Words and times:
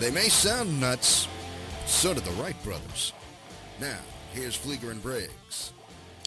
They 0.00 0.10
may 0.10 0.30
sound 0.30 0.80
nuts, 0.80 1.28
so 1.84 2.14
do 2.14 2.20
the 2.20 2.30
Wright 2.30 2.56
brothers. 2.64 3.12
Now, 3.78 3.98
here's 4.32 4.56
Fleeger 4.56 4.90
and 4.90 5.02
Briggs. 5.02 5.74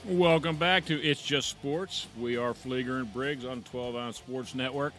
Welcome 0.06 0.58
back 0.58 0.86
to 0.86 1.02
It's 1.02 1.24
Just 1.24 1.50
Sports. 1.50 2.06
We 2.20 2.38
are 2.38 2.54
Fleeger 2.54 3.00
and 3.00 3.12
Briggs 3.12 3.46
on 3.46 3.64
12 3.64 3.96
Ounce 3.96 4.18
Sports 4.18 4.54
Network. 4.54 4.94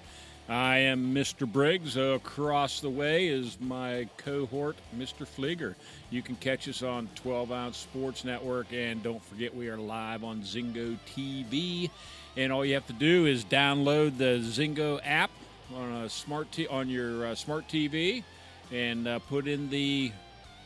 I 0.48 0.78
am 0.78 1.14
Mr. 1.14 1.46
Briggs. 1.46 1.96
Across 1.96 2.80
the 2.80 2.90
way 2.90 3.28
is 3.28 3.58
my 3.60 4.08
cohort, 4.16 4.74
Mr. 4.98 5.24
Fleeger. 5.24 5.76
You 6.10 6.22
can 6.22 6.34
catch 6.34 6.68
us 6.68 6.82
on 6.82 7.08
12 7.14 7.52
Ounce 7.52 7.76
Sports 7.76 8.24
Network, 8.24 8.72
and 8.72 9.00
don't 9.04 9.24
forget 9.24 9.54
we 9.54 9.68
are 9.68 9.78
live 9.78 10.24
on 10.24 10.42
Zingo 10.42 10.98
TV. 11.14 11.90
And 12.36 12.52
all 12.52 12.64
you 12.64 12.74
have 12.74 12.88
to 12.88 12.92
do 12.92 13.26
is 13.26 13.44
download 13.44 14.18
the 14.18 14.40
Zingo 14.40 14.98
app 15.04 15.30
on 15.72 15.92
a 15.92 16.08
smart 16.10 16.50
t- 16.50 16.66
on 16.66 16.88
your 16.88 17.26
uh, 17.26 17.34
smart 17.36 17.68
TV, 17.68 18.24
and 18.74 19.06
uh, 19.06 19.20
put 19.20 19.46
in 19.46 19.70
the 19.70 20.10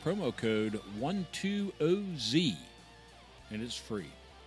promo 0.02 0.34
code 0.34 0.80
120Z, 0.98 2.56
and 3.50 3.62
it's 3.62 3.76
free. 3.76 4.06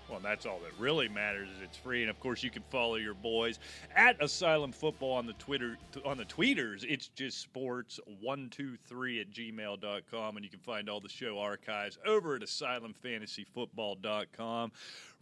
Well, 0.09 0.19
that's 0.19 0.47
all 0.47 0.59
that 0.59 0.71
really 0.77 1.07
matters 1.07 1.47
is 1.47 1.61
it's 1.63 1.77
free, 1.77 2.01
and 2.01 2.09
of 2.09 2.19
course 2.19 2.43
you 2.43 2.49
can 2.49 2.63
follow 2.69 2.95
your 2.95 3.13
boys 3.13 3.59
at 3.95 4.21
Asylum 4.21 4.73
Football 4.73 5.13
on 5.13 5.25
the 5.25 5.31
Twitter 5.33 5.77
on 6.03 6.17
the 6.17 6.25
tweeters. 6.25 6.83
It's 6.85 7.07
just 7.07 7.39
sports 7.39 7.97
one 8.19 8.49
two 8.49 8.75
three 8.87 9.21
at 9.21 9.31
gmail.com, 9.31 10.35
and 10.35 10.43
you 10.43 10.49
can 10.49 10.59
find 10.59 10.89
all 10.89 10.99
the 10.99 11.07
show 11.07 11.39
archives 11.39 11.97
over 12.05 12.35
at 12.35 12.41
asylumfantasyfootball.com. 12.41 14.73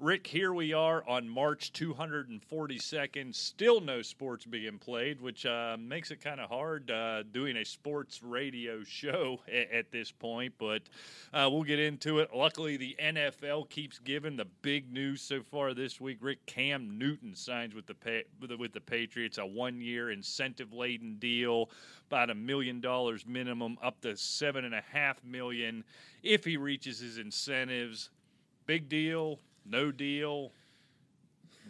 Rick, 0.02 0.28
here 0.28 0.54
we 0.54 0.72
are 0.72 1.06
on 1.10 1.28
March 1.28 1.74
242nd. 1.74 3.36
Still 3.36 3.82
no 3.82 4.02
sports 4.02 4.46
being 4.46 4.78
played, 4.78 5.20
which 5.20 5.46
uh, 5.46 5.76
makes 5.78 6.10
it 6.10 6.22
kind 6.22 6.40
of 6.40 6.48
hard 6.50 6.90
uh, 6.90 7.24
doing 7.34 7.58
a 7.58 7.66
sports 7.66 8.24
radio 8.24 8.82
show 8.86 9.42
at, 9.50 9.70
at 9.74 9.92
this 9.92 10.10
point, 10.10 10.54
but 10.58 10.84
uh, 11.34 11.50
we'll 11.52 11.64
get 11.64 11.80
into 11.80 12.20
it. 12.20 12.30
Luckily, 12.34 12.78
the 12.78 12.96
NFL 12.98 13.70
keeps 13.70 14.00
giving 14.00 14.38
the 14.38 14.46
big 14.62 14.90
news 14.90 15.22
so 15.22 15.44
far 15.44 15.74
this 15.74 16.00
week. 16.00 16.20
Rick 16.22 16.46
Cam 16.46 16.98
Newton 16.98 17.36
signs 17.36 17.76
with 17.76 17.86
the 17.86 18.24
the, 18.40 18.56
with 18.56 18.72
the 18.72 18.80
Patriots 18.80 19.38
a 19.38 19.46
one 19.46 19.82
year 19.82 20.12
incentive 20.12 20.72
laden 20.72 21.18
deal, 21.20 21.72
about 22.08 22.30
a 22.30 22.36
million 22.36 22.80
dollars 22.80 23.26
minimum, 23.28 23.78
up 23.84 24.00
to 24.00 24.16
seven 24.16 24.64
and 24.64 24.76
a 24.76 24.84
half 24.94 25.22
million 25.26 25.84
if 26.24 26.46
he 26.46 26.56
reaches 26.56 27.00
his 27.00 27.18
incentives. 27.18 28.12
Big 28.66 28.88
deal 28.88 29.40
no 29.66 29.92
deal, 29.92 30.52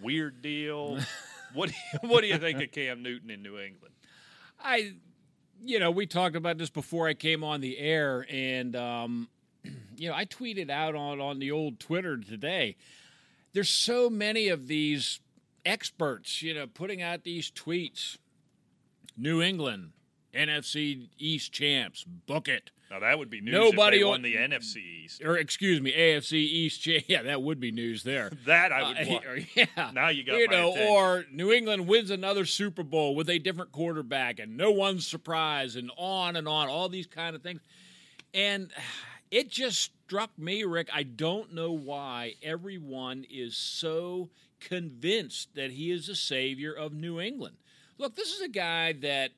weird 0.02 0.42
deal. 0.42 1.00
what 1.54 1.70
do 1.70 1.76
you, 1.76 2.10
what 2.10 2.22
do 2.22 2.28
you 2.28 2.38
think 2.38 2.62
of 2.62 2.72
Cam 2.72 3.04
Newton 3.04 3.30
in 3.30 3.42
New 3.42 3.58
England? 3.58 3.94
I, 4.62 4.94
you 5.64 5.80
know, 5.80 5.92
we 5.92 6.06
talked 6.06 6.36
about 6.36 6.58
this 6.58 6.70
before 6.70 7.08
I 7.08 7.14
came 7.14 7.44
on 7.44 7.62
the 7.62 7.78
air, 7.78 8.26
and 8.30 8.76
um, 8.76 9.30
you 9.98 10.10
know, 10.10 10.16
I 10.16 10.26
tweeted 10.26 10.70
out 10.70 10.96
on 10.96 11.20
on 11.20 11.40
the 11.40 11.52
old 11.52 11.80
Twitter 11.80 12.18
today. 12.18 12.76
There's 13.54 13.70
so 13.70 14.10
many 14.10 14.48
of 14.50 14.68
these 14.68 15.20
experts, 15.66 16.42
you 16.42 16.54
know, 16.54 16.68
putting 16.68 17.02
out 17.02 17.24
these 17.24 17.52
tweets. 17.52 18.18
New 19.18 19.42
England, 19.42 19.92
NFC 20.34 21.10
East 21.18 21.52
champs, 21.52 22.04
book 22.04 22.48
it. 22.48 22.72
Now 22.90 23.00
that 23.02 23.20
would 23.20 23.30
be 23.30 23.40
news. 23.40 23.54
Nobody 23.54 24.04
won 24.04 24.24
the 24.24 24.36
NFC 24.36 24.78
East, 24.78 25.24
or 25.24 25.38
excuse 25.38 25.80
me, 25.80 25.92
AFC 25.92 26.34
East. 26.34 26.88
Yeah, 27.08 27.22
that 27.24 27.42
would 27.42 27.60
be 27.60 27.72
news 27.72 28.04
there. 28.04 28.32
that 28.46 28.72
I 28.72 28.88
would. 28.88 29.00
Uh, 29.10 29.42
yeah. 29.56 29.92
Now 29.94 30.10
you 30.10 30.24
got 30.24 30.38
you 30.38 30.48
know, 30.48 30.72
attention. 30.72 30.94
or 30.94 31.26
New 31.32 31.52
England 31.52 31.88
wins 31.88 32.10
another 32.10 32.46
Super 32.46 32.84
Bowl 32.84 33.16
with 33.16 33.30
a 33.30 33.38
different 33.38 33.72
quarterback, 33.72 34.40
and 34.40 34.58
no 34.58 34.72
one's 34.72 35.06
surprised, 35.06 35.78
and 35.78 35.92
on 35.98 36.36
and 36.36 36.48
on, 36.48 36.68
all 36.68 36.90
these 36.90 37.08
kind 37.08 37.36
of 37.36 37.44
things, 37.44 37.62
and 38.34 38.72
it 39.32 39.50
just 39.52 39.92
struck 40.06 40.32
me, 40.38 40.64
Rick. 40.64 40.90
I 40.94 41.04
don't 41.04 41.54
know 41.54 41.72
why 41.72 42.36
everyone 42.42 43.26
is 43.30 43.56
so 43.56 44.30
convinced 44.60 45.54
that 45.56 45.72
he 45.72 45.92
is 45.92 46.08
the 46.08 46.16
savior 46.16 46.74
of 46.74 46.94
New 46.94 47.20
England. 47.20 47.58
Look, 47.98 48.16
this 48.16 48.32
is 48.34 48.42
a 48.42 48.48
guy 48.48 48.94
that 48.94 49.32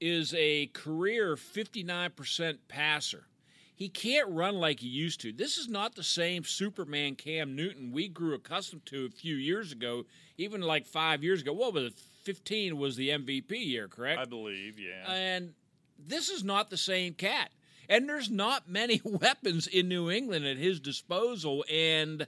is 0.00 0.34
a 0.36 0.66
career 0.68 1.36
59% 1.36 2.58
passer. 2.68 3.26
He 3.74 3.88
can't 3.88 4.28
run 4.28 4.56
like 4.56 4.80
he 4.80 4.88
used 4.88 5.20
to. 5.22 5.32
This 5.32 5.56
is 5.56 5.68
not 5.68 5.94
the 5.94 6.02
same 6.02 6.44
Superman 6.44 7.14
Cam 7.14 7.56
Newton 7.56 7.92
we 7.92 8.08
grew 8.08 8.34
accustomed 8.34 8.84
to 8.86 9.06
a 9.06 9.10
few 9.10 9.36
years 9.36 9.72
ago, 9.72 10.04
even 10.36 10.60
like 10.60 10.86
five 10.86 11.24
years 11.24 11.40
ago. 11.40 11.52
What 11.52 11.72
was 11.72 11.84
it? 11.84 11.98
15 12.24 12.76
was 12.76 12.96
the 12.96 13.08
MVP 13.08 13.52
year, 13.52 13.88
correct? 13.88 14.20
I 14.20 14.26
believe, 14.26 14.78
yeah. 14.78 15.10
And 15.10 15.54
this 15.98 16.28
is 16.28 16.44
not 16.44 16.68
the 16.68 16.76
same 16.76 17.14
cat. 17.14 17.50
And 17.88 18.08
there's 18.08 18.30
not 18.30 18.68
many 18.68 19.00
weapons 19.04 19.66
in 19.66 19.88
New 19.88 20.10
England 20.10 20.44
at 20.44 20.58
his 20.58 20.78
disposal. 20.78 21.64
And 21.72 22.26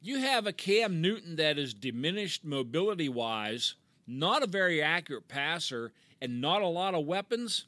you 0.00 0.18
have 0.18 0.46
a 0.46 0.52
Cam 0.52 1.00
Newton 1.02 1.36
that 1.36 1.58
is 1.58 1.74
diminished 1.74 2.44
mobility 2.44 3.08
wise, 3.08 3.74
not 4.06 4.42
a 4.42 4.46
very 4.46 4.82
accurate 4.82 5.28
passer, 5.28 5.92
and 6.20 6.40
not 6.40 6.62
a 6.62 6.66
lot 6.66 6.94
of 6.94 7.06
weapons, 7.06 7.66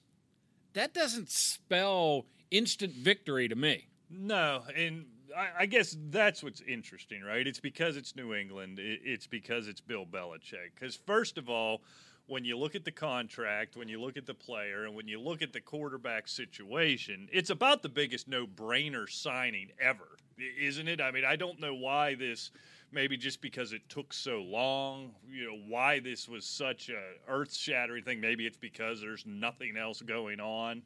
that 0.75 0.95
doesn't 0.95 1.31
spell 1.31 2.27
instant 2.51 2.95
victory 2.95 3.49
to 3.49 3.57
me. 3.57 3.89
No, 4.11 4.63
and 4.77 5.07
I, 5.37 5.63
I 5.63 5.67
guess 5.67 5.97
that's 6.11 6.43
what's 6.43 6.61
interesting, 6.61 7.23
right? 7.23 7.47
It's 7.47 7.61
because 7.61 7.97
it's 7.97 8.15
New 8.15 8.35
England. 8.35 8.79
it's 8.81 9.27
because 9.27 9.69
it's 9.69 9.81
Bill 9.81 10.07
Belichick. 10.07 10.75
Because 10.75 10.97
first 11.07 11.39
of 11.39 11.49
all, 11.49 11.83
when 12.27 12.45
you 12.45 12.57
look 12.57 12.75
at 12.75 12.85
the 12.85 12.93
contract, 12.93 13.77
when 13.77 13.89
you 13.89 14.01
look 14.01 14.17
at 14.17 14.27
the 14.27 14.35
player, 14.35 14.85
and 14.85 14.95
when 14.95 15.09
you 15.09 15.21
look 15.21 15.43
at 15.43 15.53
the 15.53 15.61
quarterback 15.61 16.29
situation, 16.29 17.29
it's 17.33 17.51
about 17.51 17.83
the 17.83 17.89
biggest 17.89 18.29
no-brainer 18.29 19.09
signing 19.11 19.71
ever, 19.81 20.17
isn't 20.61 20.89
it? 20.89 21.01
I 21.01 21.11
mean, 21.11 21.25
I 21.25 21.37
don't 21.37 21.61
know 21.61 21.75
why 21.75 22.15
this 22.15 22.51
maybe 22.93 23.17
just 23.17 23.41
because 23.41 23.73
it 23.73 23.83
took 23.89 24.13
so 24.13 24.43
long, 24.43 25.13
you 25.31 25.47
know, 25.47 25.59
why 25.67 25.99
this 25.99 26.29
was 26.29 26.45
such 26.45 26.91
a 26.91 27.01
earth-shattering 27.29 28.05
thing. 28.05 28.21
Maybe 28.21 28.47
it's 28.47 28.57
because 28.57 29.01
there's 29.01 29.25
nothing 29.27 29.77
else 29.77 30.03
going 30.03 30.41
on 30.41 30.83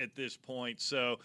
at 0.00 0.14
this 0.14 0.36
point. 0.36 0.80
So, 0.80 1.16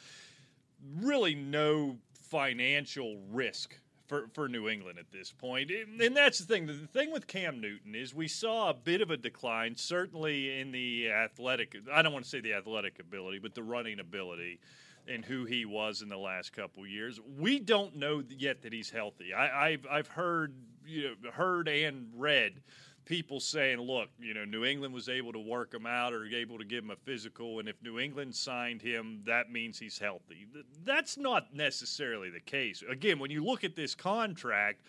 really, 0.99 1.35
no 1.35 1.97
financial 2.13 3.17
risk 3.31 3.77
for, 4.07 4.27
for 4.33 4.47
New 4.47 4.67
England 4.69 4.99
at 4.99 5.11
this 5.11 5.31
point. 5.31 5.71
And 5.71 6.15
that's 6.15 6.39
the 6.39 6.45
thing. 6.45 6.65
The 6.65 6.73
thing 6.73 7.11
with 7.11 7.27
Cam 7.27 7.61
Newton 7.61 7.95
is 7.95 8.13
we 8.13 8.27
saw 8.27 8.69
a 8.69 8.73
bit 8.73 9.01
of 9.01 9.11
a 9.11 9.17
decline, 9.17 9.75
certainly 9.75 10.59
in 10.59 10.71
the 10.71 11.09
athletic, 11.09 11.75
I 11.91 12.01
don't 12.01 12.13
want 12.13 12.25
to 12.25 12.29
say 12.29 12.41
the 12.41 12.53
athletic 12.53 12.99
ability, 12.99 13.39
but 13.39 13.55
the 13.55 13.63
running 13.63 13.99
ability 13.99 14.59
and 15.07 15.23
who 15.25 15.45
he 15.45 15.65
was 15.65 16.01
in 16.01 16.09
the 16.09 16.17
last 16.17 16.53
couple 16.53 16.85
years. 16.85 17.19
We 17.37 17.59
don't 17.59 17.95
know 17.95 18.23
yet 18.29 18.61
that 18.63 18.73
he's 18.73 18.89
healthy. 18.89 19.33
I, 19.33 19.71
have 19.71 19.85
I've 19.89 20.07
heard 20.07 20.55
you 20.85 21.15
know 21.21 21.31
heard 21.31 21.67
and 21.67 22.09
read 22.15 22.61
people 23.05 23.39
saying, 23.39 23.79
look, 23.79 24.09
you 24.19 24.33
know, 24.33 24.45
New 24.45 24.63
England 24.63 24.93
was 24.93 25.09
able 25.09 25.33
to 25.33 25.39
work 25.39 25.73
him 25.73 25.85
out 25.85 26.13
or 26.13 26.25
able 26.25 26.57
to 26.57 26.65
give 26.65 26.85
him 26.85 26.91
a 26.91 26.95
physical, 26.95 27.59
and 27.59 27.67
if 27.67 27.75
New 27.83 27.99
England 27.99 28.33
signed 28.33 28.81
him, 28.81 29.21
that 29.25 29.51
means 29.51 29.77
he's 29.77 29.99
healthy. 29.99 30.47
That's 30.85 31.17
not 31.17 31.53
necessarily 31.53 32.29
the 32.29 32.39
case. 32.39 32.81
Again, 32.89 33.19
when 33.19 33.29
you 33.29 33.43
look 33.43 33.63
at 33.63 33.75
this 33.75 33.93
contract 33.93 34.81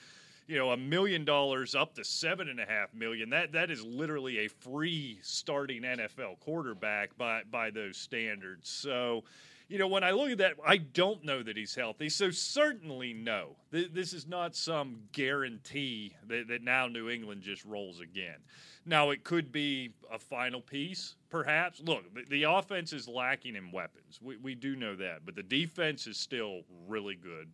you 0.46 0.58
know, 0.58 0.70
a 0.70 0.76
million 0.76 1.24
dollars 1.24 1.74
up 1.74 1.94
to 1.94 2.04
seven 2.04 2.48
and 2.48 2.60
a 2.60 2.66
half 2.66 2.92
million. 2.92 3.30
That 3.30 3.52
that 3.52 3.70
is 3.70 3.82
literally 3.82 4.40
a 4.40 4.48
free 4.48 5.18
starting 5.22 5.82
NFL 5.82 6.40
quarterback 6.40 7.16
by 7.16 7.42
by 7.50 7.70
those 7.70 7.96
standards. 7.96 8.68
So, 8.68 9.24
you 9.68 9.78
know, 9.78 9.88
when 9.88 10.04
I 10.04 10.10
look 10.10 10.30
at 10.30 10.38
that, 10.38 10.54
I 10.66 10.76
don't 10.76 11.24
know 11.24 11.42
that 11.42 11.56
he's 11.56 11.74
healthy. 11.74 12.08
So 12.08 12.30
certainly 12.30 13.14
no. 13.14 13.56
This 13.70 14.12
is 14.12 14.26
not 14.26 14.54
some 14.54 15.00
guarantee 15.12 16.14
that, 16.28 16.48
that 16.48 16.62
now 16.62 16.86
New 16.86 17.08
England 17.08 17.42
just 17.42 17.64
rolls 17.64 18.00
again. 18.00 18.36
Now 18.84 19.10
it 19.10 19.24
could 19.24 19.50
be 19.50 19.94
a 20.12 20.18
final 20.18 20.60
piece, 20.60 21.16
perhaps. 21.30 21.80
Look, 21.80 22.14
the, 22.14 22.24
the 22.28 22.42
offense 22.42 22.92
is 22.92 23.08
lacking 23.08 23.56
in 23.56 23.72
weapons. 23.72 24.20
We, 24.20 24.36
we 24.36 24.54
do 24.54 24.76
know 24.76 24.96
that, 24.96 25.24
but 25.24 25.34
the 25.34 25.42
defense 25.42 26.06
is 26.06 26.18
still 26.18 26.60
really 26.86 27.16
good. 27.16 27.48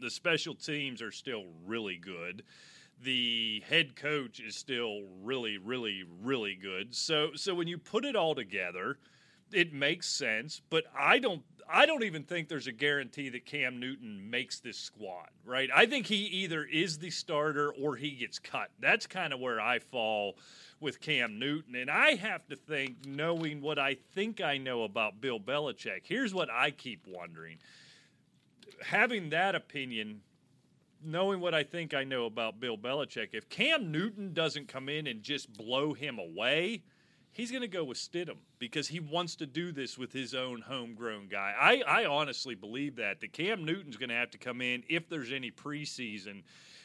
The 0.00 0.10
special 0.10 0.54
teams 0.54 1.02
are 1.02 1.12
still 1.12 1.44
really 1.66 1.96
good 1.96 2.44
the 3.02 3.62
head 3.68 3.96
coach 3.96 4.38
is 4.38 4.54
still 4.54 5.00
really 5.22 5.58
really 5.58 6.04
really 6.22 6.54
good 6.54 6.94
so 6.94 7.30
so 7.34 7.52
when 7.52 7.66
you 7.66 7.76
put 7.76 8.04
it 8.04 8.14
all 8.14 8.32
together 8.32 8.96
it 9.52 9.72
makes 9.72 10.08
sense, 10.08 10.60
but 10.70 10.84
I 10.98 11.18
don't 11.18 11.42
I 11.68 11.86
don't 11.86 12.04
even 12.04 12.24
think 12.24 12.48
there's 12.48 12.66
a 12.66 12.72
guarantee 12.72 13.30
that 13.30 13.46
Cam 13.46 13.80
Newton 13.80 14.28
makes 14.28 14.60
this 14.60 14.76
squad, 14.76 15.28
right? 15.44 15.70
I 15.74 15.86
think 15.86 16.06
he 16.06 16.24
either 16.26 16.64
is 16.64 16.98
the 16.98 17.08
starter 17.08 17.72
or 17.72 17.96
he 17.96 18.10
gets 18.10 18.38
cut. 18.38 18.70
That's 18.78 19.06
kind 19.06 19.32
of 19.32 19.40
where 19.40 19.58
I 19.58 19.78
fall 19.78 20.36
with 20.80 21.00
Cam 21.00 21.38
Newton. 21.38 21.74
And 21.74 21.90
I 21.90 22.14
have 22.16 22.46
to 22.48 22.56
think, 22.56 23.06
knowing 23.06 23.62
what 23.62 23.78
I 23.78 23.96
think 24.14 24.42
I 24.42 24.58
know 24.58 24.82
about 24.82 25.22
Bill 25.22 25.40
Belichick, 25.40 26.02
here's 26.02 26.34
what 26.34 26.50
I 26.50 26.72
keep 26.72 27.06
wondering. 27.06 27.56
Having 28.84 29.30
that 29.30 29.54
opinion, 29.54 30.20
knowing 31.02 31.40
what 31.40 31.54
I 31.54 31.62
think 31.62 31.94
I 31.94 32.04
know 32.04 32.26
about 32.26 32.60
Bill 32.60 32.76
Belichick, 32.76 33.28
if 33.32 33.48
Cam 33.48 33.90
Newton 33.90 34.34
doesn't 34.34 34.68
come 34.68 34.90
in 34.90 35.06
and 35.06 35.22
just 35.22 35.52
blow 35.54 35.94
him 35.94 36.18
away, 36.18 36.82
he's 37.32 37.50
going 37.50 37.62
to 37.62 37.68
go 37.68 37.84
with 37.84 37.98
Stidham 37.98 38.36
because 38.58 38.88
he 38.88 39.00
wants 39.00 39.36
to 39.36 39.46
do 39.46 39.72
this 39.72 39.98
with 39.98 40.12
his 40.12 40.34
own 40.34 40.60
homegrown 40.60 41.28
guy. 41.28 41.54
I, 41.58 42.02
I 42.02 42.04
honestly 42.06 42.54
believe 42.54 42.96
that. 42.96 43.20
That 43.20 43.32
Cam 43.32 43.64
Newton's 43.64 43.96
going 43.96 44.10
to 44.10 44.14
have 44.14 44.30
to 44.30 44.38
come 44.38 44.60
in 44.60 44.84
if 44.88 45.08
there's 45.08 45.32
any 45.32 45.50
preseason 45.50 46.42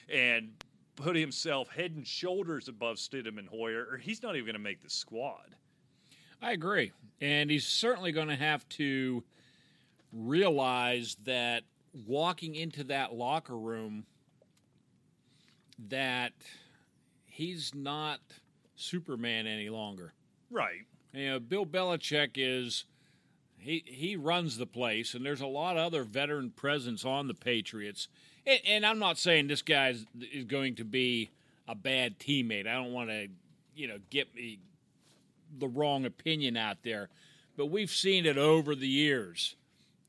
and 0.10 0.52
put 0.96 1.16
himself 1.16 1.70
head 1.70 1.92
and 1.92 2.08
shoulders 2.08 2.68
above 2.68 2.98
Stidham 2.98 3.38
and 3.38 3.48
Hoyer, 3.48 3.88
or 3.92 3.98
he's 3.98 4.24
not 4.24 4.36
even 4.36 4.46
going 4.46 4.54
to 4.54 4.60
make 4.60 4.82
the 4.82 4.90
squad. 4.90 5.56
I 6.42 6.54
agree. 6.54 6.92
And 7.22 7.50
he's 7.50 7.66
certainly 7.66 8.12
going 8.12 8.30
to 8.30 8.36
have 8.36 8.68
to 8.70 9.24
realize 10.12 11.18
that 11.26 11.64
walking 12.06 12.56
into 12.56 12.84
that 12.86 13.14
locker 13.14 13.58
room 13.58 14.06
that 15.90 16.34
he's 17.26 17.74
not 17.76 18.20
Superman 18.76 19.48
any 19.48 19.70
longer. 19.70 20.14
Right. 20.50 20.86
You 21.14 21.30
know, 21.30 21.40
Bill 21.40 21.66
Belichick 21.66 22.32
is 22.36 22.86
he 23.58 23.84
he 23.86 24.16
runs 24.16 24.58
the 24.58 24.66
place, 24.66 25.14
and 25.14 25.26
there's 25.26 25.42
a 25.42 25.48
lot 25.48 25.78
of 25.78 25.86
other 25.86 26.04
veteran 26.04 26.52
presence 26.52 27.04
on 27.06 27.28
the 27.28 27.34
Patriots. 27.34 28.08
And, 28.46 28.60
and 28.66 28.86
I'm 28.86 29.00
not 29.00 29.18
saying 29.18 29.48
this 29.48 29.62
guy 29.62 29.90
is, 29.90 30.06
is 30.32 30.46
going 30.46 30.76
to 30.76 30.84
be 30.84 31.32
a 31.68 31.76
bad 31.76 32.20
teammate. 32.20 32.68
I 32.68 32.76
don't 32.76 32.94
want 32.94 33.10
to, 33.10 33.28
you 33.76 33.88
know, 33.88 33.98
get 34.10 34.34
me 34.36 34.60
the 35.58 35.68
wrong 35.68 36.06
opinion 36.06 36.58
out 36.58 36.78
there, 36.84 37.10
but 37.56 37.68
we've 37.68 37.92
seen 37.92 38.26
it 38.26 38.38
over 38.38 38.76
the 38.76 38.88
years. 38.88 39.56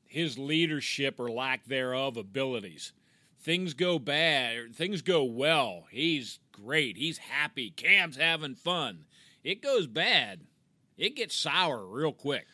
His 0.06 0.38
leadership 0.38 1.20
or 1.20 1.30
lack 1.30 1.66
thereof 1.66 2.16
abilities. 2.16 2.92
Things 3.40 3.74
go 3.74 3.98
bad, 3.98 4.74
things 4.74 5.02
go 5.02 5.22
well. 5.22 5.84
He's 5.90 6.38
great. 6.50 6.96
He's 6.96 7.18
happy. 7.18 7.70
Cam's 7.70 8.16
having 8.16 8.54
fun. 8.54 9.04
It 9.48 9.62
goes 9.62 9.86
bad. 9.86 10.40
It 10.98 11.16
gets 11.16 11.34
sour 11.34 11.86
real 11.86 12.12
quick. 12.12 12.46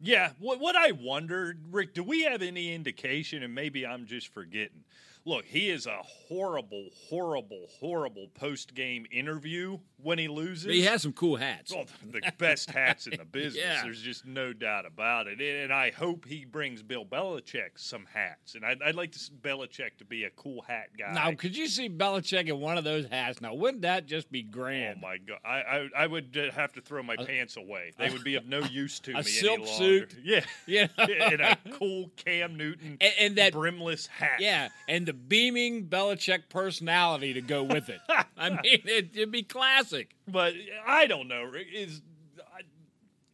Yeah, 0.00 0.32
what 0.40 0.58
what 0.58 0.74
I 0.74 0.90
wonder, 0.90 1.56
Rick, 1.70 1.94
do 1.94 2.02
we 2.02 2.24
have 2.24 2.42
any 2.42 2.74
indication, 2.74 3.44
and 3.44 3.54
maybe 3.54 3.86
I'm 3.86 4.04
just 4.04 4.26
forgetting, 4.34 4.82
look, 5.24 5.44
he 5.44 5.68
is 5.70 5.86
a 5.86 5.98
horrible, 6.02 6.88
horrible, 7.08 7.66
horrible 7.80 8.28
post 8.34 8.74
game 8.74 9.06
interview 9.10 9.78
when 10.02 10.18
he 10.18 10.28
loses. 10.28 10.66
But 10.66 10.74
he 10.74 10.84
has 10.84 11.02
some 11.02 11.12
cool 11.12 11.36
hats. 11.36 11.72
Oh, 11.76 11.84
the 12.10 12.20
best 12.38 12.70
hats 12.70 13.06
in 13.06 13.18
the 13.18 13.24
business. 13.30 13.64
Yeah. 13.64 13.82
There's 13.82 14.00
just 14.02 14.24
no 14.26 14.52
doubt 14.52 14.86
about 14.86 15.26
it. 15.26 15.40
And 15.40 15.72
I 15.72 15.90
hope 15.90 16.24
he 16.26 16.44
brings 16.44 16.82
Bill 16.82 17.04
Belichick 17.04 17.70
some 17.76 18.06
hats. 18.12 18.54
And 18.54 18.64
I'd, 18.64 18.80
I'd 18.82 18.94
like 18.94 19.12
to 19.12 19.18
see 19.18 19.32
Belichick 19.40 19.96
to 19.98 20.04
be 20.04 20.24
a 20.24 20.30
cool 20.30 20.62
hat 20.62 20.88
guy. 20.98 21.12
Now, 21.12 21.32
could 21.34 21.56
you 21.56 21.66
see 21.66 21.88
Belichick 21.88 22.46
in 22.48 22.60
one 22.60 22.78
of 22.78 22.84
those 22.84 23.06
hats? 23.06 23.40
Now, 23.40 23.54
wouldn't 23.54 23.82
that 23.82 24.06
just 24.06 24.30
be 24.30 24.42
grand? 24.42 24.98
Oh 25.02 25.06
my 25.06 25.18
god! 25.18 25.38
I, 25.44 25.58
I 25.58 25.88
I 26.04 26.06
would 26.06 26.36
uh, 26.36 26.52
have 26.54 26.72
to 26.74 26.80
throw 26.80 27.02
my 27.02 27.16
pants 27.16 27.56
away. 27.56 27.92
They 27.98 28.10
would 28.10 28.22
be 28.24 28.36
of 28.36 28.46
no 28.46 28.60
use 28.60 29.00
to 29.00 29.14
me. 29.14 29.20
a 29.20 29.24
silk 29.24 29.66
suit. 29.66 30.14
Yeah, 30.24 30.44
Yeah. 30.66 30.86
in 30.98 31.40
a 31.40 31.56
cool 31.72 32.10
Cam 32.16 32.56
Newton 32.56 32.98
And, 33.00 33.12
and 33.18 33.36
that, 33.36 33.52
brimless 33.52 34.06
hat. 34.06 34.40
yeah, 34.40 34.68
and 34.86 35.07
the 35.08 35.14
beaming 35.14 35.86
Belichick 35.86 36.50
personality 36.50 37.32
to 37.32 37.40
go 37.40 37.62
with 37.62 37.88
it. 37.88 37.98
I 38.36 38.50
mean, 38.50 38.60
it, 38.62 39.08
it'd 39.14 39.32
be 39.32 39.42
classic. 39.42 40.14
But 40.26 40.52
I 40.86 41.06
don't 41.06 41.28
know. 41.28 41.50
Is 41.54 42.02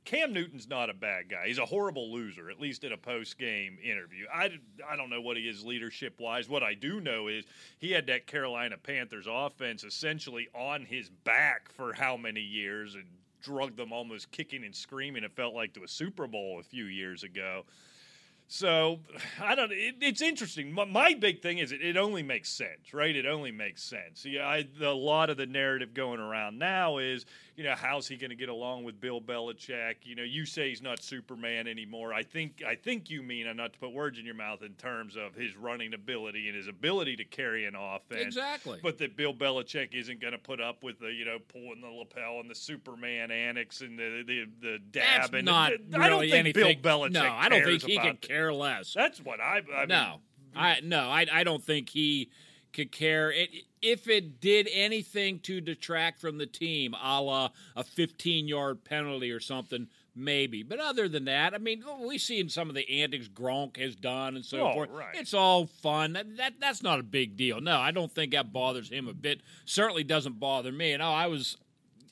Cam 0.05 0.33
Newton's 0.33 0.69
not 0.69 0.89
a 0.89 0.95
bad 0.95 1.29
guy. 1.29 1.49
He's 1.49 1.59
a 1.59 1.67
horrible 1.67 2.13
loser, 2.13 2.49
at 2.49 2.61
least 2.61 2.85
in 2.85 2.93
a 2.93 2.97
post 2.97 3.39
game 3.39 3.77
interview. 3.83 4.27
I, 4.33 4.51
I 4.89 4.95
don't 4.95 5.11
know 5.11 5.21
what 5.21 5.37
he 5.37 5.49
is 5.49 5.65
leadership 5.65 6.21
wise. 6.21 6.49
What 6.49 6.63
I 6.63 6.75
do 6.75 7.01
know 7.01 7.27
is 7.27 7.45
he 7.81 7.91
had 7.91 8.07
that 8.07 8.29
Carolina 8.29 8.77
Panthers 8.81 9.27
offense 9.29 9.83
essentially 9.83 10.47
on 10.55 10.85
his 10.85 11.09
back 11.09 11.73
for 11.73 11.93
how 11.93 12.17
many 12.17 12.41
years 12.41 12.95
and 12.95 13.07
drug 13.43 13.77
them 13.77 13.93
almost 13.93 14.31
kicking 14.31 14.63
and 14.65 14.77
screaming, 14.77 15.25
it 15.25 15.33
felt 15.33 15.55
like, 15.55 15.73
to 15.75 15.83
a 15.83 15.89
Super 15.89 16.29
Bowl 16.29 16.61
a 16.61 16.63
few 16.63 16.85
years 16.85 17.25
ago. 17.25 17.65
So 18.55 19.01
I 19.43 19.55
don't. 19.55 19.73
It, 19.73 19.97
it's 20.01 20.23
interesting. 20.23 20.73
My, 20.73 20.85
my 20.85 21.15
big 21.15 21.43
thing 21.43 21.59
is 21.59 21.73
it, 21.73 21.83
it 21.83 21.97
only 21.97 22.23
makes 22.23 22.49
sense, 22.49 22.95
right? 22.95 23.15
It 23.15 23.27
only 23.27 23.51
makes 23.51 23.83
sense. 23.83 24.25
Yeah, 24.25 24.47
I, 24.47 24.67
a 24.81 24.91
lot 24.91 25.29
of 25.31 25.37
the 25.37 25.47
narrative 25.47 25.93
going 25.93 26.21
around 26.21 26.59
now 26.59 26.99
is, 26.99 27.27
you 27.57 27.63
know, 27.63 27.75
how's 27.77 28.09
he 28.09 28.17
going 28.17 28.31
to 28.31 28.37
get 28.37 28.49
along 28.49 28.83
with 28.83 29.01
Bill 29.01 29.21
Belichick? 29.21 29.97
You 30.03 30.17
know, 30.17 30.25
you 30.25 30.45
say 30.45 30.71
he's 30.71 30.83
not 30.83 31.03
Superman 31.03 31.69
anymore. 31.69 32.13
I 32.13 32.23
think 32.23 32.63
I 32.67 32.75
think 32.75 33.11
you 33.11 33.23
mean, 33.23 33.47
and 33.47 33.57
not 33.57 33.73
to 33.75 33.79
put 33.79 33.93
words 33.93 34.19
in 34.19 34.25
your 34.25 34.35
mouth, 34.35 34.63
in 34.63 34.73
terms 34.73 35.17
of 35.17 35.35
his 35.35 35.57
running 35.57 35.95
ability 35.95 36.49
and 36.49 36.57
his 36.57 36.67
ability 36.67 37.17
to 37.17 37.25
carry 37.25 37.65
an 37.67 37.77
offense. 37.77 38.23
Exactly. 38.23 38.81
But 38.83 38.99
that 38.99 39.17
Bill 39.17 39.33
Belichick 39.33 39.95
isn't 39.95 40.21
going 40.21 40.33
to 40.33 40.39
put 40.39 40.61
up 40.61 40.83
with 40.83 40.99
the, 40.99 41.13
you 41.13 41.25
know, 41.25 41.39
pulling 41.53 41.81
the 41.81 41.89
lapel 41.89 42.41
and 42.41 42.51
the 42.51 42.55
Superman 42.57 43.31
annex 43.31 43.81
and 43.83 43.99
the 43.99 44.25
the, 44.27 44.45
the 44.61 44.79
dab. 44.91 45.31
That's 45.31 45.35
and 45.35 45.45
not 45.45 45.73
I 45.95 46.09
don't 46.09 46.23
think 46.23 46.35
anything. 46.35 46.81
Bill 46.83 46.99
Belichick. 46.99 47.13
no, 47.13 47.25
I 47.25 47.49
don't 47.49 47.65
think 47.65 47.83
he 47.83 47.99
could 47.99 48.21
care 48.21 48.53
less. 48.53 48.93
that's 48.93 49.21
what 49.21 49.41
I. 49.41 49.63
I 49.75 49.81
mean, 49.81 49.89
no, 49.89 50.17
I 50.57 50.81
no, 50.83 51.09
I 51.09 51.27
I 51.33 51.45
don't 51.45 51.63
think 51.63 51.89
he 51.89 52.31
could 52.75 52.93
care. 52.93 53.31
It, 53.33 53.49
if 53.81 54.09
it 54.09 54.41
did 54.41 54.69
anything 54.73 55.39
to 55.41 55.61
detract 55.61 56.21
from 56.21 56.37
the 56.39 56.47
team, 56.47 56.95
a 57.03 57.21
la 57.23 57.49
a 57.75 57.83
15 57.85 58.47
yard 58.49 58.85
penalty 58.85 59.31
or 59.31 59.41
something, 59.41 59.89
maybe. 60.15 60.63
But 60.63 60.79
other 60.81 61.09
than 61.09 61.25
that, 61.25 61.55
I 61.55 61.59
mean, 61.59 61.83
oh, 61.87 62.07
we've 62.07 62.21
seen 62.21 62.49
some 62.49 62.69
of 62.69 62.75
the 62.75 63.03
antics 63.03 63.29
Gronk 63.29 63.77
has 63.79 63.95
done 63.97 64.37
and 64.37 64.45
so 64.45 64.69
Oh, 64.69 64.73
forth. 64.75 64.91
right. 64.91 65.15
It's 65.15 65.35
all 65.35 65.67
fun. 65.67 66.13
That, 66.13 66.37
that 66.37 66.55
that's 66.61 66.83
not 66.83 67.01
a 67.01 67.05
big 67.05 67.37
deal. 67.37 67.61
No, 67.61 67.79
I 67.79 67.91
don't 67.91 68.13
think 68.13 68.33
that 68.33 68.53
bothers 68.53 68.91
him 68.91 69.09
a 69.09 69.15
bit. 69.15 69.41
Certainly 69.65 70.05
doesn't 70.05 70.39
bother 70.39 70.73
me. 70.73 70.93
And 70.93 71.03
oh, 71.03 71.07
I 71.07 71.27
was 71.27 71.57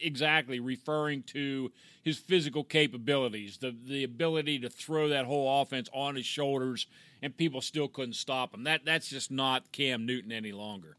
exactly 0.00 0.58
referring 0.58 1.22
to 1.22 1.70
his 2.02 2.18
physical 2.18 2.64
capabilities, 2.64 3.58
the 3.58 3.74
the 3.86 4.02
ability 4.04 4.58
to 4.60 4.68
throw 4.68 5.08
that 5.08 5.24
whole 5.26 5.62
offense 5.62 5.88
on 5.94 6.16
his 6.16 6.26
shoulders, 6.26 6.86
and 7.22 7.36
people 7.36 7.60
still 7.60 7.88
couldn't 7.88 8.14
stop 8.14 8.52
him. 8.54 8.64
That 8.64 8.84
that's 8.84 9.08
just 9.08 9.30
not 9.30 9.70
Cam 9.72 10.04
Newton 10.04 10.32
any 10.32 10.52
longer. 10.52 10.96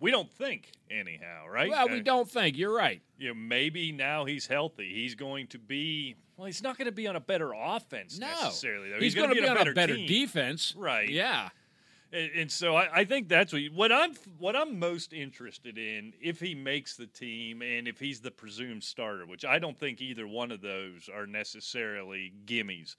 we 0.00 0.10
don't 0.10 0.30
think 0.32 0.72
anyhow, 0.90 1.46
right? 1.48 1.68
Well, 1.68 1.88
we 1.88 2.00
Uh, 2.00 2.02
don't 2.02 2.28
think 2.30 2.56
you're 2.56 2.74
right. 2.74 3.02
You 3.18 3.28
know, 3.28 3.34
maybe 3.34 3.92
now 3.92 4.24
he's 4.24 4.46
healthy. 4.46 4.92
He's 4.94 5.14
going 5.14 5.46
to 5.48 5.58
be. 5.58 6.16
Well, 6.36 6.46
he's 6.46 6.62
not 6.62 6.78
going 6.78 6.86
to 6.86 6.92
be 6.92 7.06
on 7.06 7.16
a 7.16 7.20
better 7.20 7.52
offense 7.54 8.18
No, 8.18 8.26
necessarily. 8.26 8.88
Though 8.88 8.98
he's, 8.98 9.14
going 9.14 9.28
to 9.28 9.34
be, 9.34 9.46
on 9.46 9.58
a 9.58 9.74
better 9.74 9.94
team. 9.96 10.06
defense, 10.08 10.74
Right. 10.74 11.06
Yeah, 11.10 11.50
And, 12.14 12.30
and 12.34 12.50
so 12.50 12.76
I, 12.76 13.00
I 13.00 13.04
think 13.04 13.28
that's 13.28 13.52
what, 13.52 13.60
you- 13.60 13.72
what 13.74 13.92
I'm 13.92 14.14
what 14.38 14.56
I'm 14.56 14.78
most 14.78 15.12
interested 15.12 15.76
in 15.76 16.14
if 16.18 16.40
he 16.40 16.54
makes 16.54 16.96
the 16.96 17.06
team 17.06 17.60
and 17.60 17.86
if 17.86 18.00
he's 18.00 18.20
the 18.20 18.30
presumed 18.30 18.82
starter, 18.84 19.26
which 19.26 19.44
I 19.44 19.58
don't 19.58 19.78
think 19.78 20.00
either 20.00 20.26
one 20.26 20.50
of 20.50 20.62
those 20.62 21.10
are 21.14 21.26
necessarily 21.26 22.32
gimmies 22.46 22.96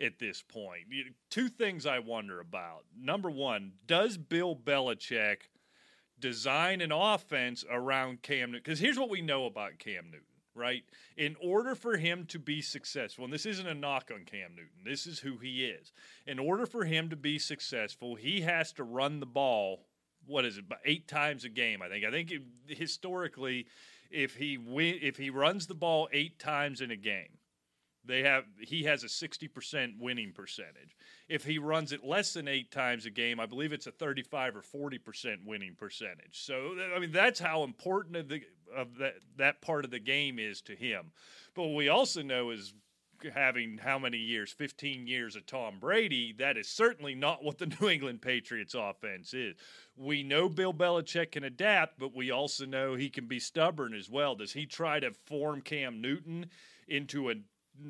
at 0.00 0.18
this 0.18 0.42
point. 0.42 0.84
Two 1.30 1.48
things 1.48 1.86
I 1.86 1.98
wonder 1.98 2.40
about. 2.40 2.84
Number 2.98 3.30
one, 3.30 3.72
does 3.86 4.16
Bill 4.16 4.56
Belichick 4.56 5.48
design 6.18 6.80
an 6.80 6.92
offense 6.92 7.64
around 7.70 8.22
Cam 8.22 8.52
Newton? 8.52 8.62
Because 8.64 8.80
here's 8.80 8.98
what 8.98 9.10
we 9.10 9.22
know 9.22 9.46
about 9.46 9.78
Cam 9.78 10.06
Newton. 10.06 10.26
Right? 10.54 10.84
In 11.16 11.34
order 11.42 11.74
for 11.74 11.96
him 11.96 12.26
to 12.26 12.38
be 12.38 12.60
successful, 12.60 13.24
and 13.24 13.32
this 13.32 13.46
isn't 13.46 13.66
a 13.66 13.72
knock 13.72 14.10
on 14.12 14.26
Cam 14.26 14.50
Newton, 14.50 14.84
this 14.84 15.06
is 15.06 15.18
who 15.20 15.38
he 15.38 15.64
is. 15.64 15.92
In 16.26 16.38
order 16.38 16.66
for 16.66 16.84
him 16.84 17.08
to 17.08 17.16
be 17.16 17.38
successful, 17.38 18.16
he 18.16 18.42
has 18.42 18.70
to 18.74 18.84
run 18.84 19.18
the 19.18 19.24
ball. 19.24 19.86
What 20.26 20.44
is 20.44 20.58
it? 20.58 20.66
Eight 20.84 21.08
times 21.08 21.46
a 21.46 21.48
game, 21.48 21.80
I 21.80 21.88
think. 21.88 22.04
I 22.04 22.10
think 22.10 22.30
it, 22.30 22.42
historically, 22.66 23.66
if 24.10 24.36
he 24.36 24.58
win, 24.58 24.98
if 25.00 25.16
he 25.16 25.30
runs 25.30 25.68
the 25.68 25.74
ball 25.74 26.06
eight 26.12 26.38
times 26.38 26.82
in 26.82 26.90
a 26.90 26.96
game, 26.96 27.38
they 28.04 28.22
have 28.22 28.44
he 28.58 28.84
has 28.84 29.04
a 29.04 29.06
60% 29.06 29.98
winning 29.98 30.32
percentage. 30.32 30.96
If 31.28 31.44
he 31.44 31.58
runs 31.58 31.92
it 31.92 32.04
less 32.04 32.32
than 32.32 32.48
8 32.48 32.70
times 32.70 33.06
a 33.06 33.10
game, 33.10 33.38
I 33.38 33.46
believe 33.46 33.72
it's 33.72 33.86
a 33.86 33.92
35 33.92 34.56
or 34.56 34.62
40% 34.62 35.46
winning 35.46 35.74
percentage. 35.76 36.44
So 36.44 36.74
I 36.94 36.98
mean 36.98 37.12
that's 37.12 37.40
how 37.40 37.62
important 37.62 38.16
of 38.16 38.28
the 38.28 38.42
of 38.74 38.98
that 38.98 39.14
that 39.36 39.62
part 39.62 39.84
of 39.84 39.90
the 39.90 40.00
game 40.00 40.38
is 40.38 40.60
to 40.62 40.74
him. 40.74 41.12
But 41.54 41.64
what 41.64 41.76
we 41.76 41.88
also 41.88 42.22
know 42.22 42.50
is 42.50 42.74
having 43.34 43.78
how 43.78 44.00
many 44.00 44.18
years 44.18 44.50
15 44.50 45.06
years 45.06 45.36
of 45.36 45.46
Tom 45.46 45.78
Brady 45.78 46.34
that 46.38 46.56
is 46.56 46.68
certainly 46.68 47.14
not 47.14 47.44
what 47.44 47.58
the 47.58 47.66
New 47.80 47.88
England 47.88 48.20
Patriots 48.20 48.74
offense 48.74 49.32
is. 49.32 49.54
We 49.96 50.24
know 50.24 50.48
Bill 50.48 50.74
Belichick 50.74 51.32
can 51.32 51.44
adapt, 51.44 52.00
but 52.00 52.16
we 52.16 52.32
also 52.32 52.66
know 52.66 52.94
he 52.94 53.10
can 53.10 53.26
be 53.28 53.38
stubborn 53.38 53.94
as 53.94 54.10
well. 54.10 54.34
Does 54.34 54.52
he 54.52 54.66
try 54.66 54.98
to 54.98 55.12
form 55.26 55.60
Cam 55.60 56.00
Newton 56.00 56.46
into 56.88 57.30
a 57.30 57.34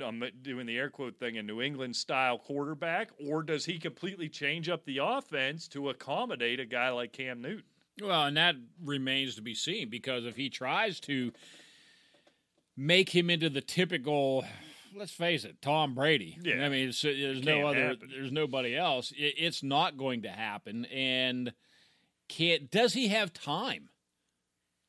I'm 0.03 0.23
doing 0.43 0.67
the 0.67 0.79
air 0.79 0.91
quote 0.91 1.19
thing, 1.19 1.39
a 1.39 1.43
New 1.43 1.61
England 1.61 1.97
style 1.97 2.39
quarterback, 2.39 3.11
or 3.29 3.43
does 3.43 3.65
he 3.65 3.79
completely 3.79 4.29
change 4.29 4.69
up 4.69 4.85
the 4.85 4.99
offense 5.03 5.69
to 5.69 5.91
accommodate 5.91 6.61
a 6.61 6.65
guy 6.65 6.91
like 6.91 7.13
Cam 7.13 7.43
Newton? 7.43 7.65
Well, 8.01 8.25
and 8.25 8.37
that 8.37 8.57
remains 8.83 9.35
to 9.37 9.43
be 9.43 9.55
seen 9.55 9.91
because 9.91 10.25
if 10.25 10.37
he 10.37 10.49
tries 10.49 10.99
to 11.01 11.33
make 12.77 13.11
him 13.11 13.29
into 13.29 13.51
the 13.51 13.61
typical, 13.61 14.45
let's 14.97 15.13
face 15.13 15.45
it, 15.45 15.61
Tom 15.61 15.95
Brady. 15.95 16.39
Yeah. 16.43 16.65
I 16.65 16.69
mean, 16.69 16.93
there's 17.03 17.45
no 17.45 17.67
other, 17.67 17.89
happen. 17.89 18.09
there's 18.11 18.33
nobody 18.33 18.77
else. 18.77 19.13
It, 19.13 19.35
it's 19.37 19.63
not 19.63 19.97
going 19.97 20.23
to 20.23 20.31
happen. 20.31 20.87
And 20.87 21.53
can't 22.29 22.71
does 22.71 22.95
he 22.95 23.09
have 23.09 23.33
time 23.33 23.91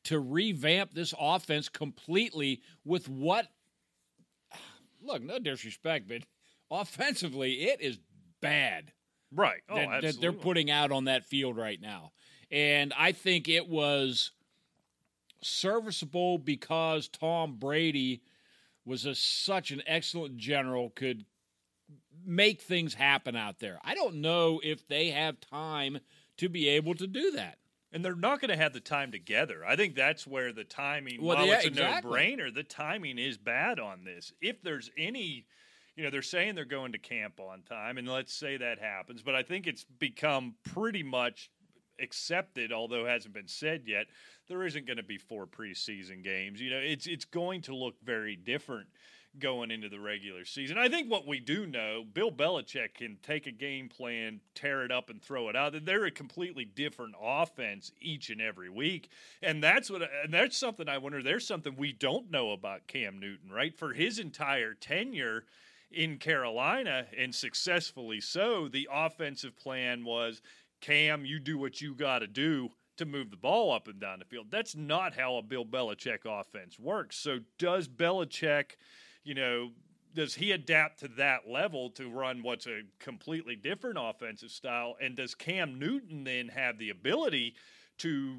to 0.04 0.18
revamp 0.18 0.94
this 0.94 1.12
offense 1.18 1.68
completely 1.68 2.62
with 2.84 3.08
what 3.08 3.48
look, 5.04 5.22
no 5.22 5.38
disrespect, 5.38 6.08
but 6.08 6.22
offensively 6.70 7.64
it 7.64 7.80
is 7.80 7.98
bad. 8.40 8.92
Right. 9.32 9.62
Oh, 9.68 9.76
that, 9.76 10.02
that 10.02 10.20
they're 10.20 10.32
putting 10.32 10.70
out 10.70 10.92
on 10.92 11.04
that 11.04 11.24
field 11.24 11.56
right 11.56 11.80
now. 11.80 12.12
And 12.50 12.92
I 12.96 13.12
think 13.12 13.48
it 13.48 13.68
was 13.68 14.30
serviceable 15.42 16.38
because 16.38 17.08
Tom 17.08 17.56
Brady 17.58 18.22
was 18.84 19.06
a, 19.06 19.14
such 19.14 19.70
an 19.70 19.82
excellent 19.86 20.36
general, 20.36 20.90
could 20.90 21.24
make 22.24 22.60
things 22.60 22.94
happen 22.94 23.34
out 23.34 23.58
there. 23.58 23.78
I 23.82 23.94
don't 23.94 24.16
know 24.16 24.60
if 24.62 24.86
they 24.86 25.10
have 25.10 25.40
time 25.40 25.98
to 26.38 26.48
be 26.48 26.68
able 26.68 26.94
to 26.94 27.06
do 27.06 27.32
that. 27.32 27.58
And 27.94 28.04
they're 28.04 28.16
not 28.16 28.40
going 28.40 28.50
to 28.50 28.56
have 28.56 28.72
the 28.72 28.80
time 28.80 29.12
together. 29.12 29.64
I 29.64 29.76
think 29.76 29.94
that's 29.94 30.26
where 30.26 30.52
the 30.52 30.64
timing, 30.64 31.22
well, 31.22 31.36
while 31.36 31.46
yeah, 31.46 31.54
it's 31.54 31.64
a 31.66 31.68
exactly. 31.68 32.10
no-brainer, 32.10 32.52
the 32.52 32.64
timing 32.64 33.18
is 33.18 33.38
bad 33.38 33.78
on 33.78 34.02
this. 34.04 34.32
If 34.40 34.62
there's 34.62 34.90
any, 34.98 35.46
you 35.94 36.02
know, 36.02 36.10
they're 36.10 36.20
saying 36.20 36.56
they're 36.56 36.64
going 36.64 36.90
to 36.92 36.98
camp 36.98 37.38
on 37.38 37.62
time, 37.62 37.96
and 37.96 38.08
let's 38.08 38.34
say 38.34 38.56
that 38.56 38.80
happens, 38.80 39.22
but 39.22 39.36
I 39.36 39.44
think 39.44 39.68
it's 39.68 39.84
become 39.84 40.56
pretty 40.64 41.04
much 41.04 41.52
accepted, 42.00 42.72
although 42.72 43.06
it 43.06 43.10
hasn't 43.10 43.32
been 43.32 43.46
said 43.46 43.84
yet, 43.86 44.06
there 44.48 44.64
isn't 44.64 44.86
going 44.86 44.96
to 44.96 45.04
be 45.04 45.16
four 45.16 45.46
preseason 45.46 46.24
games. 46.24 46.60
You 46.60 46.70
know, 46.70 46.80
it's 46.82 47.06
it's 47.06 47.24
going 47.24 47.62
to 47.62 47.76
look 47.76 47.94
very 48.02 48.34
different 48.34 48.88
going 49.38 49.70
into 49.70 49.88
the 49.88 50.00
regular 50.00 50.44
season. 50.44 50.78
I 50.78 50.88
think 50.88 51.10
what 51.10 51.26
we 51.26 51.40
do 51.40 51.66
know, 51.66 52.04
Bill 52.12 52.30
Belichick 52.30 52.94
can 52.94 53.18
take 53.22 53.46
a 53.46 53.52
game 53.52 53.88
plan, 53.88 54.40
tear 54.54 54.84
it 54.84 54.92
up, 54.92 55.10
and 55.10 55.20
throw 55.20 55.48
it 55.48 55.56
out. 55.56 55.74
They're 55.84 56.04
a 56.04 56.10
completely 56.10 56.64
different 56.64 57.14
offense 57.20 57.92
each 58.00 58.30
and 58.30 58.40
every 58.40 58.70
week, 58.70 59.10
and 59.42 59.62
that's 59.62 59.90
what. 59.90 60.02
And 60.02 60.32
that's 60.32 60.56
something 60.56 60.88
I 60.88 60.98
wonder. 60.98 61.22
There's 61.22 61.46
something 61.46 61.74
we 61.76 61.92
don't 61.92 62.30
know 62.30 62.52
about 62.52 62.86
Cam 62.86 63.18
Newton, 63.18 63.50
right? 63.50 63.74
For 63.74 63.92
his 63.92 64.18
entire 64.18 64.74
tenure 64.74 65.44
in 65.90 66.18
Carolina, 66.18 67.06
and 67.16 67.34
successfully 67.34 68.20
so, 68.20 68.68
the 68.68 68.88
offensive 68.92 69.56
plan 69.56 70.04
was 70.04 70.42
Cam, 70.80 71.24
you 71.24 71.38
do 71.38 71.56
what 71.56 71.80
you 71.80 71.94
got 71.94 72.18
to 72.20 72.26
do 72.26 72.70
to 72.96 73.04
move 73.04 73.30
the 73.30 73.36
ball 73.36 73.72
up 73.72 73.88
and 73.88 74.00
down 74.00 74.18
the 74.18 74.24
field. 74.24 74.46
That's 74.50 74.76
not 74.76 75.14
how 75.14 75.36
a 75.36 75.42
Bill 75.42 75.64
Belichick 75.64 76.20
offense 76.26 76.78
works. 76.78 77.16
So, 77.16 77.40
does 77.58 77.88
Belichick, 77.88 78.72
you 79.24 79.34
know, 79.34 79.70
does 80.14 80.34
he 80.34 80.52
adapt 80.52 81.00
to 81.00 81.08
that 81.08 81.48
level 81.48 81.90
to 81.90 82.08
run 82.08 82.42
what's 82.42 82.66
a 82.66 82.82
completely 83.00 83.56
different 83.56 83.98
offensive 84.00 84.50
style? 84.50 84.96
And 85.00 85.16
does 85.16 85.34
Cam 85.34 85.78
Newton 85.78 86.24
then 86.24 86.48
have 86.48 86.78
the 86.78 86.90
ability 86.90 87.56
to 87.98 88.38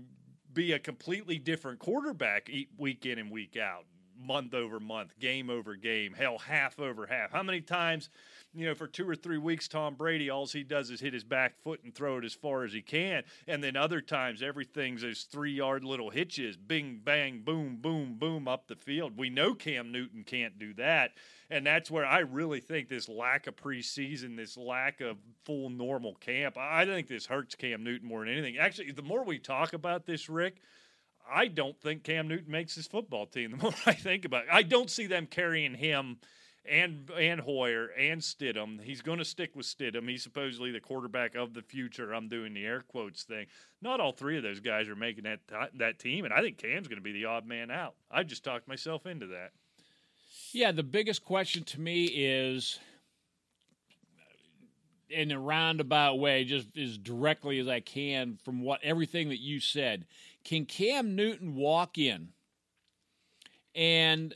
be 0.53 0.71
a 0.71 0.79
completely 0.79 1.37
different 1.37 1.79
quarterback 1.79 2.49
week 2.77 3.05
in 3.05 3.19
and 3.19 3.29
week 3.29 3.57
out, 3.57 3.85
month 4.19 4.53
over 4.53 4.79
month, 4.79 5.17
game 5.19 5.49
over 5.49 5.75
game, 5.75 6.13
hell, 6.13 6.37
half 6.37 6.79
over 6.79 7.05
half? 7.05 7.31
How 7.31 7.43
many 7.43 7.61
times? 7.61 8.09
you 8.55 8.65
know, 8.65 8.73
for 8.73 8.87
two 8.87 9.07
or 9.07 9.15
three 9.15 9.37
weeks, 9.37 9.67
Tom 9.67 9.95
Brady, 9.95 10.29
all 10.29 10.45
he 10.47 10.63
does 10.63 10.89
is 10.89 11.01
hit 11.01 11.13
his 11.13 11.25
back 11.25 11.61
foot 11.61 11.81
and 11.83 11.93
throw 11.93 12.17
it 12.17 12.25
as 12.25 12.33
far 12.33 12.63
as 12.63 12.71
he 12.71 12.81
can. 12.81 13.23
And 13.47 13.61
then 13.61 13.75
other 13.75 13.99
times, 13.99 14.41
everything's 14.41 15.01
those 15.01 15.23
three 15.23 15.51
yard 15.51 15.83
little 15.83 16.09
hitches 16.09 16.55
bing, 16.55 17.01
bang, 17.03 17.41
boom, 17.41 17.77
boom, 17.81 18.15
boom 18.17 18.47
up 18.47 18.67
the 18.67 18.75
field. 18.75 19.17
We 19.17 19.29
know 19.29 19.53
Cam 19.53 19.91
Newton 19.91 20.23
can't 20.23 20.57
do 20.57 20.73
that. 20.75 21.11
And 21.49 21.65
that's 21.65 21.91
where 21.91 22.05
I 22.05 22.19
really 22.19 22.61
think 22.61 22.87
this 22.87 23.09
lack 23.09 23.45
of 23.45 23.55
preseason, 23.57 24.37
this 24.37 24.57
lack 24.57 25.01
of 25.01 25.17
full 25.43 25.69
normal 25.69 26.15
camp, 26.15 26.57
I 26.57 26.85
think 26.85 27.07
this 27.07 27.25
hurts 27.25 27.55
Cam 27.55 27.83
Newton 27.83 28.07
more 28.07 28.21
than 28.21 28.33
anything. 28.33 28.57
Actually, 28.57 28.91
the 28.91 29.03
more 29.03 29.23
we 29.23 29.37
talk 29.37 29.73
about 29.73 30.05
this, 30.05 30.29
Rick, 30.29 30.61
I 31.31 31.47
don't 31.47 31.79
think 31.79 32.03
Cam 32.03 32.27
Newton 32.27 32.51
makes 32.51 32.75
his 32.75 32.87
football 32.87 33.25
team. 33.25 33.51
The 33.51 33.57
more 33.63 33.73
I 33.85 33.93
think 33.93 34.25
about 34.25 34.43
it, 34.43 34.49
I 34.51 34.63
don't 34.63 34.89
see 34.89 35.07
them 35.07 35.27
carrying 35.27 35.73
him 35.73 36.17
and 36.69 37.09
and 37.11 37.39
Hoyer 37.39 37.87
and 37.97 38.21
Stidham. 38.21 38.81
He's 38.81 39.01
going 39.01 39.19
to 39.19 39.25
stick 39.25 39.55
with 39.55 39.65
Stidham. 39.65 40.09
He's 40.09 40.23
supposedly 40.23 40.71
the 40.71 40.79
quarterback 40.79 41.35
of 41.35 41.53
the 41.53 41.61
future. 41.61 42.13
I'm 42.13 42.27
doing 42.27 42.53
the 42.53 42.65
air 42.65 42.81
quotes 42.81 43.23
thing. 43.23 43.47
Not 43.81 43.99
all 43.99 44.11
three 44.11 44.37
of 44.37 44.43
those 44.43 44.59
guys 44.59 44.87
are 44.89 44.95
making 44.95 45.23
that 45.25 45.39
that 45.75 45.99
team, 45.99 46.25
and 46.25 46.33
I 46.33 46.41
think 46.41 46.57
Cam's 46.57 46.87
going 46.87 46.97
to 46.97 47.03
be 47.03 47.13
the 47.13 47.25
odd 47.25 47.45
man 47.45 47.71
out. 47.71 47.95
I 48.09 48.23
just 48.23 48.43
talked 48.43 48.67
myself 48.67 49.05
into 49.05 49.27
that. 49.27 49.51
Yeah, 50.51 50.71
the 50.71 50.83
biggest 50.83 51.23
question 51.23 51.63
to 51.65 51.79
me 51.79 52.05
is 52.05 52.79
in 55.09 55.31
a 55.31 55.39
roundabout 55.39 56.19
way, 56.19 56.43
just 56.43 56.75
as 56.77 56.97
directly 56.97 57.59
as 57.59 57.67
I 57.67 57.79
can 57.79 58.37
from 58.43 58.61
what 58.61 58.83
everything 58.83 59.29
that 59.29 59.39
you 59.39 59.59
said. 59.59 60.05
Can 60.45 60.65
Cam 60.65 61.15
Newton 61.15 61.55
walk 61.55 61.97
in 61.97 62.29
and 63.73 64.33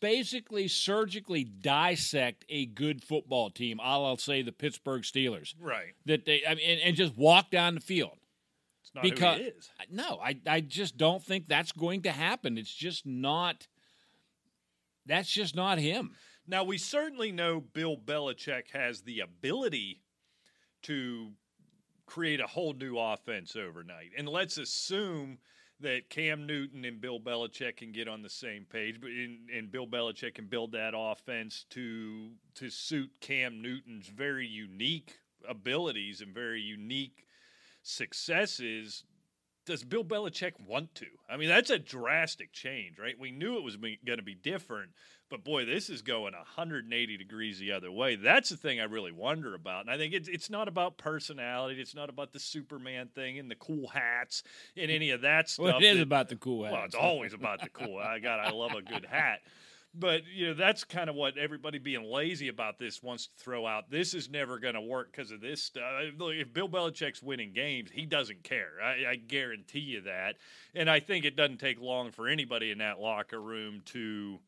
basically 0.00 0.68
surgically 0.68 1.44
dissect 1.44 2.44
a 2.48 2.66
good 2.66 3.02
football 3.02 3.50
team, 3.50 3.80
I'll 3.82 4.16
say 4.16 4.42
the 4.42 4.52
Pittsburgh 4.52 5.02
Steelers. 5.02 5.54
Right. 5.60 5.94
That 6.06 6.24
they 6.24 6.42
I 6.48 6.54
mean, 6.54 6.70
and, 6.70 6.80
and 6.80 6.96
just 6.96 7.16
walk 7.16 7.50
down 7.50 7.74
the 7.74 7.80
field. 7.80 8.16
It's 8.82 8.94
not 8.94 9.04
because 9.04 9.38
who 9.38 9.42
he 9.42 9.48
is. 9.50 9.70
no, 9.90 10.18
I 10.22 10.38
I 10.46 10.60
just 10.60 10.96
don't 10.96 11.22
think 11.22 11.46
that's 11.46 11.72
going 11.72 12.02
to 12.02 12.12
happen. 12.12 12.56
It's 12.56 12.72
just 12.72 13.04
not. 13.04 13.66
That's 15.04 15.28
just 15.28 15.56
not 15.56 15.78
him. 15.78 16.12
Now 16.46 16.64
we 16.64 16.78
certainly 16.78 17.32
know 17.32 17.60
Bill 17.60 17.96
Belichick 17.96 18.70
has 18.72 19.02
the 19.02 19.20
ability 19.20 20.02
to 20.82 21.32
create 22.12 22.40
a 22.40 22.46
whole 22.46 22.74
new 22.74 22.98
offense 22.98 23.56
overnight, 23.56 24.10
and 24.18 24.28
let's 24.28 24.58
assume 24.58 25.38
that 25.80 26.10
Cam 26.10 26.46
Newton 26.46 26.84
and 26.84 27.00
Bill 27.00 27.18
Belichick 27.18 27.78
can 27.78 27.90
get 27.90 28.06
on 28.06 28.20
the 28.20 28.28
same 28.28 28.66
page, 28.70 29.00
but 29.00 29.08
in, 29.08 29.46
and 29.56 29.72
Bill 29.72 29.86
Belichick 29.86 30.34
can 30.34 30.46
build 30.46 30.72
that 30.72 30.92
offense 30.94 31.64
to 31.70 32.28
to 32.56 32.68
suit 32.68 33.10
Cam 33.22 33.62
Newton's 33.62 34.08
very 34.08 34.46
unique 34.46 35.20
abilities 35.48 36.20
and 36.20 36.34
very 36.34 36.60
unique 36.60 37.24
successes. 37.82 39.04
Does 39.64 39.84
Bill 39.84 40.04
Belichick 40.04 40.52
want 40.58 40.94
to? 40.96 41.06
I 41.30 41.36
mean, 41.36 41.48
that's 41.48 41.70
a 41.70 41.78
drastic 41.78 42.52
change, 42.52 42.98
right? 42.98 43.18
We 43.18 43.30
knew 43.30 43.56
it 43.56 43.62
was 43.62 43.76
going 43.76 43.98
to 44.04 44.22
be 44.22 44.34
different, 44.34 44.90
but 45.30 45.44
boy, 45.44 45.64
this 45.64 45.88
is 45.88 46.02
going 46.02 46.34
180 46.34 47.16
degrees 47.16 47.58
the 47.58 47.72
other 47.72 47.90
way. 47.90 48.16
That's 48.16 48.48
the 48.48 48.56
thing 48.56 48.80
I 48.80 48.84
really 48.84 49.12
wonder 49.12 49.54
about. 49.54 49.82
And 49.82 49.90
I 49.90 49.96
think 49.96 50.14
it's 50.14 50.28
it's 50.28 50.50
not 50.50 50.66
about 50.66 50.98
personality. 50.98 51.80
It's 51.80 51.94
not 51.94 52.10
about 52.10 52.32
the 52.32 52.40
Superman 52.40 53.08
thing 53.14 53.38
and 53.38 53.50
the 53.50 53.54
cool 53.54 53.88
hats 53.88 54.42
and 54.76 54.90
any 54.90 55.10
of 55.10 55.22
that 55.22 55.48
stuff. 55.48 55.62
Well, 55.72 55.78
it 55.78 55.84
is 55.84 55.98
that, 55.98 56.02
about 56.02 56.28
the 56.28 56.36
cool 56.36 56.64
hats. 56.64 56.72
Well, 56.74 56.84
it's 56.84 56.94
always 56.96 57.32
about 57.32 57.62
the 57.62 57.68
cool. 57.68 57.98
I 57.98 58.18
got. 58.18 58.40
I 58.40 58.50
love 58.50 58.72
a 58.72 58.82
good 58.82 59.06
hat. 59.06 59.40
But 59.94 60.22
you 60.32 60.48
know 60.48 60.54
that's 60.54 60.84
kind 60.84 61.10
of 61.10 61.16
what 61.16 61.36
everybody 61.36 61.78
being 61.78 62.04
lazy 62.04 62.48
about 62.48 62.78
this 62.78 63.02
wants 63.02 63.26
to 63.26 63.32
throw 63.36 63.66
out. 63.66 63.90
This 63.90 64.14
is 64.14 64.30
never 64.30 64.58
going 64.58 64.74
to 64.74 64.80
work 64.80 65.12
because 65.12 65.30
of 65.30 65.42
this 65.42 65.62
stuff. 65.62 65.84
If 66.18 66.52
Bill 66.54 66.68
Belichick's 66.68 67.22
winning 67.22 67.52
games, 67.52 67.90
he 67.92 68.06
doesn't 68.06 68.42
care. 68.42 68.70
I, 68.82 69.10
I 69.10 69.16
guarantee 69.16 69.80
you 69.80 70.00
that. 70.02 70.36
And 70.74 70.88
I 70.88 71.00
think 71.00 71.26
it 71.26 71.36
doesn't 71.36 71.58
take 71.58 71.78
long 71.78 72.10
for 72.10 72.26
anybody 72.26 72.70
in 72.70 72.78
that 72.78 73.00
locker 73.00 73.40
room 73.40 73.82
to 73.86 74.38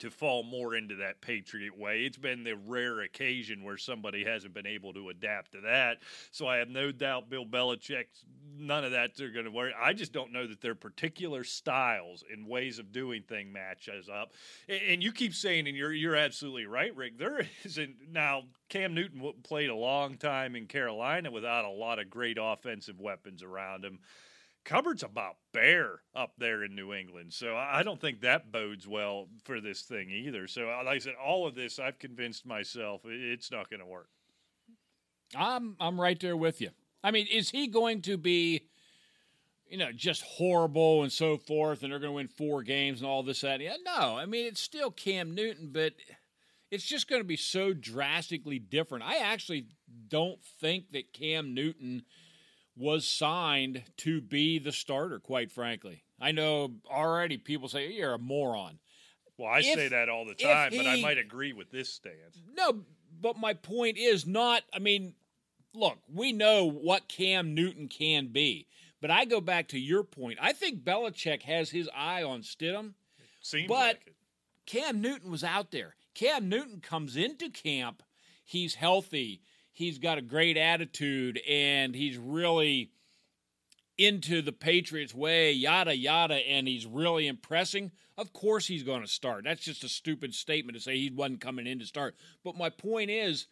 to 0.00 0.10
fall 0.10 0.42
more 0.42 0.74
into 0.74 0.96
that 0.96 1.20
Patriot 1.20 1.76
way. 1.76 2.02
It's 2.02 2.16
been 2.16 2.44
the 2.44 2.56
rare 2.66 3.00
occasion 3.00 3.64
where 3.64 3.76
somebody 3.76 4.24
hasn't 4.24 4.54
been 4.54 4.66
able 4.66 4.92
to 4.94 5.08
adapt 5.08 5.52
to 5.52 5.60
that. 5.62 5.98
So 6.30 6.46
I 6.46 6.58
have 6.58 6.68
no 6.68 6.92
doubt 6.92 7.30
Bill 7.30 7.44
Belichick, 7.44 8.06
none 8.56 8.84
of 8.84 8.92
that 8.92 9.16
they're 9.16 9.32
going 9.32 9.44
to 9.44 9.50
worry. 9.50 9.72
I 9.80 9.92
just 9.92 10.12
don't 10.12 10.32
know 10.32 10.46
that 10.46 10.60
their 10.60 10.74
particular 10.74 11.44
styles 11.44 12.24
and 12.32 12.46
ways 12.46 12.78
of 12.78 12.92
doing 12.92 13.22
thing 13.22 13.52
matches 13.52 14.08
up. 14.08 14.32
And 14.68 15.02
you 15.02 15.12
keep 15.12 15.34
saying, 15.34 15.66
and 15.66 15.76
you're 15.76 15.92
you're 15.92 16.16
absolutely 16.16 16.66
right, 16.66 16.94
Rick. 16.94 17.18
There 17.18 17.46
isn't 17.64 17.96
now. 18.10 18.42
Cam 18.68 18.92
Newton 18.92 19.32
played 19.44 19.70
a 19.70 19.74
long 19.74 20.18
time 20.18 20.54
in 20.54 20.66
Carolina 20.66 21.30
without 21.30 21.64
a 21.64 21.70
lot 21.70 21.98
of 21.98 22.10
great 22.10 22.36
offensive 22.38 23.00
weapons 23.00 23.42
around 23.42 23.82
him 23.82 23.98
cupboard's 24.68 25.02
about 25.02 25.36
bare 25.52 26.02
up 26.14 26.32
there 26.36 26.62
in 26.62 26.74
New 26.74 26.92
England. 26.92 27.32
So 27.32 27.56
I 27.56 27.82
don't 27.82 28.00
think 28.00 28.20
that 28.20 28.52
bodes 28.52 28.86
well 28.86 29.28
for 29.44 29.60
this 29.60 29.82
thing 29.82 30.10
either. 30.10 30.46
So, 30.46 30.68
uh, 30.68 30.82
like 30.84 30.96
I 30.96 30.98
said, 30.98 31.14
all 31.14 31.46
of 31.46 31.54
this, 31.54 31.78
I've 31.78 31.98
convinced 31.98 32.46
myself 32.46 33.00
it's 33.04 33.50
not 33.50 33.70
going 33.70 33.80
to 33.80 33.86
work. 33.86 34.10
I'm 35.34 35.76
I'm 35.80 36.00
right 36.00 36.20
there 36.20 36.36
with 36.36 36.60
you. 36.60 36.70
I 37.02 37.10
mean, 37.10 37.26
is 37.30 37.50
he 37.50 37.66
going 37.66 38.02
to 38.02 38.16
be, 38.18 38.68
you 39.68 39.78
know, 39.78 39.90
just 39.92 40.22
horrible 40.22 41.02
and 41.02 41.12
so 41.12 41.38
forth, 41.38 41.82
and 41.82 41.90
they're 41.90 41.98
going 41.98 42.12
to 42.12 42.16
win 42.16 42.28
four 42.28 42.62
games 42.62 43.00
and 43.00 43.08
all 43.08 43.22
this 43.22 43.40
that? 43.40 43.60
Yeah, 43.60 43.76
no. 43.84 44.18
I 44.18 44.26
mean, 44.26 44.46
it's 44.46 44.60
still 44.60 44.90
Cam 44.90 45.34
Newton, 45.34 45.70
but 45.72 45.94
it's 46.70 46.84
just 46.84 47.08
going 47.08 47.20
to 47.20 47.28
be 47.28 47.36
so 47.36 47.72
drastically 47.72 48.58
different. 48.58 49.04
I 49.04 49.18
actually 49.18 49.66
don't 50.08 50.42
think 50.60 50.92
that 50.92 51.12
Cam 51.14 51.54
Newton 51.54 52.02
was 52.78 53.06
signed 53.06 53.82
to 53.98 54.20
be 54.20 54.58
the 54.58 54.72
starter, 54.72 55.18
quite 55.18 55.50
frankly. 55.50 56.04
I 56.20 56.32
know 56.32 56.72
already 56.90 57.36
people 57.36 57.68
say 57.68 57.92
you're 57.92 58.14
a 58.14 58.18
moron. 58.18 58.78
Well, 59.36 59.48
I 59.50 59.58
if, 59.58 59.74
say 59.74 59.88
that 59.88 60.08
all 60.08 60.24
the 60.24 60.34
time, 60.34 60.72
he, 60.72 60.78
but 60.78 60.86
I 60.86 61.00
might 61.00 61.18
agree 61.18 61.52
with 61.52 61.70
this 61.70 61.88
stance. 61.92 62.40
No, 62.56 62.80
but 63.20 63.38
my 63.38 63.54
point 63.54 63.96
is 63.96 64.26
not, 64.26 64.62
I 64.72 64.78
mean, 64.80 65.14
look, 65.74 65.98
we 66.12 66.32
know 66.32 66.64
what 66.64 67.08
Cam 67.08 67.54
Newton 67.54 67.88
can 67.88 68.28
be, 68.28 68.66
But 69.00 69.10
I 69.12 69.24
go 69.26 69.40
back 69.40 69.68
to 69.68 69.78
your 69.78 70.02
point. 70.02 70.38
I 70.42 70.52
think 70.52 70.82
Belichick 70.82 71.42
has 71.42 71.70
his 71.70 71.88
eye 71.94 72.22
on 72.24 72.42
Stidham. 72.42 72.94
Seems 73.40 73.68
But- 73.68 73.74
like 73.96 74.06
it. 74.08 74.14
Cam 74.66 75.00
Newton 75.00 75.30
was 75.30 75.44
out 75.44 75.70
there. 75.70 75.94
Cam 76.14 76.48
Newton 76.48 76.80
comes 76.80 77.16
into 77.16 77.48
camp. 77.48 78.02
He's 78.44 78.74
healthy. 78.74 79.40
He's 79.78 79.98
got 79.98 80.18
a 80.18 80.22
great 80.22 80.56
attitude, 80.56 81.40
and 81.48 81.94
he's 81.94 82.18
really 82.18 82.90
into 83.96 84.42
the 84.42 84.50
Patriots 84.50 85.14
way, 85.14 85.52
yada, 85.52 85.96
yada, 85.96 86.34
and 86.34 86.66
he's 86.66 86.84
really 86.84 87.28
impressing. 87.28 87.92
Of 88.16 88.32
course, 88.32 88.66
he's 88.66 88.82
going 88.82 89.02
to 89.02 89.06
start. 89.06 89.44
That's 89.44 89.62
just 89.62 89.84
a 89.84 89.88
stupid 89.88 90.34
statement 90.34 90.76
to 90.76 90.82
say 90.82 90.98
he 90.98 91.10
wasn't 91.10 91.40
coming 91.40 91.68
in 91.68 91.78
to 91.78 91.86
start. 91.86 92.16
But 92.42 92.58
my 92.58 92.70
point 92.70 93.10
is, 93.10 93.46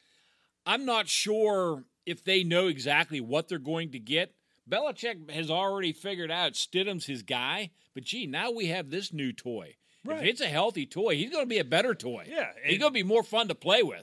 I'm 0.67 0.85
not 0.85 1.09
sure 1.09 1.85
if 2.07 2.25
they 2.25 2.43
know 2.43 2.67
exactly 2.67 3.21
what 3.21 3.49
they're 3.49 3.59
going 3.61 3.93
to 3.93 4.01
get. 4.01 4.35
Belichick 4.69 5.31
has 5.31 5.49
already 5.49 5.93
figured 5.93 6.33
out 6.33 6.55
Stidham's 6.55 7.07
his 7.07 7.23
guy, 7.23 7.71
but 7.95 8.03
gee, 8.03 8.27
now 8.27 8.51
we 8.51 8.67
have 8.67 8.91
this 8.91 9.13
new 9.13 9.33
toy. 9.33 9.77
Right. 10.05 10.23
If 10.23 10.25
it's 10.25 10.41
a 10.41 10.49
healthy 10.49 10.87
toy, 10.87 11.15
he's 11.15 11.31
going 11.31 11.45
to 11.45 11.49
be 11.49 11.61
a 11.61 11.65
better 11.65 11.95
toy. 11.95 12.27
Yeah, 12.29 12.49
he's 12.65 12.81
going 12.81 12.91
to 12.93 12.99
be 12.99 13.05
more 13.05 13.23
fun 13.23 13.47
to 13.47 13.55
play 13.55 13.85
with. 13.85 14.03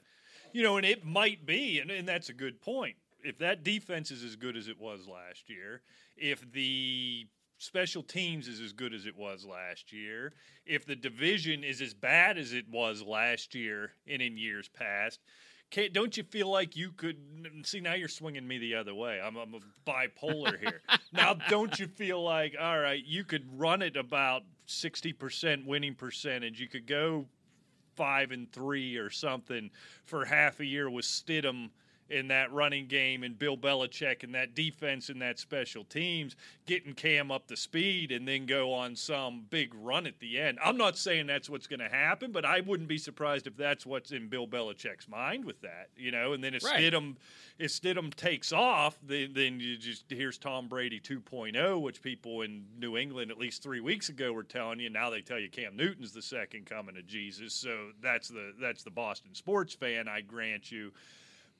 You 0.54 0.64
know, 0.64 0.78
and 0.78 0.86
it 0.86 1.06
might 1.06 1.46
be, 1.46 1.80
and, 1.80 1.92
and 1.92 2.08
that's 2.08 2.30
a 2.30 2.34
good 2.34 2.62
point. 2.62 2.96
If 3.24 3.40
that 3.40 3.64
defense 3.64 4.12
is 4.12 4.24
as 4.24 4.36
good 4.36 4.56
as 4.56 4.68
it 4.68 4.80
was 4.80 5.08
last 5.08 5.50
year, 5.50 5.82
if 6.16 6.50
the 6.52 7.26
special 7.58 8.04
teams 8.04 8.48
is 8.48 8.60
as 8.60 8.74
good 8.74 8.94
as 8.94 9.06
it 9.06 9.18
was 9.18 9.46
last 9.46 9.92
year, 9.92 10.34
if 10.66 10.86
the 10.86 10.96
division 10.96 11.64
is 11.64 11.82
as 11.82 11.94
bad 11.94 12.38
as 12.38 12.54
it 12.54 12.70
was 12.70 13.02
last 13.02 13.56
year 13.56 13.92
and 14.08 14.22
in 14.22 14.38
years 14.38 14.70
past, 14.70 15.20
can't, 15.72 15.92
don't 15.92 16.16
you 16.16 16.24
feel 16.24 16.50
like 16.50 16.76
you 16.76 16.92
could 16.92 17.18
see 17.64 17.80
now 17.80 17.96
you're 17.96 18.08
swinging 18.08 18.48
me 18.48 18.60
the 18.60 18.76
other 18.76 18.94
way. 18.94 19.20
I'm, 19.20 19.36
I'm 19.38 19.56
a 19.56 19.90
bipolar 19.90 20.60
here. 20.60 20.82
Now 21.16 21.36
don't 21.36 21.80
you 21.80 21.86
feel 21.86 22.24
like 22.24 22.56
all 22.60 22.80
right 22.80 23.04
you 23.06 23.24
could 23.24 23.46
run 23.56 23.84
it 23.84 23.96
about 23.96 24.42
60% 24.68 25.66
winning 25.68 25.94
percentage. 25.94 26.60
You 26.60 26.68
could 26.68 26.88
go 26.88 27.28
five 27.96 28.32
and 28.32 28.52
three 28.52 28.98
or 28.98 29.10
something 29.10 29.70
for 30.06 30.26
half 30.26 30.60
a 30.60 30.66
year 30.66 30.90
with 30.90 31.06
Stidham 31.06 31.70
in 32.14 32.28
that 32.30 32.52
running 32.54 32.88
game 32.88 33.24
and 33.24 33.38
Bill 33.38 33.58
Belichick 33.58 34.24
and 34.24 34.34
that 34.36 34.56
defense 34.56 35.10
and 35.10 35.22
that 35.22 35.40
special 35.40 35.84
teams, 35.84 36.36
getting 36.66 36.94
Cam 36.94 37.32
up 37.32 37.48
to 37.48 37.58
speed 37.58 38.12
and 38.12 38.28
then 38.28 38.46
go 38.46 38.72
on 38.74 38.96
some 38.96 39.46
big 39.50 39.74
run 39.76 40.06
at 40.08 40.20
the 40.20 40.40
end. 40.40 40.60
I'm 40.64 40.78
not 40.78 40.98
saying 40.98 41.28
that's 41.28 41.50
what's 41.50 41.68
going 41.68 41.80
to 41.80 41.90
happen, 41.90 42.32
but 42.32 42.46
I 42.46 42.62
wouldn't 42.62 42.88
be 42.88 42.98
surprised 42.98 43.48
if 43.48 43.58
that's 43.58 43.86
what's 43.86 44.12
in 44.12 44.28
Bill 44.30 44.48
Belichick's 44.48 45.08
mind 45.10 45.44
with 45.46 45.62
that, 45.62 45.90
you 45.98 46.12
know. 46.12 46.34
And 46.34 46.44
then 46.44 46.54
if 46.54 46.64
Right. 46.64 46.80
Stidham 46.82 47.16
if 47.60 47.72
Stidham 47.72 48.14
takes 48.14 48.52
off, 48.52 48.98
then, 49.06 49.32
then 49.34 49.60
you 49.60 49.78
just 49.78 50.06
here's 50.10 50.38
Tom 50.38 50.68
Brady 50.68 51.00
2.0, 51.00 51.82
which 51.82 52.02
people 52.02 52.42
in 52.42 52.66
New 52.80 52.98
England 52.98 53.32
at 53.32 53.38
least 53.38 53.62
three 53.62 53.80
weeks 53.80 54.10
ago 54.10 54.34
were 54.34 54.44
telling 54.44 54.80
you. 54.80 54.90
Now 54.90 55.10
they 55.10 55.22
tell 55.22 55.40
you 55.40 55.50
Cam 55.50 55.76
Newton's 55.76 56.14
the 56.14 56.22
second 56.22 56.66
coming 56.66 56.98
of 56.98 57.06
Jesus. 57.06 57.54
So 57.54 57.90
that's 58.02 58.30
the 58.30 58.54
that's 58.60 58.84
the 58.84 58.90
Boston 58.92 59.36
sports 59.36 59.74
fan. 59.74 60.08
I 60.08 60.22
grant 60.22 60.72
you, 60.72 60.92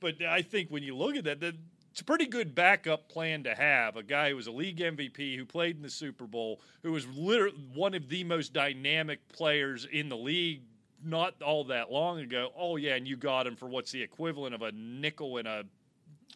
but 0.04 0.22
I 0.26 0.42
think 0.42 0.70
when 0.70 0.82
you 0.82 0.94
look 0.96 1.16
at 1.16 1.24
that, 1.24 1.40
that 1.40 1.54
it's 1.90 2.00
a 2.00 2.04
pretty 2.04 2.26
good 2.26 2.54
backup 2.54 3.08
plan 3.08 3.44
to 3.44 3.54
have. 3.54 3.96
A 3.96 4.02
guy 4.02 4.30
who 4.30 4.36
was 4.36 4.46
a 4.48 4.52
league 4.52 4.78
MVP, 4.78 5.36
who 5.36 5.44
played 5.44 5.76
in 5.76 5.82
the 5.82 5.90
Super 5.90 6.26
Bowl, 6.26 6.60
who 6.82 6.92
was 6.92 7.06
literally 7.08 7.56
one 7.72 7.94
of 7.94 8.08
the 8.08 8.24
most 8.24 8.52
dynamic 8.52 9.28
players 9.32 9.84
in 9.90 10.08
the 10.08 10.16
league 10.16 10.62
not 11.04 11.40
all 11.42 11.64
that 11.64 11.92
long 11.92 12.18
ago. 12.20 12.50
Oh 12.56 12.76
yeah, 12.76 12.94
and 12.96 13.06
you 13.06 13.16
got 13.16 13.46
him 13.46 13.56
for 13.56 13.66
what's 13.66 13.92
the 13.92 14.02
equivalent 14.02 14.54
of 14.54 14.62
a 14.62 14.72
nickel 14.72 15.36
and 15.38 15.46
a 15.48 15.64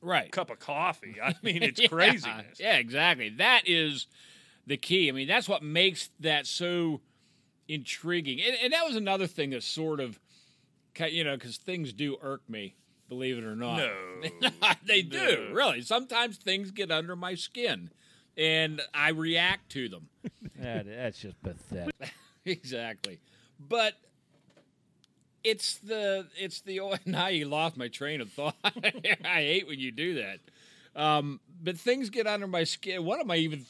Right. 0.01 0.31
cup 0.31 0.51
of 0.51 0.61
coffee. 0.61 1.17
I 1.23 1.35
mean, 1.43 1.63
it's 1.63 1.81
Yeah, 1.81 1.89
craziness. 1.89 2.61
Yeah, 2.61 2.77
exactly. 2.77 3.31
That 3.31 3.63
is 3.67 4.07
the 4.67 4.77
key. 4.77 5.09
I 5.09 5.13
mean, 5.13 5.27
that's 5.27 5.49
what 5.49 5.63
makes 5.63 6.11
that 6.21 6.47
so 6.47 7.01
intriguing. 7.67 8.41
And, 8.41 8.57
and 8.63 8.73
that 8.73 8.87
was 8.87 8.95
another 8.97 9.27
thing 9.27 9.51
that 9.51 9.63
sort 9.65 9.99
of, 10.01 10.21
you 11.11 11.25
know, 11.25 11.37
because 11.37 11.57
things 11.57 11.93
do 11.93 12.17
irk 12.23 12.49
me, 12.49 12.77
believe 13.09 13.39
it 13.39 13.45
or 13.45 13.57
not. 13.57 13.79
No. 13.79 14.29
they 14.87 15.03
do, 15.03 15.51
really. 15.53 15.83
Sometimes 15.83 16.37
things 16.37 16.71
get 16.71 16.91
under 16.91 17.17
my 17.17 17.35
skin 17.35 17.91
and 18.39 18.81
I 18.95 19.11
react 19.11 19.71
to 19.73 19.89
them. 19.89 20.09
That, 20.61 20.87
that's 20.87 21.21
just 21.21 21.41
pathetic. 21.41 21.95
exactly. 22.45 23.21
But 23.61 23.93
it's 25.45 25.77
the 25.77 26.27
it's 26.37 26.63
the 26.63 26.81
oh, 26.81 26.97
now 27.07 27.29
you 27.29 27.45
lost 27.45 27.77
my 27.77 27.87
train 27.87 28.21
of 28.21 28.33
thought. 28.33 28.57
I 28.65 29.13
hate 29.25 29.69
when 29.69 29.79
you 29.79 29.93
do 29.93 30.15
that. 30.15 30.41
Um, 31.01 31.39
but 31.63 31.79
things 31.79 32.11
get 32.11 32.27
under 32.27 32.49
my 32.49 32.65
skin. 32.65 33.05
What 33.05 33.21
am 33.21 33.31
I 33.31 33.37
even 33.37 33.67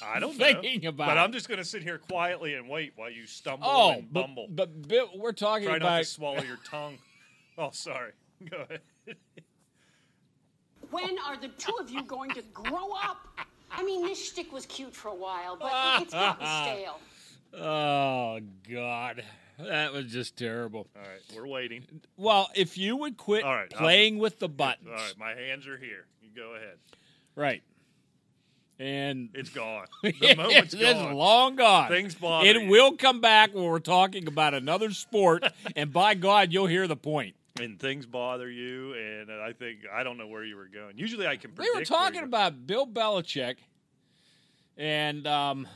I 0.00 0.20
don't 0.20 0.36
thinking 0.36 0.82
know. 0.82 0.90
about? 0.90 1.08
But 1.08 1.18
I'm 1.18 1.32
just 1.32 1.48
going 1.48 1.58
to 1.58 1.64
sit 1.64 1.82
here 1.82 1.98
quietly 1.98 2.54
and 2.54 2.68
wait 2.68 2.92
while 2.94 3.10
you 3.10 3.26
stumble 3.26 3.66
oh, 3.68 3.90
and 3.94 4.12
but, 4.12 4.20
bumble. 4.20 4.46
but 4.48 4.86
Bill, 4.86 5.10
we're 5.16 5.32
talking 5.32 5.66
Try 5.66 5.78
not 5.78 5.86
about 5.86 5.98
to 5.98 6.04
swallow 6.04 6.42
your 6.42 6.60
tongue. 6.64 6.98
Oh, 7.58 7.70
sorry. 7.72 8.12
Go 8.50 8.56
ahead. 8.68 8.80
When 10.90 11.18
are 11.26 11.36
the 11.36 11.48
two 11.48 11.74
of 11.80 11.90
you 11.90 12.02
going 12.02 12.30
to 12.30 12.42
grow 12.54 12.92
up? 12.92 13.26
I 13.70 13.82
mean, 13.84 14.02
this 14.06 14.30
shtick 14.30 14.52
was 14.52 14.64
cute 14.66 14.94
for 14.94 15.08
a 15.08 15.14
while, 15.14 15.56
but 15.56 16.02
it's 16.02 16.12
gotten 16.12 16.46
stale. 16.64 17.00
Oh 17.60 18.40
God, 18.70 19.22
that 19.58 19.92
was 19.92 20.06
just 20.06 20.36
terrible. 20.36 20.86
All 20.96 21.02
right, 21.02 21.20
we're 21.36 21.46
waiting. 21.46 21.84
Well, 22.16 22.48
if 22.54 22.78
you 22.78 22.96
would 22.96 23.16
quit 23.16 23.44
All 23.44 23.54
right, 23.54 23.72
I'll- 23.74 23.80
playing 23.80 24.18
with 24.18 24.38
the 24.38 24.48
buttons, 24.48 24.88
All 24.88 24.94
right, 24.94 25.14
my 25.18 25.30
hands 25.34 25.66
are 25.66 25.76
here. 25.78 26.06
You 26.22 26.30
go 26.34 26.54
ahead. 26.54 26.76
right? 27.34 27.62
And 28.80 29.30
It's 29.34 29.50
gone. 29.50 29.86
The 30.02 30.34
moment's 30.36 30.72
it's 30.72 30.82
gone. 30.82 31.14
long 31.14 31.56
gone. 31.56 31.88
Things 31.88 32.14
bother 32.14 32.46
It 32.48 32.62
you. 32.62 32.68
will 32.68 32.92
come 32.96 33.20
back 33.20 33.52
when 33.52 33.64
we're 33.64 33.80
talking 33.80 34.28
about 34.28 34.54
another 34.54 34.92
sport, 34.92 35.42
and 35.74 35.92
by 35.92 36.14
God, 36.14 36.52
you'll 36.52 36.66
hear 36.68 36.86
the 36.86 36.96
point. 36.96 37.34
And 37.60 37.78
things 37.78 38.06
bother 38.06 38.50
you, 38.50 38.94
and 38.94 39.30
I 39.32 39.52
think 39.52 39.80
I 39.92 40.02
don't 40.02 40.16
know 40.18 40.26
where 40.26 40.44
you 40.44 40.56
were 40.56 40.68
going. 40.68 40.96
Usually, 40.98 41.26
I 41.26 41.36
can. 41.36 41.52
We 41.56 41.70
were 41.74 41.84
talking 41.84 42.22
about 42.22 42.66
Bill 42.66 42.86
Belichick 42.86 43.56
and 44.76 45.26
um, 45.26 45.66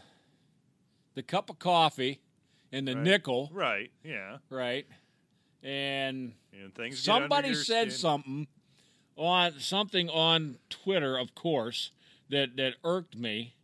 the 1.14 1.23
cup 1.23 1.51
of 1.51 1.59
coffee 1.59 2.21
and 2.71 2.87
the 2.87 2.95
Right. 2.95 3.05
nickel, 3.05 3.51
right. 3.53 3.90
Yeah, 4.05 4.38
right? 4.51 4.87
And 5.62 6.35
and 6.53 6.75
things. 6.75 6.99
somebody 7.01 7.55
said 7.55 7.88
skin. 7.92 7.99
something 8.01 8.47
on 9.16 9.59
something 9.61 10.09
on 10.09 10.59
Twitter, 10.71 11.16
of 11.16 11.35
course, 11.35 11.90
that 12.31 12.57
that 12.57 12.75
irked 12.85 13.16
me, 13.16 13.55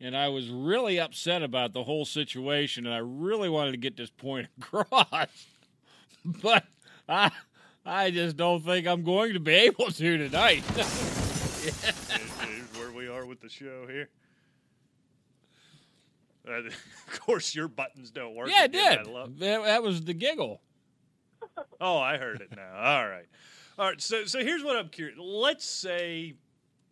and 0.00 0.16
I 0.16 0.28
was 0.28 0.48
really 0.48 0.98
upset 1.00 1.42
about 1.42 1.72
the 1.72 1.84
whole 1.84 2.04
situation, 2.04 2.86
and 2.86 2.94
I 2.94 2.98
really 2.98 3.48
wanted 3.48 3.72
to 3.72 3.78
get 3.78 3.96
this 3.96 4.10
point 4.10 4.48
across, 4.58 5.46
but 6.24 6.64
I 7.08 7.30
I 7.84 8.10
just 8.10 8.36
don't 8.36 8.64
think 8.64 8.86
I'm 8.86 9.02
going 9.02 9.34
to 9.34 9.40
be 9.40 9.54
able 9.54 9.86
to 9.86 10.18
tonight. 10.18 10.62
Here's 10.74 12.78
where 12.78 12.92
we 12.92 13.08
are 13.08 13.24
with 13.24 13.40
the 13.40 13.48
show 13.48 13.86
here. 13.86 14.08
Uh, 16.46 16.52
of 16.66 17.20
course, 17.20 17.54
your 17.54 17.68
buttons 17.68 18.10
don't 18.10 18.34
work. 18.34 18.48
yeah, 18.48 18.64
it 18.64 18.72
did. 18.72 19.06
That, 19.38 19.64
that 19.64 19.82
was 19.82 20.04
the 20.04 20.14
giggle. 20.14 20.60
Oh, 21.80 21.98
I 21.98 22.18
heard 22.18 22.42
it 22.42 22.54
now. 22.54 22.70
All 22.74 23.08
right. 23.08 23.24
All 23.78 23.88
right. 23.88 24.00
So, 24.00 24.24
so 24.24 24.40
here's 24.40 24.62
what 24.62 24.76
I'm 24.76 24.88
curious. 24.88 25.18
Let's 25.18 25.64
say 25.64 26.34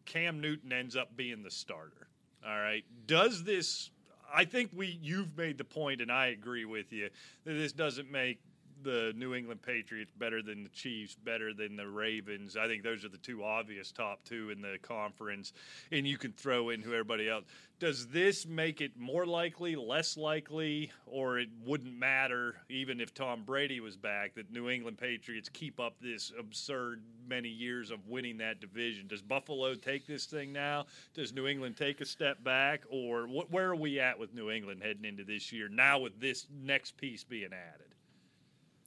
Cam 0.06 0.40
Newton 0.40 0.72
ends 0.72 0.96
up 0.96 1.14
being 1.16 1.42
the 1.42 1.50
starter. 1.50 2.08
All 2.46 2.58
right. 2.58 2.84
Does 3.06 3.44
this? 3.44 3.90
I 4.34 4.46
think 4.46 4.70
we 4.74 4.98
you've 5.02 5.36
made 5.36 5.58
the 5.58 5.64
point, 5.64 6.00
and 6.00 6.10
I 6.10 6.28
agree 6.28 6.64
with 6.64 6.92
you 6.92 7.10
that 7.44 7.52
this 7.52 7.72
doesn't 7.72 8.10
make 8.10 8.40
the 8.82 9.12
New 9.16 9.34
England 9.34 9.62
Patriots 9.62 10.12
better 10.16 10.42
than 10.42 10.62
the 10.62 10.70
Chiefs, 10.70 11.14
better 11.14 11.52
than 11.52 11.76
the 11.76 11.88
Ravens. 11.88 12.56
I 12.56 12.66
think 12.66 12.82
those 12.82 13.04
are 13.04 13.08
the 13.08 13.18
two 13.18 13.44
obvious 13.44 13.92
top 13.92 14.24
two 14.24 14.50
in 14.50 14.60
the 14.60 14.78
conference, 14.82 15.52
and 15.90 16.06
you 16.06 16.18
can 16.18 16.32
throw 16.32 16.70
in 16.70 16.82
who 16.82 16.92
everybody 16.92 17.28
else. 17.28 17.44
Does 17.80 18.08
this 18.08 18.44
make 18.44 18.80
it 18.80 18.98
more 18.98 19.24
likely, 19.24 19.76
less 19.76 20.16
likely, 20.16 20.90
or 21.06 21.38
it 21.38 21.48
wouldn't 21.64 21.96
matter 21.96 22.56
even 22.68 23.00
if 23.00 23.14
Tom 23.14 23.44
Brady 23.44 23.78
was 23.78 23.96
back 23.96 24.34
that 24.34 24.50
New 24.50 24.68
England 24.68 24.98
Patriots 24.98 25.48
keep 25.48 25.78
up 25.78 25.94
this 26.00 26.32
absurd 26.36 27.02
many 27.28 27.48
years 27.48 27.92
of 27.92 28.08
winning 28.08 28.38
that 28.38 28.60
division? 28.60 29.06
Does 29.06 29.22
Buffalo 29.22 29.74
take 29.76 30.08
this 30.08 30.26
thing 30.26 30.52
now? 30.52 30.86
Does 31.14 31.32
New 31.32 31.46
England 31.46 31.76
take 31.76 32.00
a 32.00 32.06
step 32.06 32.42
back, 32.42 32.82
or 32.90 33.26
wh- 33.26 33.52
where 33.52 33.70
are 33.70 33.76
we 33.76 34.00
at 34.00 34.18
with 34.18 34.34
New 34.34 34.50
England 34.50 34.82
heading 34.82 35.04
into 35.04 35.22
this 35.22 35.52
year 35.52 35.68
now 35.68 36.00
with 36.00 36.18
this 36.20 36.46
next 36.50 36.96
piece 36.96 37.22
being 37.22 37.52
added? 37.52 37.94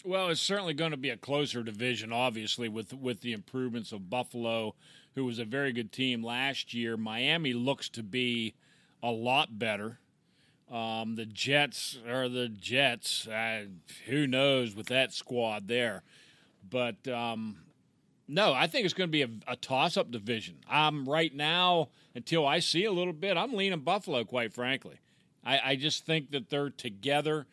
Well, 0.03 0.29
it's 0.29 0.41
certainly 0.41 0.73
going 0.73 0.91
to 0.91 0.97
be 0.97 1.11
a 1.11 1.17
closer 1.17 1.61
division, 1.61 2.11
obviously, 2.11 2.67
with 2.69 2.93
with 2.93 3.21
the 3.21 3.33
improvements 3.33 3.91
of 3.91 4.09
Buffalo, 4.09 4.73
who 5.13 5.25
was 5.25 5.37
a 5.37 5.45
very 5.45 5.71
good 5.73 5.91
team 5.91 6.23
last 6.23 6.73
year. 6.73 6.97
Miami 6.97 7.53
looks 7.53 7.87
to 7.89 8.03
be 8.03 8.55
a 9.03 9.11
lot 9.11 9.59
better. 9.59 9.99
Um, 10.71 11.15
the 11.17 11.25
Jets 11.25 11.99
are 12.07 12.29
the 12.29 12.47
Jets. 12.47 13.27
Uh, 13.27 13.65
who 14.07 14.25
knows 14.25 14.73
with 14.75 14.87
that 14.87 15.13
squad 15.13 15.67
there? 15.67 16.01
But 16.67 17.07
um, 17.07 17.57
No, 18.27 18.53
I 18.53 18.67
think 18.67 18.85
it's 18.85 18.93
going 18.93 19.09
to 19.09 19.11
be 19.11 19.23
a, 19.23 19.29
a 19.45 19.55
toss-up 19.57 20.09
division. 20.09 20.55
I'm 20.69 21.07
right 21.09 21.35
now 21.35 21.89
until 22.15 22.47
I 22.47 22.59
see 22.59 22.85
a 22.85 22.91
little 22.91 23.11
bit. 23.13 23.35
I'm 23.35 23.53
leaning 23.53 23.81
Buffalo, 23.81 24.23
quite 24.23 24.53
frankly. 24.53 24.99
I, 25.43 25.59
I 25.71 25.75
just 25.75 26.05
think 26.05 26.31
that 26.31 26.49
they're 26.49 26.69
together. 26.69 27.45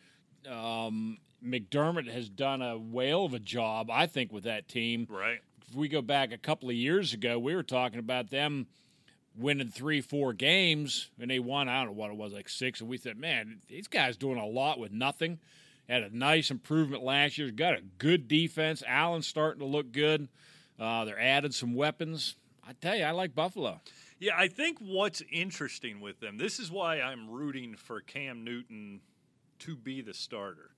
Um, 0.49 1.17
McDermott 1.43 2.11
has 2.11 2.29
done 2.29 2.61
a 2.61 2.77
whale 2.77 3.25
of 3.25 3.33
a 3.33 3.39
job, 3.39 3.89
I 3.91 4.07
think, 4.07 4.31
with 4.31 4.43
that 4.43 4.67
team. 4.67 5.07
Right. 5.09 5.39
If 5.67 5.75
we 5.75 5.87
go 5.87 6.01
back 6.01 6.31
a 6.31 6.37
couple 6.37 6.69
of 6.69 6.75
years 6.75 7.13
ago, 7.13 7.37
we 7.37 7.55
were 7.55 7.63
talking 7.63 7.99
about 7.99 8.29
them 8.29 8.67
winning 9.37 9.69
three, 9.69 10.01
four 10.01 10.33
games, 10.33 11.09
and 11.19 11.29
they 11.29 11.39
won. 11.39 11.69
I 11.69 11.83
don't 11.83 11.93
know 11.93 11.99
what 11.99 12.11
it 12.11 12.17
was, 12.17 12.33
like 12.33 12.49
six. 12.49 12.81
And 12.81 12.89
we 12.89 12.97
said, 12.97 13.17
man, 13.17 13.61
these 13.67 13.87
guys 13.87 14.17
doing 14.17 14.37
a 14.37 14.45
lot 14.45 14.79
with 14.79 14.91
nothing. 14.91 15.39
Had 15.87 16.03
a 16.03 16.15
nice 16.15 16.51
improvement 16.51 17.03
last 17.03 17.37
year. 17.37 17.49
Got 17.49 17.75
a 17.75 17.81
good 17.97 18.27
defense. 18.27 18.83
Allen's 18.85 19.27
starting 19.27 19.59
to 19.59 19.65
look 19.65 19.91
good. 19.91 20.27
Uh, 20.79 21.05
they're 21.05 21.19
adding 21.19 21.51
some 21.51 21.73
weapons. 21.73 22.35
I 22.67 22.73
tell 22.73 22.95
you, 22.95 23.03
I 23.03 23.11
like 23.11 23.33
Buffalo. 23.33 23.81
Yeah, 24.19 24.33
I 24.37 24.49
think 24.49 24.77
what's 24.79 25.23
interesting 25.31 26.01
with 26.01 26.19
them, 26.19 26.37
this 26.37 26.59
is 26.59 26.69
why 26.69 26.99
I'm 27.01 27.29
rooting 27.29 27.75
for 27.75 28.01
Cam 28.01 28.43
Newton 28.43 29.01
to 29.59 29.75
be 29.75 30.01
the 30.01 30.13
starter. 30.13 30.71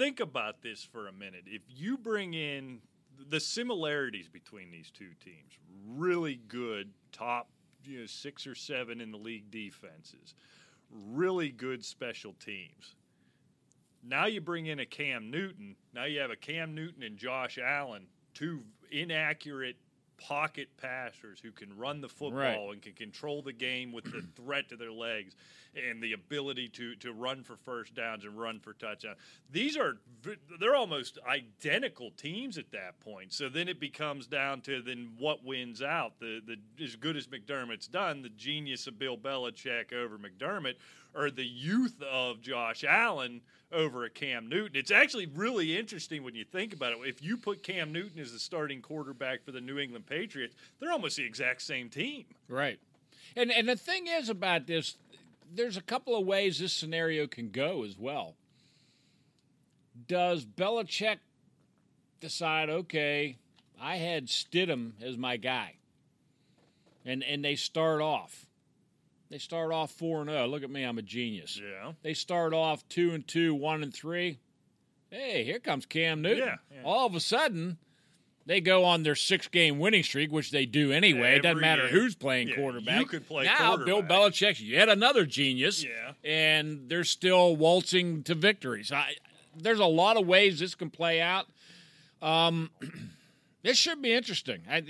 Think 0.00 0.20
about 0.20 0.62
this 0.62 0.82
for 0.82 1.08
a 1.08 1.12
minute. 1.12 1.42
If 1.44 1.60
you 1.68 1.98
bring 1.98 2.32
in 2.32 2.80
the 3.28 3.38
similarities 3.38 4.28
between 4.28 4.70
these 4.70 4.90
two 4.90 5.10
teams, 5.22 5.58
really 5.86 6.40
good 6.48 6.88
top 7.12 7.50
you 7.84 8.00
know, 8.00 8.06
six 8.06 8.46
or 8.46 8.54
seven 8.54 9.02
in 9.02 9.10
the 9.10 9.18
league 9.18 9.50
defenses, 9.50 10.34
really 10.90 11.50
good 11.50 11.84
special 11.84 12.32
teams. 12.42 12.94
Now 14.02 14.24
you 14.24 14.40
bring 14.40 14.68
in 14.68 14.78
a 14.78 14.86
Cam 14.86 15.30
Newton. 15.30 15.76
Now 15.92 16.04
you 16.04 16.20
have 16.20 16.30
a 16.30 16.36
Cam 16.36 16.74
Newton 16.74 17.02
and 17.02 17.18
Josh 17.18 17.58
Allen, 17.62 18.06
two 18.32 18.62
inaccurate 18.90 19.76
pocket 20.28 20.68
passers 20.80 21.40
who 21.40 21.50
can 21.50 21.76
run 21.76 22.00
the 22.00 22.08
football 22.08 22.32
Right. 22.68 22.72
and 22.74 22.82
can 22.82 22.92
control 22.92 23.42
the 23.42 23.52
game 23.52 23.90
with 23.92 24.04
the 24.04 24.22
threat 24.36 24.68
to 24.68 24.76
their 24.76 24.92
legs 24.92 25.34
and 25.74 26.02
the 26.02 26.12
ability 26.12 26.68
to 26.68 26.94
to 26.96 27.12
run 27.12 27.42
for 27.44 27.56
first 27.56 27.94
downs 27.94 28.24
and 28.24 28.38
run 28.38 28.58
for 28.60 28.72
touchdowns. 28.74 29.16
These 29.50 29.76
are 29.76 29.98
they're 30.60 30.74
almost 30.74 31.18
identical 31.28 32.10
teams 32.12 32.58
at 32.58 32.70
that 32.72 33.00
point. 33.00 33.32
So 33.32 33.48
then 33.48 33.68
it 33.68 33.78
becomes 33.80 34.26
down 34.26 34.60
to 34.62 34.82
then 34.82 35.12
what 35.18 35.44
wins 35.44 35.80
out. 35.82 36.18
The 36.20 36.40
the 36.46 36.84
as 36.84 36.96
good 36.96 37.16
as 37.16 37.26
McDermott's 37.28 37.86
done, 37.86 38.22
the 38.22 38.28
genius 38.30 38.86
of 38.86 38.98
Bill 38.98 39.16
Belichick 39.16 39.92
over 39.92 40.18
McDermott, 40.18 40.74
or 41.14 41.30
the 41.30 41.46
youth 41.46 42.02
of 42.02 42.40
Josh 42.40 42.84
Allen 42.84 43.40
over 43.72 44.04
a 44.04 44.10
Cam 44.10 44.48
Newton. 44.48 44.76
It's 44.76 44.90
actually 44.90 45.26
really 45.26 45.78
interesting 45.78 46.22
when 46.22 46.34
you 46.34 46.44
think 46.44 46.72
about 46.72 46.92
it. 46.92 46.98
If 47.04 47.22
you 47.22 47.36
put 47.36 47.62
Cam 47.62 47.92
Newton 47.92 48.20
as 48.20 48.32
the 48.32 48.38
starting 48.38 48.82
quarterback 48.82 49.44
for 49.44 49.52
the 49.52 49.60
New 49.60 49.78
England 49.78 50.06
Patriots, 50.06 50.54
they're 50.78 50.92
almost 50.92 51.16
the 51.16 51.24
exact 51.24 51.62
same 51.62 51.88
team. 51.88 52.24
Right. 52.48 52.78
And 53.36 53.52
and 53.52 53.68
the 53.68 53.76
thing 53.76 54.06
is 54.06 54.28
about 54.28 54.66
this, 54.66 54.96
there's 55.52 55.76
a 55.76 55.82
couple 55.82 56.16
of 56.16 56.26
ways 56.26 56.58
this 56.58 56.72
scenario 56.72 57.26
can 57.26 57.50
go 57.50 57.84
as 57.84 57.98
well. 57.98 58.34
Does 60.06 60.44
Belichick 60.44 61.18
decide, 62.20 62.70
okay, 62.70 63.38
I 63.80 63.96
had 63.96 64.26
Stidham 64.26 64.92
as 65.02 65.16
my 65.16 65.36
guy, 65.36 65.76
and 67.04 67.22
and 67.22 67.44
they 67.44 67.54
start 67.54 68.00
off, 68.00 68.46
they 69.30 69.38
start 69.38 69.72
off 69.72 69.90
four 69.92 70.20
and 70.20 70.30
zero. 70.30 70.46
Look 70.46 70.62
at 70.62 70.70
me, 70.70 70.82
I'm 70.82 70.98
a 70.98 71.02
genius. 71.02 71.58
Yeah. 71.62 71.92
They 72.02 72.14
start 72.14 72.52
off 72.52 72.86
two 72.88 73.12
and 73.12 73.26
two, 73.26 73.54
one 73.54 73.82
and 73.82 73.92
three. 73.94 74.38
Hey, 75.10 75.44
here 75.44 75.58
comes 75.58 75.86
Cam 75.86 76.22
Newton. 76.22 76.44
Yeah, 76.46 76.56
yeah. 76.72 76.82
All 76.84 77.06
of 77.06 77.14
a 77.14 77.20
sudden, 77.20 77.78
they 78.46 78.60
go 78.60 78.84
on 78.84 79.02
their 79.02 79.14
six 79.16 79.48
game 79.48 79.78
winning 79.78 80.02
streak, 80.02 80.30
which 80.30 80.50
they 80.50 80.66
do 80.66 80.92
anyway. 80.92 81.36
it 81.36 81.42
doesn't 81.42 81.60
matter 81.60 81.88
who's 81.88 82.14
playing 82.14 82.48
Yeah, 82.48 82.56
quarterback. 82.56 83.00
you 83.00 83.06
could 83.06 83.26
play 83.26 83.44
now. 83.44 83.76
Bill. 83.76 84.02
Belichick's 84.02 84.60
yet 84.62 84.88
another 84.88 85.26
genius. 85.26 85.84
Yeah. 85.84 86.12
and 86.24 86.88
they're 86.88 87.04
still 87.04 87.56
waltzing 87.56 88.22
to 88.24 88.34
victories. 88.34 88.92
I, 88.92 89.14
there's 89.56 89.80
a 89.80 89.84
lot 89.86 90.16
of 90.16 90.26
ways 90.26 90.60
this 90.60 90.74
can 90.76 90.90
play 90.90 91.20
out. 91.20 91.46
Um, 92.22 92.70
this 93.62 93.76
should 93.78 94.00
be 94.02 94.12
interesting. 94.12 94.62
I, 94.70 94.82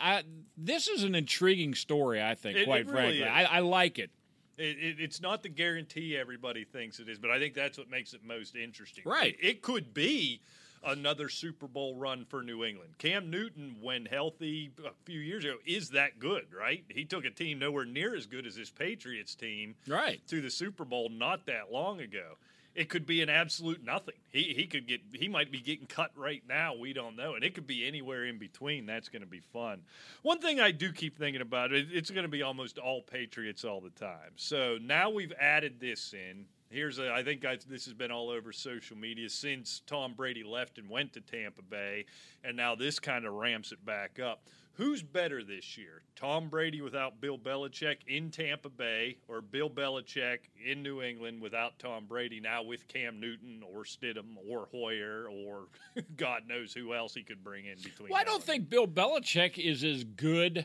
I, 0.00 0.22
this 0.56 0.88
is 0.88 1.02
an 1.04 1.14
intriguing 1.14 1.74
story. 1.74 2.22
I 2.22 2.34
think, 2.34 2.56
It- 2.56 2.62
it 2.62 2.64
quite 2.66 2.86
really 2.86 3.18
frankly. 3.20 3.24
I, 3.24 3.44
I 3.44 3.58
like 3.60 3.98
it. 3.98 4.10
It, 4.56 4.76
it, 4.78 4.96
it's 5.00 5.20
not 5.20 5.42
the 5.44 5.48
guarantee 5.48 6.16
everybody 6.16 6.64
thinks 6.64 6.98
it 6.98 7.08
is, 7.08 7.18
but 7.18 7.30
I 7.30 7.38
think 7.38 7.54
that's 7.54 7.78
what 7.78 7.88
makes 7.88 8.12
it 8.12 8.24
most 8.24 8.56
interesting. 8.56 9.04
Right. 9.06 9.36
It, 9.40 9.46
it 9.46 9.62
could 9.62 9.94
be 9.94 10.40
another 10.84 11.28
Super 11.28 11.66
Bowl 11.68 11.94
run 11.94 12.24
for 12.24 12.42
New 12.42 12.64
England. 12.64 12.94
Cam 12.98 13.30
Newton, 13.30 13.76
when 13.80 14.06
healthy 14.06 14.70
a 14.84 14.90
few 15.04 15.20
years 15.20 15.44
ago, 15.44 15.56
is 15.64 15.90
that 15.90 16.18
good, 16.18 16.46
right? 16.52 16.84
He 16.88 17.04
took 17.04 17.24
a 17.24 17.30
team 17.30 17.58
nowhere 17.60 17.84
near 17.84 18.16
as 18.16 18.26
good 18.26 18.46
as 18.46 18.56
his 18.56 18.70
Patriots 18.70 19.34
team 19.36 19.76
Right. 19.86 20.20
to 20.28 20.40
the 20.40 20.50
Super 20.50 20.84
Bowl 20.84 21.08
not 21.08 21.46
that 21.46 21.70
long 21.72 22.00
ago. 22.00 22.36
It 22.74 22.88
could 22.88 23.06
be 23.06 23.22
an 23.22 23.28
absolute 23.28 23.82
nothing. 23.82 24.14
He 24.30 24.54
he 24.54 24.66
could 24.66 24.86
get 24.86 25.00
he 25.12 25.28
might 25.28 25.50
be 25.50 25.60
getting 25.60 25.86
cut 25.86 26.10
right 26.16 26.42
now. 26.48 26.74
We 26.76 26.92
don't 26.92 27.16
know, 27.16 27.34
and 27.34 27.42
it 27.42 27.54
could 27.54 27.66
be 27.66 27.86
anywhere 27.86 28.24
in 28.24 28.38
between. 28.38 28.86
That's 28.86 29.08
going 29.08 29.22
to 29.22 29.28
be 29.28 29.40
fun. 29.40 29.80
One 30.22 30.38
thing 30.38 30.60
I 30.60 30.70
do 30.70 30.92
keep 30.92 31.18
thinking 31.18 31.40
about 31.40 31.72
it, 31.72 31.88
it's 31.90 32.10
going 32.10 32.24
to 32.24 32.30
be 32.30 32.42
almost 32.42 32.78
all 32.78 33.02
Patriots 33.02 33.64
all 33.64 33.80
the 33.80 33.90
time. 33.90 34.32
So 34.36 34.78
now 34.80 35.10
we've 35.10 35.32
added 35.40 35.80
this 35.80 36.12
in. 36.12 36.46
Here's 36.70 36.98
a, 36.98 37.10
I 37.10 37.22
think 37.22 37.46
I, 37.46 37.56
this 37.68 37.86
has 37.86 37.94
been 37.94 38.10
all 38.10 38.28
over 38.28 38.52
social 38.52 38.96
media 38.96 39.30
since 39.30 39.80
Tom 39.86 40.12
Brady 40.12 40.44
left 40.44 40.76
and 40.76 40.88
went 40.90 41.14
to 41.14 41.22
Tampa 41.22 41.62
Bay, 41.62 42.04
and 42.44 42.56
now 42.56 42.74
this 42.74 42.98
kind 42.98 43.24
of 43.24 43.32
ramps 43.32 43.72
it 43.72 43.84
back 43.86 44.20
up. 44.20 44.42
Who's 44.78 45.02
better 45.02 45.42
this 45.42 45.76
year? 45.76 46.02
Tom 46.14 46.48
Brady 46.48 46.80
without 46.80 47.20
Bill 47.20 47.36
Belichick 47.36 47.96
in 48.06 48.30
Tampa 48.30 48.68
Bay, 48.68 49.16
or 49.26 49.40
Bill 49.40 49.68
Belichick 49.68 50.38
in 50.64 50.84
New 50.84 51.02
England 51.02 51.42
without 51.42 51.80
Tom 51.80 52.04
Brady 52.06 52.38
now 52.38 52.62
with 52.62 52.86
Cam 52.86 53.18
Newton 53.18 53.64
or 53.74 53.82
Stidham 53.82 54.36
or 54.48 54.68
Hoyer 54.70 55.26
or 55.28 55.64
God 56.16 56.42
knows 56.46 56.72
who 56.72 56.94
else 56.94 57.12
he 57.12 57.24
could 57.24 57.42
bring 57.42 57.66
in 57.66 57.76
between. 57.82 58.10
Well, 58.10 58.20
I 58.20 58.22
don't 58.22 58.36
and 58.36 58.44
think 58.44 58.70
Bill 58.70 58.86
Belichick 58.86 59.58
is 59.58 59.82
as 59.82 60.04
good 60.04 60.64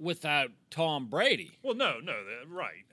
without 0.00 0.50
Tom 0.72 1.06
Brady. 1.06 1.56
Well, 1.62 1.76
no, 1.76 2.00
no, 2.02 2.14
right. 2.48 2.84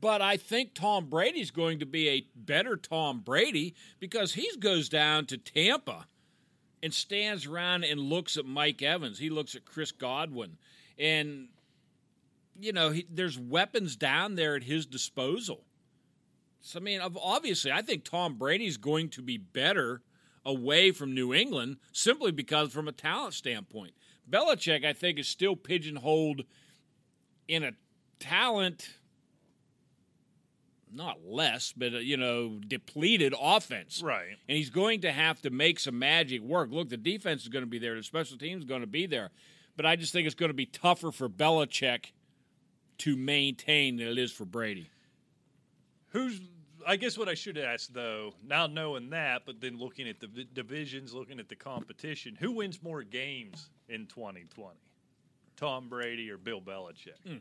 But 0.00 0.22
I 0.22 0.38
think 0.38 0.72
Tom 0.72 1.10
Brady's 1.10 1.50
going 1.50 1.80
to 1.80 1.86
be 1.86 2.08
a 2.08 2.26
better 2.34 2.78
Tom 2.78 3.20
Brady 3.20 3.74
because 4.00 4.32
he 4.32 4.48
goes 4.58 4.88
down 4.88 5.26
to 5.26 5.36
Tampa 5.36 6.06
and 6.84 6.92
stands 6.92 7.46
around 7.46 7.82
and 7.82 7.98
looks 7.98 8.36
at 8.36 8.44
Mike 8.44 8.82
Evans. 8.82 9.18
He 9.18 9.30
looks 9.30 9.54
at 9.54 9.64
Chris 9.64 9.90
Godwin. 9.90 10.58
And, 10.98 11.48
you 12.60 12.74
know, 12.74 12.90
he, 12.90 13.06
there's 13.10 13.38
weapons 13.38 13.96
down 13.96 14.34
there 14.34 14.54
at 14.54 14.64
his 14.64 14.84
disposal. 14.84 15.64
So, 16.60 16.78
I 16.78 16.82
mean, 16.82 17.00
obviously, 17.00 17.72
I 17.72 17.80
think 17.80 18.04
Tom 18.04 18.36
Brady's 18.36 18.76
going 18.76 19.08
to 19.10 19.22
be 19.22 19.38
better 19.38 20.02
away 20.44 20.90
from 20.90 21.14
New 21.14 21.32
England 21.32 21.78
simply 21.90 22.32
because, 22.32 22.70
from 22.70 22.86
a 22.86 22.92
talent 22.92 23.32
standpoint. 23.32 23.94
Belichick, 24.28 24.84
I 24.84 24.92
think, 24.92 25.18
is 25.18 25.26
still 25.26 25.56
pigeonholed 25.56 26.42
in 27.48 27.64
a 27.64 27.72
talent 28.20 28.90
not 30.94 31.18
less, 31.26 31.72
but 31.76 31.94
uh, 31.94 31.98
you 31.98 32.16
know, 32.16 32.60
depleted 32.66 33.34
offense. 33.40 34.02
Right. 34.02 34.36
And 34.48 34.56
he's 34.56 34.70
going 34.70 35.02
to 35.02 35.12
have 35.12 35.40
to 35.42 35.50
make 35.50 35.80
some 35.80 35.98
magic 35.98 36.42
work. 36.42 36.70
Look, 36.70 36.88
the 36.88 36.96
defense 36.96 37.42
is 37.42 37.48
going 37.48 37.64
to 37.64 37.70
be 37.70 37.78
there, 37.78 37.94
the 37.94 38.02
special 38.02 38.38
teams 38.38 38.62
is 38.62 38.68
going 38.68 38.80
to 38.80 38.86
be 38.86 39.06
there, 39.06 39.30
but 39.76 39.86
I 39.86 39.96
just 39.96 40.12
think 40.12 40.26
it's 40.26 40.34
going 40.34 40.50
to 40.50 40.54
be 40.54 40.66
tougher 40.66 41.12
for 41.12 41.28
Belichick 41.28 42.12
to 42.98 43.16
maintain 43.16 43.96
than 43.96 44.08
it 44.08 44.18
is 44.18 44.32
for 44.32 44.44
Brady. 44.44 44.90
Who's 46.08 46.40
I 46.86 46.96
guess 46.96 47.16
what 47.16 47.28
I 47.28 47.34
should 47.34 47.56
ask 47.58 47.92
though, 47.92 48.34
now 48.46 48.66
knowing 48.66 49.10
that, 49.10 49.42
but 49.46 49.60
then 49.60 49.78
looking 49.78 50.08
at 50.08 50.20
the 50.20 50.26
v- 50.26 50.48
divisions, 50.52 51.14
looking 51.14 51.40
at 51.40 51.48
the 51.48 51.56
competition, 51.56 52.36
who 52.38 52.52
wins 52.52 52.82
more 52.82 53.02
games 53.02 53.70
in 53.88 54.06
2020? 54.06 54.76
Tom 55.56 55.88
Brady 55.88 56.30
or 56.30 56.36
Bill 56.36 56.60
Belichick? 56.60 57.20
Hmm. 57.26 57.36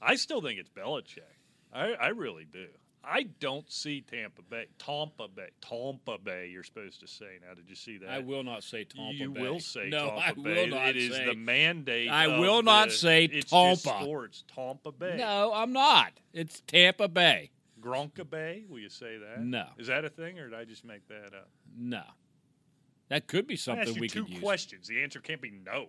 I 0.00 0.16
still 0.16 0.40
think 0.40 0.58
it's 0.58 0.68
Belichick. 0.68 1.37
I, 1.72 1.92
I 1.92 2.08
really 2.08 2.44
do. 2.50 2.66
I 3.04 3.22
don't 3.40 3.70
see 3.70 4.00
Tampa 4.02 4.42
Bay, 4.42 4.66
Tampa 4.78 5.28
Bay, 5.28 5.48
Tampa 5.62 6.18
Bay. 6.22 6.48
You're 6.52 6.64
supposed 6.64 7.00
to 7.00 7.06
say 7.06 7.38
now. 7.46 7.54
Did 7.54 7.68
you 7.70 7.76
see 7.76 7.96
that? 7.98 8.10
I 8.10 8.18
will 8.18 8.42
not 8.42 8.62
say 8.64 8.84
Tampa 8.84 9.14
you 9.14 9.30
Bay. 9.30 9.40
will 9.40 9.60
say 9.60 9.88
no, 9.88 10.08
Tampa 10.08 10.20
I 10.20 10.32
Bay. 10.32 10.42
will 10.42 10.66
not 10.76 10.88
It 10.90 10.96
is 10.96 11.14
say. 11.14 11.24
the 11.26 11.34
mandate. 11.34 12.10
I 12.10 12.38
will 12.38 12.62
not 12.62 12.88
the- 12.88 12.94
say 12.94 13.24
it's 13.24 13.50
just 13.50 13.84
Tampa. 13.84 14.02
sports. 14.02 14.44
Tampa 14.54 14.92
Bay. 14.92 15.16
No, 15.16 15.52
I'm 15.54 15.72
not. 15.72 16.12
It's 16.34 16.60
Tampa 16.66 17.08
Bay. 17.08 17.50
Gronka 17.80 18.28
Bay. 18.28 18.64
Will 18.68 18.80
you 18.80 18.90
say 18.90 19.16
that? 19.18 19.40
No. 19.42 19.66
Is 19.78 19.86
that 19.86 20.04
a 20.04 20.10
thing, 20.10 20.38
or 20.38 20.50
did 20.50 20.58
I 20.58 20.64
just 20.64 20.84
make 20.84 21.06
that 21.08 21.32
up? 21.34 21.48
No. 21.78 22.02
That 23.08 23.26
could 23.26 23.46
be 23.46 23.56
something 23.56 23.98
we 23.98 24.08
two 24.08 24.24
could 24.24 24.32
use. 24.34 24.42
questions. 24.42 24.88
The 24.88 25.02
answer 25.02 25.20
can't 25.20 25.40
be 25.40 25.52
no. 25.64 25.86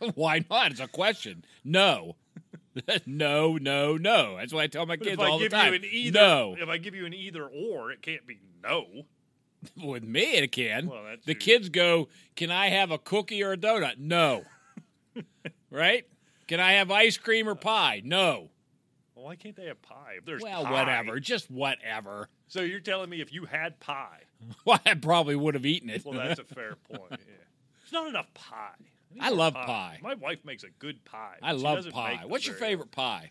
Why 0.16 0.44
not? 0.50 0.72
It's 0.72 0.80
a 0.80 0.88
question. 0.88 1.44
No. 1.64 2.16
no, 3.06 3.56
no, 3.56 3.96
no. 3.96 4.36
That's 4.36 4.52
why 4.52 4.62
I 4.64 4.66
tell 4.66 4.86
my 4.86 4.96
But 4.96 5.04
kids 5.06 5.14
if 5.14 5.20
I 5.20 5.28
all 5.30 5.38
the 5.38 5.44
give 5.44 5.52
time. 5.52 5.72
you 5.72 5.78
an 5.78 5.84
either, 5.90 6.18
no. 6.20 6.56
if 6.58 6.68
I 6.68 6.76
give 6.78 6.94
you 6.94 7.06
an 7.06 7.14
either 7.14 7.44
or, 7.46 7.90
it 7.92 8.02
can't 8.02 8.26
be 8.26 8.38
no. 8.62 8.86
With 9.82 10.04
me, 10.04 10.20
it 10.36 10.52
can. 10.52 10.86
Well, 10.86 11.02
that's 11.04 11.24
the 11.26 11.34
true. 11.34 11.40
kids 11.40 11.68
go, 11.68 12.08
"Can 12.36 12.50
I 12.50 12.68
have 12.68 12.90
a 12.92 12.98
cookie 12.98 13.42
or 13.42 13.52
a 13.52 13.56
donut?" 13.56 13.98
No. 13.98 14.44
right? 15.70 16.04
Can 16.46 16.60
I 16.60 16.72
have 16.74 16.90
ice 16.90 17.16
cream 17.18 17.48
or 17.48 17.54
pie? 17.54 18.00
No. 18.04 18.50
Well, 19.14 19.26
why 19.26 19.36
can't 19.36 19.56
they 19.56 19.66
have 19.66 19.82
pie? 19.82 20.14
If 20.18 20.24
there's 20.24 20.42
Well, 20.42 20.64
pie- 20.64 20.70
whatever. 20.70 21.18
Just 21.20 21.50
whatever. 21.50 22.28
So 22.46 22.60
you're 22.62 22.80
telling 22.80 23.10
me 23.10 23.20
if 23.20 23.32
you 23.32 23.44
had 23.46 23.80
pie, 23.80 24.22
Well, 24.64 24.80
I 24.86 24.94
probably 24.94 25.34
would 25.36 25.54
have 25.54 25.66
eaten 25.66 25.90
it. 25.90 26.04
well, 26.04 26.18
that's 26.18 26.38
a 26.40 26.44
fair 26.44 26.76
point. 26.90 27.02
Yeah. 27.10 27.16
There's 27.82 27.92
not 27.92 28.08
enough 28.08 28.32
pie. 28.34 28.70
I 29.20 29.30
love 29.30 29.54
pie. 29.54 29.98
My 30.02 30.14
wife 30.14 30.44
makes 30.44 30.64
a 30.64 30.70
good 30.78 31.04
pie. 31.04 31.36
I 31.42 31.52
she 31.56 31.62
love 31.62 31.88
pie. 31.90 32.22
What's 32.26 32.46
your 32.46 32.56
favorite 32.56 32.90
pie? 32.90 33.30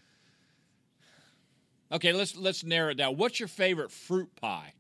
Okay, 1.92 2.12
let's 2.14 2.36
let's 2.36 2.64
narrow 2.64 2.92
it 2.92 2.96
down. 2.96 3.16
What's 3.18 3.40
your 3.40 3.48
favorite 3.48 3.92
fruit 3.92 4.36
pie? 4.36 4.74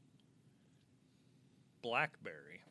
Blackberry, 1.82 2.62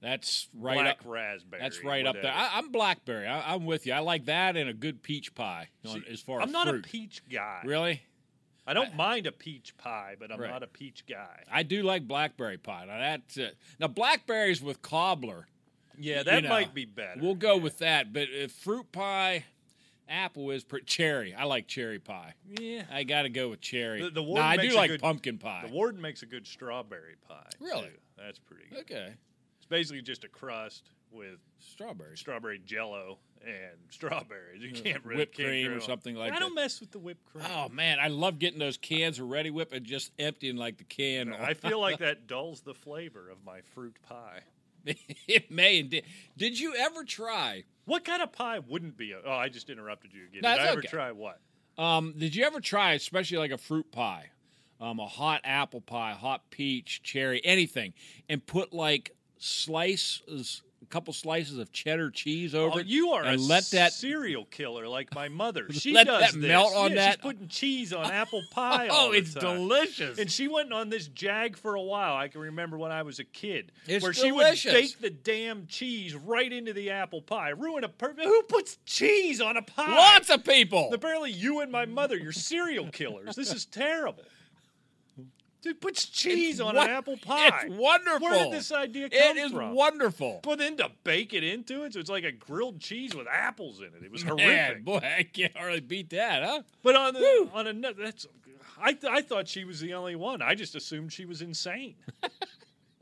That's 0.00 0.48
right 0.58 0.74
black 0.74 0.98
up. 1.00 1.02
raspberry. 1.04 1.62
That's 1.62 1.84
right 1.84 2.04
up 2.06 2.16
there. 2.20 2.32
I, 2.34 2.52
I'm 2.58 2.72
blackberry. 2.72 3.26
I, 3.28 3.54
I'm 3.54 3.66
with 3.66 3.86
you. 3.86 3.92
I 3.92 4.00
like 4.00 4.24
that 4.24 4.56
and 4.56 4.68
a 4.68 4.72
good 4.74 5.02
peach 5.02 5.34
pie. 5.34 5.68
on- 5.86 6.04
as 6.10 6.20
far 6.20 6.40
I'm 6.40 6.48
as 6.48 6.52
not 6.52 6.66
fruit. 6.68 6.84
a 6.84 6.88
peach 6.88 7.22
guy. 7.30 7.60
Really? 7.64 8.02
I 8.66 8.72
don't 8.72 8.96
mind 8.96 9.26
a 9.26 9.32
peach 9.32 9.76
pie, 9.76 10.16
but 10.18 10.32
I'm 10.32 10.40
Right. 10.40 10.50
not 10.50 10.62
a 10.62 10.66
peach 10.66 11.04
guy. 11.06 11.44
I 11.52 11.62
do 11.62 11.82
like 11.82 12.08
blackberry 12.08 12.56
pie. 12.56 12.86
Now 12.86 12.98
that's 12.98 13.36
it. 13.36 13.56
Now 13.78 13.88
blackberries 13.88 14.62
with 14.62 14.80
cobbler. 14.82 15.46
Yeah, 15.98 16.18
you 16.18 16.24
that 16.24 16.42
know, 16.44 16.48
might 16.48 16.74
be 16.74 16.84
better. 16.84 17.20
We'll 17.20 17.34
go 17.34 17.56
Yeah. 17.56 17.62
with 17.62 17.78
that. 17.78 18.12
But 18.12 18.28
if 18.30 18.52
fruit 18.52 18.90
pie, 18.92 19.44
apple 20.08 20.50
is 20.50 20.64
pretty, 20.64 20.84
cherry. 20.86 21.34
I 21.34 21.44
like 21.44 21.66
cherry 21.66 21.98
pie. 21.98 22.34
Yeah. 22.60 22.84
I 22.92 23.04
got 23.04 23.22
to 23.22 23.28
go 23.30 23.48
with 23.50 23.60
cherry. 23.60 24.02
The- 24.02 24.10
the 24.10 24.20
Now, 24.22 24.26
warden 24.28 24.46
I 24.46 24.56
makes 24.56 24.72
do 24.72 24.76
a 24.76 24.80
like 24.80 24.90
good- 24.90 25.00
pumpkin 25.00 25.38
pie. 25.38 25.64
The 25.66 25.72
warden 25.72 26.00
makes 26.00 26.22
a 26.22 26.26
good 26.26 26.46
strawberry 26.46 27.14
pie. 27.28 27.48
Really? 27.60 27.88
too. 27.88 27.98
That's 28.16 28.38
pretty 28.38 28.64
good. 28.70 28.80
okay, 28.80 29.14
It's 29.58 29.66
basically 29.66 30.02
just 30.02 30.24
a 30.24 30.28
crust 30.28 30.90
with 31.10 31.38
strawberries. 31.58 32.20
strawberry 32.20 32.58
jello 32.64 33.18
and 33.44 33.78
strawberries. 33.90 34.62
You 34.62 34.72
can't 34.72 35.04
really 35.04 35.18
whipped 35.20 35.36
cream 35.36 35.72
or 35.72 35.80
something 35.80 36.14
like 36.14 36.28
I 36.32 36.34
that. 36.34 36.36
I 36.36 36.38
don't 36.40 36.54
mess 36.54 36.80
with 36.80 36.90
the 36.92 36.98
whipped 36.98 37.24
cream. 37.24 37.44
Oh 37.48 37.68
man, 37.68 37.98
I 38.00 38.08
love 38.08 38.38
getting 38.38 38.58
those 38.58 38.76
cans 38.76 39.18
of 39.18 39.26
Reddi-wip 39.28 39.72
and 39.72 39.84
just 39.84 40.12
emptying 40.18 40.56
like 40.56 40.76
the 40.78 40.84
can. 40.84 41.32
I 41.32 41.54
feel 41.54 41.80
like 41.80 41.98
that 41.98 42.26
dulls 42.26 42.60
the 42.62 42.74
flavor 42.74 43.28
of 43.30 43.44
my 43.44 43.60
fruit 43.74 43.96
pie. 44.02 44.40
it 45.28 45.50
may 45.50 45.78
indeed. 45.78 46.04
Did 46.36 46.58
you 46.58 46.74
ever 46.76 47.04
try? 47.04 47.64
What 47.86 48.04
kind 48.04 48.22
of 48.22 48.32
pie 48.32 48.60
wouldn't 48.60 48.96
be? 48.96 49.12
A, 49.12 49.20
oh, 49.24 49.32
I 49.32 49.48
just 49.48 49.70
interrupted 49.70 50.12
you 50.12 50.22
again. 50.26 50.40
No, 50.42 50.56
Did 50.56 50.60
I 50.60 50.68
ever 50.70 50.78
okay. 50.78 50.88
try 50.88 51.12
what? 51.12 51.40
Um, 51.76 52.14
did 52.16 52.34
you 52.36 52.44
ever 52.44 52.60
try, 52.60 52.92
especially 52.92 53.38
like 53.38 53.50
a 53.50 53.58
fruit 53.58 53.90
pie, 53.90 54.30
um, 54.80 55.00
a 55.00 55.06
hot 55.06 55.40
apple 55.44 55.80
pie, 55.80 56.12
hot 56.12 56.50
peach, 56.50 57.02
cherry, 57.02 57.40
anything, 57.44 57.94
and 58.28 58.44
put 58.46 58.72
like 58.72 59.10
slices, 59.38 60.62
couple 60.94 61.12
slices 61.12 61.58
of 61.58 61.72
cheddar 61.72 62.08
cheese 62.08 62.54
oh, 62.54 62.66
over 62.66 62.74
Oh, 62.76 62.78
it? 62.78 62.86
you 62.86 63.10
are 63.10 63.24
and 63.24 63.40
a 63.40 63.42
let 63.42 63.64
that 63.72 63.92
serial 63.92 64.44
killer 64.44 64.86
like 64.86 65.12
my 65.12 65.28
mother. 65.28 65.66
She 65.72 65.92
Let 65.92 66.06
does 66.06 66.20
that 66.20 66.40
this. 66.40 66.48
melt 66.48 66.72
on 66.72 66.90
Yeah, 66.90 66.96
that? 66.96 67.12
She's 67.14 67.20
putting 67.22 67.48
cheese 67.48 67.92
on 67.92 68.04
apple 68.12 68.42
pie. 68.52 68.86
Oh, 68.90 69.10
it's 69.10 69.34
time. 69.34 69.56
delicious. 69.56 70.20
And 70.20 70.30
she 70.30 70.46
went 70.46 70.72
on 70.72 70.90
this 70.90 71.08
jag 71.08 71.56
for 71.56 71.74
a 71.74 71.82
while. 71.82 72.14
I 72.16 72.28
can 72.28 72.40
remember 72.42 72.78
when 72.78 72.92
I 72.92 73.02
was 73.02 73.18
a 73.18 73.24
kid, 73.24 73.72
It's 73.88 74.04
where 74.04 74.12
delicious. 74.12 74.60
she 74.60 74.68
would 74.68 74.72
bake 74.72 75.00
the 75.00 75.10
damn 75.10 75.66
cheese 75.66 76.14
right 76.14 76.52
into 76.52 76.72
the 76.72 76.90
apple 76.90 77.22
pie. 77.22 77.48
Ruin 77.48 77.82
a 77.82 77.88
perfect. 77.88 78.22
Who 78.28 78.42
puts 78.44 78.78
cheese 78.86 79.40
on 79.40 79.56
a 79.56 79.62
pie? 79.62 79.96
Lots 79.96 80.30
of 80.30 80.44
people. 80.44 80.90
Apparently, 80.94 81.32
you 81.32 81.60
and 81.60 81.72
my 81.72 81.86
mother, 81.86 82.16
you're 82.16 82.30
serial 82.30 82.88
killers. 82.90 83.34
This 83.34 83.52
is 83.52 83.66
terrible. 83.66 84.22
Dude 85.64 85.80
puts 85.80 86.04
cheese 86.04 86.60
on 86.60 86.76
won- 86.76 86.88
an 86.88 86.94
apple 86.94 87.16
pie. 87.16 87.62
It's 87.64 87.74
wonderful. 87.74 88.20
Where 88.20 88.44
did 88.44 88.52
this 88.52 88.70
idea 88.70 89.08
come 89.08 89.18
from? 89.18 89.36
It 89.38 89.40
is 89.40 89.52
from? 89.52 89.74
wonderful. 89.74 90.40
But 90.42 90.58
then 90.58 90.76
to 90.76 90.90
bake 91.04 91.32
it 91.32 91.42
into 91.42 91.84
it, 91.84 91.94
so 91.94 92.00
it's 92.00 92.10
like 92.10 92.24
a 92.24 92.32
grilled 92.32 92.80
cheese 92.80 93.14
with 93.14 93.26
apples 93.26 93.80
in 93.80 93.86
it. 93.86 94.04
It 94.04 94.12
was 94.12 94.24
Man, 94.26 94.38
horrific. 94.38 94.84
boy, 94.84 94.96
I 95.18 95.22
can't 95.22 95.56
hardly 95.56 95.80
beat 95.80 96.10
that, 96.10 96.42
huh? 96.44 96.62
But 96.82 96.96
on 96.96 97.14
the 97.14 97.48
on 97.54 97.66
another, 97.66 98.02
that's 98.04 98.26
I 98.78 98.92
th- 98.92 99.10
I 99.10 99.22
thought 99.22 99.48
she 99.48 99.64
was 99.64 99.80
the 99.80 99.94
only 99.94 100.16
one. 100.16 100.42
I 100.42 100.54
just 100.54 100.74
assumed 100.74 101.12
she 101.12 101.24
was 101.24 101.40
insane. 101.40 101.94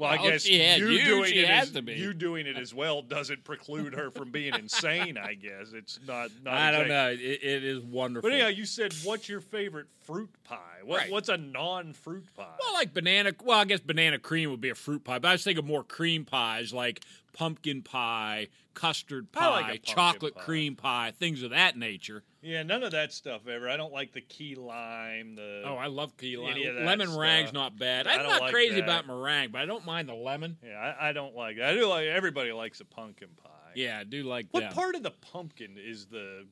Well, 0.02 0.10
I 0.10 0.16
guess 0.16 0.48
you, 0.48 0.58
you, 0.58 1.04
doing 1.04 1.32
it 1.36 1.48
as, 1.48 1.72
you 1.72 2.12
doing 2.12 2.48
it 2.48 2.56
as 2.56 2.74
well 2.74 3.02
doesn't 3.02 3.44
preclude 3.44 3.94
her 3.94 4.10
from 4.10 4.32
being 4.32 4.52
insane. 4.52 5.16
I 5.16 5.34
guess 5.34 5.72
it's 5.72 6.00
not. 6.06 6.30
not 6.42 6.54
I 6.54 6.72
don't 6.72 6.88
know. 6.88 7.10
It, 7.10 7.20
it 7.20 7.64
is 7.64 7.84
wonderful. 7.84 8.28
But 8.28 8.34
anyhow, 8.34 8.48
you 8.48 8.64
said 8.64 8.92
what's 9.04 9.28
your 9.28 9.40
favorite 9.40 9.86
fruit 10.00 10.30
pie? 10.42 10.58
What, 10.84 10.98
Right. 10.98 11.12
What's 11.12 11.28
a 11.28 11.36
non-fruit 11.36 12.26
pie? 12.36 12.56
Well, 12.58 12.74
like 12.74 12.92
banana. 12.92 13.32
Well, 13.44 13.60
I 13.60 13.64
guess 13.64 13.78
banana 13.78 14.18
cream 14.18 14.50
would 14.50 14.60
be 14.60 14.70
a 14.70 14.74
fruit 14.74 15.04
pie, 15.04 15.20
but 15.20 15.28
I 15.28 15.32
was 15.32 15.44
thinking 15.44 15.64
more 15.64 15.84
cream 15.84 16.24
pies, 16.24 16.72
like 16.72 17.04
pumpkin 17.32 17.82
pie, 17.82 18.48
custard 18.74 19.30
pie, 19.30 19.50
like 19.50 19.64
pumpkin 19.66 19.94
chocolate 19.94 20.34
pie. 20.34 20.40
cream 20.42 20.74
pie, 20.74 21.12
things 21.16 21.44
of 21.44 21.50
that 21.50 21.76
nature. 21.78 22.24
Yeah, 22.42 22.62
none 22.64 22.82
of 22.82 22.90
that 22.92 23.12
stuff 23.12 23.46
ever. 23.48 23.68
I 23.70 23.76
don't 23.76 23.92
like 23.92 24.12
the 24.12 24.20
key 24.20 24.54
lime. 24.56 25.36
The 25.36 25.62
Oh, 25.64 25.76
I 25.76 25.86
love 25.86 26.16
key 26.16 26.36
lime. 26.36 26.50
Any 26.52 26.66
of 26.66 26.74
that 26.74 26.84
Lemon 26.84 27.06
stuff. 27.08 27.18
meringue's 27.18 27.52
not 27.52 27.78
bad. 27.78 28.06
I'm 28.06 28.22
don't 28.22 28.40
like 28.40 28.52
crazy 28.52 28.74
that. 28.76 28.84
about 28.84 29.06
meringue, 29.06 29.50
but 29.52 29.60
I 29.62 29.66
don't 29.66 29.84
mind 29.86 30.08
the 30.08 30.14
lemon. 30.14 30.56
yeah, 30.64 30.94
I, 31.00 31.10
I 31.10 31.12
don't 31.12 31.34
like. 31.34 31.58
I 31.60 31.74
do 31.74 31.86
like. 31.86 32.06
Everybody 32.06 32.52
likes 32.52 32.80
a 32.80 32.84
pumpkin 32.84 33.28
pie. 33.42 33.48
Yeah, 33.74 33.98
I 34.00 34.04
do 34.04 34.22
like 34.24 34.48
What 34.50 34.60
that. 34.60 34.74
part 34.74 34.94
of 34.94 35.02
the 35.02 35.12
pumpkin 35.12 35.76
is 35.78 36.06
the 36.06 36.46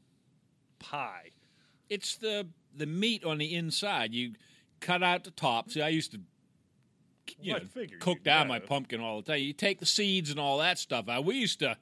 pie? 0.79 1.31
It's 1.89 2.17
the 2.17 2.47
the 2.75 2.87
meat 2.87 3.25
on 3.25 3.39
the 3.39 3.55
inside. 3.55 4.15
You 4.15 4.35
cut 4.81 5.03
out 5.03 5.25
the 5.25 5.33
top. 5.33 5.71
See, 5.71 5.83
I 5.83 5.89
used 5.89 6.13
to 6.13 6.21
you 7.41 7.53
know, 7.55 7.61
cook 8.01 8.23
down 8.25 8.49
my 8.49 8.59
pumpkin 8.59 9.01
all 9.01 9.21
the 9.21 9.33
time. 9.33 9.41
You 9.43 9.53
take 9.53 9.79
the 9.81 9.87
seeds 9.87 10.31
and 10.31 10.41
all 10.41 10.59
that 10.59 10.79
stuff 10.79 11.09
out. 11.09 11.25
We 11.25 11.37
used 11.37 11.59
to 11.61 11.77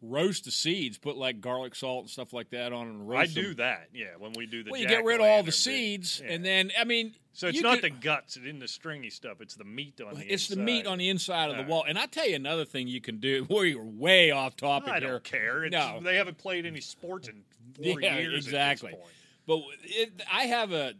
roast 0.00 0.44
the 0.44 0.50
seeds, 0.50 0.96
put 0.98 1.16
like 1.16 1.40
garlic 1.40 1.74
salt 1.74 2.02
and 2.02 2.10
stuff 2.10 2.32
like 2.32 2.50
that 2.50 2.72
on 2.72 2.86
and 2.86 3.00
I 3.02 3.20
roast 3.22 3.34
do 3.34 3.48
them. 3.48 3.56
that. 3.56 3.88
Yeah, 3.92 4.06
when 4.18 4.32
we 4.36 4.46
do 4.46 4.62
the. 4.62 4.70
Well, 4.70 4.80
you 4.80 4.86
get 4.88 5.04
rid 5.04 5.20
of 5.20 5.26
all 5.26 5.42
the 5.42 5.52
seeds, 5.52 6.20
Yeah. 6.24 6.32
and 6.32 6.44
then 6.44 6.70
I 6.78 6.84
mean, 6.84 7.14
so 7.32 7.48
it's 7.48 7.60
not 7.60 7.80
could- 7.80 7.92
the 7.92 7.96
guts 7.96 8.36
it's 8.36 8.46
in 8.46 8.58
the 8.60 8.68
stringy 8.68 9.10
stuff. 9.10 9.40
It's 9.40 9.54
the 9.56 9.64
meat 9.64 10.00
on 10.00 10.14
the. 10.14 10.32
it's 10.32 10.48
the 10.48 10.56
meat 10.56 10.86
on 10.86 10.98
the 10.98 11.08
inside 11.08 11.50
of 11.50 11.56
the 11.56 11.62
All 11.64 11.68
wall. 11.68 11.84
And 11.88 11.98
I 11.98 12.06
tell 12.06 12.28
you 12.28 12.36
another 12.36 12.64
thing 12.64 12.86
you 12.88 13.00
can 13.00 13.18
do. 13.18 13.46
We're 13.50 13.80
way 13.82 14.30
off 14.30 14.56
topic 14.56 14.88
I 14.90 15.00
don't 15.00 15.22
care. 15.24 15.64
It's, 15.64 15.72
No. 15.72 15.98
they 16.02 16.16
haven't 16.16 16.38
played 16.38 16.64
any 16.66 16.80
sports 16.80 17.26
in 17.28 17.42
four 17.82 18.00
Yeah, 18.00 18.18
years. 18.18 18.46
exactly. 18.46 18.92
At 18.92 18.98
this 18.98 19.04
point. 19.04 19.14
But 19.46 19.60
it, 19.84 20.22
I 20.32 20.42
have 20.44 20.72
a, 20.72 20.94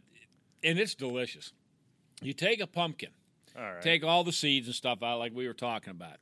and 0.63 0.77
it's 0.79 0.95
delicious. 0.95 1.53
You 2.21 2.33
take 2.33 2.59
a 2.59 2.67
pumpkin, 2.67 3.11
All 3.57 3.63
right. 3.63 3.81
take 3.81 4.03
all 4.03 4.23
the 4.25 4.33
seeds 4.33 4.67
and 4.67 4.75
stuff 4.75 5.01
out, 5.03 5.19
like 5.19 5.33
we 5.33 5.47
were 5.47 5.53
talking 5.53 5.91
about, 5.91 6.17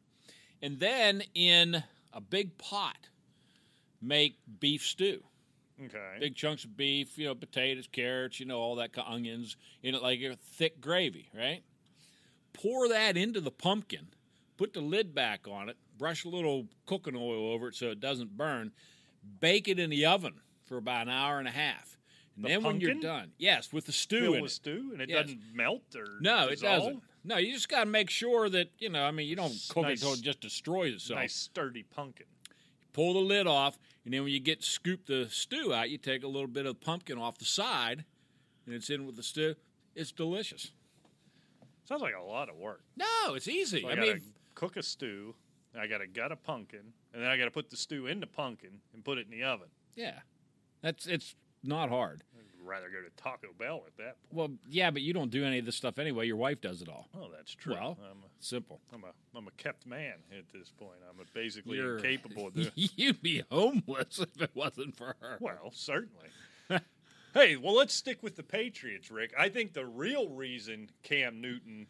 and 0.62 0.80
then 0.80 1.24
in 1.34 1.84
a 2.14 2.22
big 2.22 2.58
pot, 2.58 3.10
make 4.02 4.38
beef 4.60 4.86
stew. 4.86 5.24
okay. 5.84 6.18
Big 6.20 6.36
chunks 6.36 6.64
of 6.64 6.76
beef, 6.78 7.18
you 7.18 7.26
know, 7.26 7.36
potatoes, 7.36 7.88
carrots, 7.92 8.40
you 8.40 8.46
know, 8.46 8.60
all 8.60 8.76
that, 8.76 8.92
onions 8.98 9.58
in 9.84 9.96
it, 9.96 10.02
like 10.02 10.20
a 10.22 10.36
thick 10.36 10.80
gravy, 10.82 11.30
right? 11.36 11.64
Pour 12.54 12.90
that 12.90 13.18
into 13.18 13.40
the 13.42 13.52
pumpkin, 13.52 14.08
put 14.58 14.74
the 14.74 14.82
lid 14.82 15.14
back 15.14 15.48
on 15.48 15.70
it, 15.70 15.78
brush 15.98 16.26
a 16.26 16.30
little 16.30 16.68
cooking 16.86 17.16
oil 17.16 17.52
over 17.54 17.68
it 17.68 17.76
so 17.76 17.88
it 17.92 18.00
doesn't 18.00 18.36
burn, 18.36 18.72
bake 19.40 19.68
it 19.68 19.80
in 19.80 19.90
the 19.90 20.06
oven 20.06 20.34
for 20.66 20.78
about 20.78 21.04
an 21.08 21.14
hour 21.14 21.40
and 21.40 21.48
a 21.48 21.52
half. 21.52 21.98
And 22.36 22.46
The 22.46 22.50
then 22.50 22.64
when 22.64 22.80
you're 22.80 22.94
done, 22.96 23.32
yes, 23.38 23.72
with 23.74 23.86
the 23.86 23.92
stew 23.92 24.22
Fill 24.22 24.34
in 24.36 24.42
with 24.42 24.52
it. 24.52 24.56
stew, 24.56 24.90
and 24.94 25.02
it 25.02 25.10
Yes. 25.10 25.24
doesn't 25.24 25.42
melt 25.56 25.96
or 25.96 26.06
No, 26.22 26.48
it 26.48 26.52
dissolve? 26.52 26.84
doesn't. 26.84 27.04
No, 27.28 27.36
you 27.36 27.52
just 27.52 27.68
got 27.68 27.82
to 27.82 27.86
make 27.86 28.10
sure 28.10 28.48
that 28.50 28.70
you 28.80 28.90
know. 28.90 29.04
I 29.04 29.12
mean, 29.12 29.28
you 29.28 29.36
don't 29.36 29.54
cook 29.68 29.84
nice- 29.84 30.02
it 30.02 30.04
until 30.04 30.14
it 30.14 30.22
just 30.22 30.40
destroys 30.40 30.94
itself. 30.94 31.20
Nice 31.20 31.36
sturdy 31.36 31.84
pumpkin. 31.84 32.26
Pull 32.94 33.14
the 33.14 33.20
lid 33.20 33.46
off, 33.46 33.78
and 34.06 34.14
then 34.14 34.24
when 34.24 34.32
you 34.32 34.40
get 34.40 34.64
scoop 34.64 35.06
the 35.06 35.28
stew 35.30 35.74
out, 35.74 35.90
you 35.90 35.98
take 35.98 36.24
a 36.24 36.28
little 36.28 36.48
bit 36.48 36.66
of 36.66 36.80
pumpkin 36.80 37.18
off 37.18 37.38
the 37.38 37.46
side, 37.46 38.06
and 38.66 38.74
it's 38.74 38.90
in 38.90 39.06
with 39.06 39.18
the 39.18 39.24
stew. 39.24 39.56
It's 39.94 40.12
delicious. 40.12 40.72
Sounds 41.84 42.02
like 42.02 42.16
a 42.16 42.24
lot 42.24 42.50
of 42.50 42.56
work. 42.56 42.82
No, 42.96 43.34
it's 43.36 43.48
easy. 43.48 43.82
So 43.82 43.90
I, 43.90 43.92
I 43.92 43.96
mean, 43.96 44.22
cook 44.56 44.78
a 44.78 44.84
stew. 44.84 45.36
I 45.78 45.86
gotta 45.86 46.08
gut 46.08 46.32
a 46.32 46.38
pumpkin, 46.38 46.94
and 47.14 47.22
then 47.22 47.30
I 47.30 47.38
gotta 47.38 47.52
put 47.52 47.70
the 47.70 47.78
stew 47.78 48.08
in 48.08 48.22
the 48.22 48.28
pumpkin 48.28 48.80
and 48.94 49.04
put 49.04 49.18
it 49.18 49.28
in 49.30 49.38
the 49.38 49.44
oven. 49.44 49.68
yeah, 49.96 50.20
that's 50.82 51.06
it's 51.06 51.36
not 51.62 51.90
hard. 51.90 52.24
Rather 52.68 52.90
go 52.90 53.02
to 53.02 53.10
Taco 53.22 53.48
Bell 53.58 53.84
at 53.88 53.98
that 53.98 54.16
point. 54.22 54.34
Well, 54.34 54.50
yeah, 54.70 54.92
but 54.92 55.02
you 55.02 55.14
don't 55.14 55.32
do 55.32 55.44
any 55.44 55.60
of 55.60 55.66
this 55.66 55.76
stuff 55.76 55.98
anyway. 55.98 56.28
Your 56.28 56.36
wife 56.36 56.62
does 56.62 56.82
it 56.82 56.90
all. 56.90 57.08
Oh, 57.16 57.30
that's 57.36 57.54
true. 57.54 57.74
Well, 57.74 57.98
I'm 58.04 58.18
a, 58.18 58.28
Simple. 58.40 58.80
I'm 58.94 59.04
a 59.04 59.38
I'm 59.38 59.48
a 59.48 59.52
kept 59.52 59.88
man 59.88 60.16
at 60.38 60.46
this 60.54 60.72
point. 60.78 61.00
I'm 61.10 61.20
a 61.20 61.24
basically 61.34 61.78
You're 61.78 61.98
incapable 61.98 62.48
of 62.48 62.54
doing. 62.54 62.72
You'd 62.76 63.22
be 63.22 63.44
homeless 63.50 64.20
if 64.36 64.42
it 64.42 64.52
wasn't 64.54 64.96
for 64.96 65.16
her. 65.22 65.38
Well, 65.40 65.72
certainly. 65.72 66.28
hey, 67.34 67.56
well, 67.56 67.76
let's 67.76 67.94
stick 67.94 68.22
with 68.22 68.36
the 68.36 68.44
Patriots, 68.44 69.10
Rick. 69.10 69.34
I 69.38 69.50
think 69.50 69.74
the 69.74 69.86
real 69.86 70.30
reason 70.30 70.90
Cam 71.04 71.42
Newton 71.42 71.88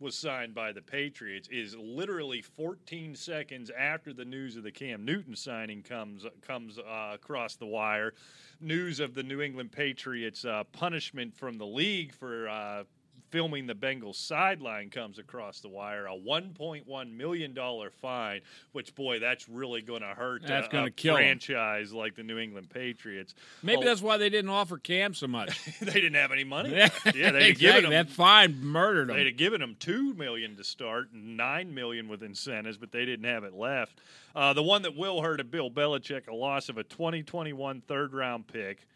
was 0.00 0.14
signed 0.14 0.54
by 0.54 0.72
the 0.72 0.82
Patriots 0.82 1.48
is 1.50 1.76
literally 1.76 2.42
14 2.42 3.14
seconds 3.14 3.70
after 3.76 4.12
the 4.12 4.24
news 4.24 4.56
of 4.56 4.62
the 4.62 4.70
Cam 4.70 5.04
Newton 5.04 5.34
signing 5.34 5.82
comes 5.82 6.24
comes 6.46 6.78
uh, 6.78 7.10
across 7.14 7.56
the 7.56 7.66
wire. 7.66 8.14
News 8.60 9.00
of 9.00 9.14
the 9.14 9.22
New 9.22 9.40
England 9.40 9.72
Patriots 9.72 10.44
uh, 10.44 10.64
punishment 10.72 11.36
from 11.36 11.58
the 11.58 11.66
league 11.66 12.14
for 12.14 12.48
uh, 12.48 12.84
filming 13.30 13.66
the 13.66 13.74
Bengals 13.74 14.16
sideline 14.16 14.90
comes 14.90 15.18
across 15.18 15.60
the 15.60 15.68
wire, 15.68 16.06
a 16.06 16.16
$1.1 16.16 17.16
million 17.16 17.56
fine, 18.00 18.40
which, 18.72 18.94
boy, 18.94 19.18
that's 19.18 19.48
really 19.48 19.82
going 19.82 20.02
to 20.02 20.08
hurt 20.08 20.42
That's 20.46 20.72
a, 20.72 20.84
a 20.84 20.90
kill 20.90 21.16
franchise 21.16 21.92
like 21.92 22.16
the 22.16 22.22
New 22.22 22.38
England 22.38 22.70
Patriots. 22.70 23.34
Maybe 23.62 23.82
Oh, 23.82 23.84
that's 23.84 24.02
why 24.02 24.16
they 24.16 24.28
didn't 24.28 24.50
offer 24.50 24.78
Cam 24.78 25.14
so 25.14 25.26
much. 25.26 25.64
they 25.80 25.92
didn't 25.92 26.14
have 26.14 26.32
any 26.32 26.44
money. 26.44 26.70
yeah, 26.70 26.88
they'd 27.04 27.14
exactly. 27.16 27.54
given 27.54 27.84
him 27.86 27.90
That 27.90 28.10
fine 28.10 28.60
murdered 28.64 29.08
They'd 29.08 29.26
have 29.26 29.36
given 29.36 29.62
him 29.62 29.76
2 29.78 30.14
million 30.14 30.56
to 30.56 30.64
start, 30.64 31.12
and 31.12 31.36
nine 31.36 31.74
million 31.74 32.08
with 32.08 32.22
incentives, 32.22 32.76
but 32.76 32.92
they 32.92 33.04
didn't 33.04 33.26
have 33.26 33.44
it 33.44 33.54
left. 33.54 34.00
Uh, 34.34 34.52
the 34.52 34.62
one 34.62 34.82
that 34.82 34.96
will 34.96 35.22
hurt 35.22 35.40
a 35.40 35.44
Bill 35.44 35.70
Belichick, 35.70 36.28
a 36.28 36.34
loss 36.34 36.68
of 36.68 36.78
a 36.78 36.84
2021 36.84 37.82
third 37.82 38.12
round 38.12 38.46
pick. 38.46 38.86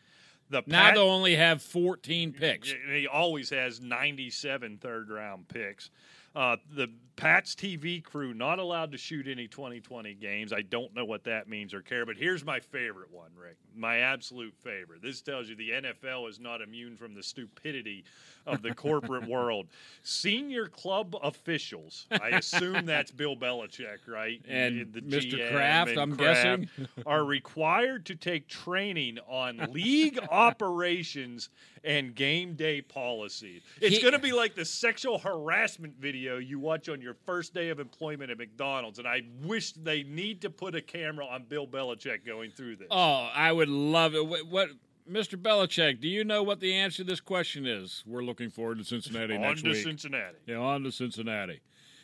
The 0.53 0.62
Now 0.67 0.83
Pat- 0.85 0.95
they'll 0.95 1.05
only 1.09 1.35
have 1.35 1.62
14 1.62 2.33
picks. 2.33 2.73
he 2.93 3.07
always 3.09 3.51
has 3.51 3.81
97 3.81 4.79
third 4.79 5.11
round 5.11 5.49
picks. 5.49 5.91
Uh, 6.37 6.57
the 6.75 6.88
Pats 7.16 7.55
TV 7.55 8.03
crew 8.03 8.33
not 8.35 8.59
allowed 8.59 8.92
to 8.92 8.98
shoot 8.98 9.29
any 9.29 9.46
2020 9.46 10.14
games. 10.14 10.53
I 10.53 10.62
don't 10.62 10.94
know 10.94 11.05
what 11.05 11.25
that 11.25 11.48
means 11.48 11.75
or 11.75 11.83
care, 11.83 12.07
but 12.07 12.16
here's 12.16 12.44
my 12.44 12.59
favorite 12.59 13.11
one, 13.12 13.31
Rick. 13.37 13.57
My 13.77 13.98
absolute 13.98 14.55
favorite. 14.57 15.03
This 15.03 15.20
tells 15.20 15.48
you 15.48 15.55
the 15.57 15.70
NFL 15.70 16.29
is 16.29 16.40
not 16.40 16.61
immune 16.61 16.96
from 16.96 17.14
the 17.14 17.22
stupidity 17.22 18.05
of 18.46 18.62
the 18.62 18.75
corporate 18.75 19.27
world. 19.29 19.66
Senior 20.03 20.66
club 20.66 21.14
officials, 21.22 22.07
I 22.11 22.31
assume 22.31 22.87
that's 22.87 23.11
Bill 23.11 23.37
Belichick, 23.37 23.98
right? 24.09 24.40
And 24.48 24.92
the 24.92 25.01
Mr. 25.01 25.33
GM 25.38 25.51
Kraft, 25.53 25.96
I'm 25.98 26.16
Kraft 26.16 26.42
guessing. 26.42 26.88
are 27.07 27.25
required 27.25 28.07
to 28.07 28.14
take 28.14 28.48
training 28.48 29.18
on 29.29 29.59
league 29.72 30.18
operations 30.31 31.48
and 31.85 32.14
game 32.14 32.55
day 32.55 32.81
policy. 32.81 33.62
It's 33.81 33.98
going 34.01 34.12
to 34.12 34.18
be 34.18 34.33
like 34.33 34.55
the 34.55 34.64
sexual 34.64 35.18
harassment 35.18 35.96
video 35.98 36.38
you 36.38 36.59
watch 36.59 36.88
on 36.88 37.02
your 37.03 37.17
first 37.27 37.53
day 37.53 37.69
of 37.71 37.81
employment 37.81 38.31
at 38.31 38.38
McDonald's. 38.38 38.99
And 38.99 39.09
I 39.09 39.23
wish 39.43 39.73
they 39.73 40.03
need 40.05 40.41
to 40.43 40.51
put 40.51 40.75
a 40.75 40.81
camera 40.81 41.27
on 41.27 41.45
Bill 41.49 41.67
Belichick 41.67 42.25
going 42.25 42.51
through 42.51 42.77
this. 42.77 42.88
Oh, 42.91 43.29
I 43.35 43.53
would 43.53 43.69
love 43.69 44.15
it. 44.15 44.27
What, 44.27 44.47
what, 44.47 44.69
Mr. 45.11 45.41
Belichick? 45.41 46.01
Do 46.01 46.09
you 46.09 46.25
know 46.25 46.43
what 46.43 46.61
the 46.61 46.75
answer 46.75 46.99
to 46.99 47.05
this 47.05 47.21
question 47.21 47.67
is? 47.67 48.05
We're 48.07 48.23
looking 48.23 48.51
forward 48.51 48.79
to 48.79 48.85
Cincinnati 48.85 49.35
on 49.35 49.41
next 49.43 49.62
to. 49.62 49.75
Cincinnati. 49.75 50.37
Yeah, 50.47 50.57
on 50.57 50.85
to 50.85 50.93
Cincinnati. 50.93 51.61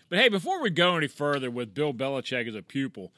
But 0.09 0.19
hey, 0.19 0.29
before 0.29 0.61
we 0.63 0.71
go 0.71 0.97
any 0.97 1.07
further 1.07 1.51
with 1.51 1.75
Bill 1.75 1.93
Belichick 1.93 2.49
as 2.49 2.55
a 2.55 2.63
pupil, 2.63 3.13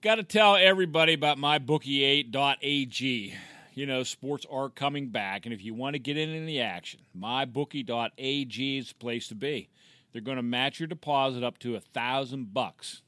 got 0.00 0.14
to 0.16 0.22
tell 0.22 0.56
everybody 0.56 1.14
about 1.14 1.38
mybookie8.ag. 1.38 3.34
You 3.74 3.86
know, 3.86 4.02
sports 4.02 4.46
are 4.50 4.68
coming 4.68 5.08
back, 5.08 5.46
and 5.46 5.52
if 5.52 5.64
you 5.64 5.72
want 5.74 5.94
to 5.94 5.98
get 5.98 6.16
in 6.16 6.28
in 6.30 6.46
the 6.46 6.60
action, 6.60 7.00
mybookie.ag 7.18 8.78
is 8.78 8.88
the 8.88 8.94
place 8.94 9.28
to 9.28 9.34
be. 9.34 9.68
They're 10.12 10.22
going 10.22 10.36
to 10.36 10.42
match 10.42 10.80
your 10.80 10.86
deposit 10.86 11.42
up 11.42 11.58
to 11.58 11.76
a 11.76 11.80
thousand 11.80 12.52
bucks. 12.52 13.02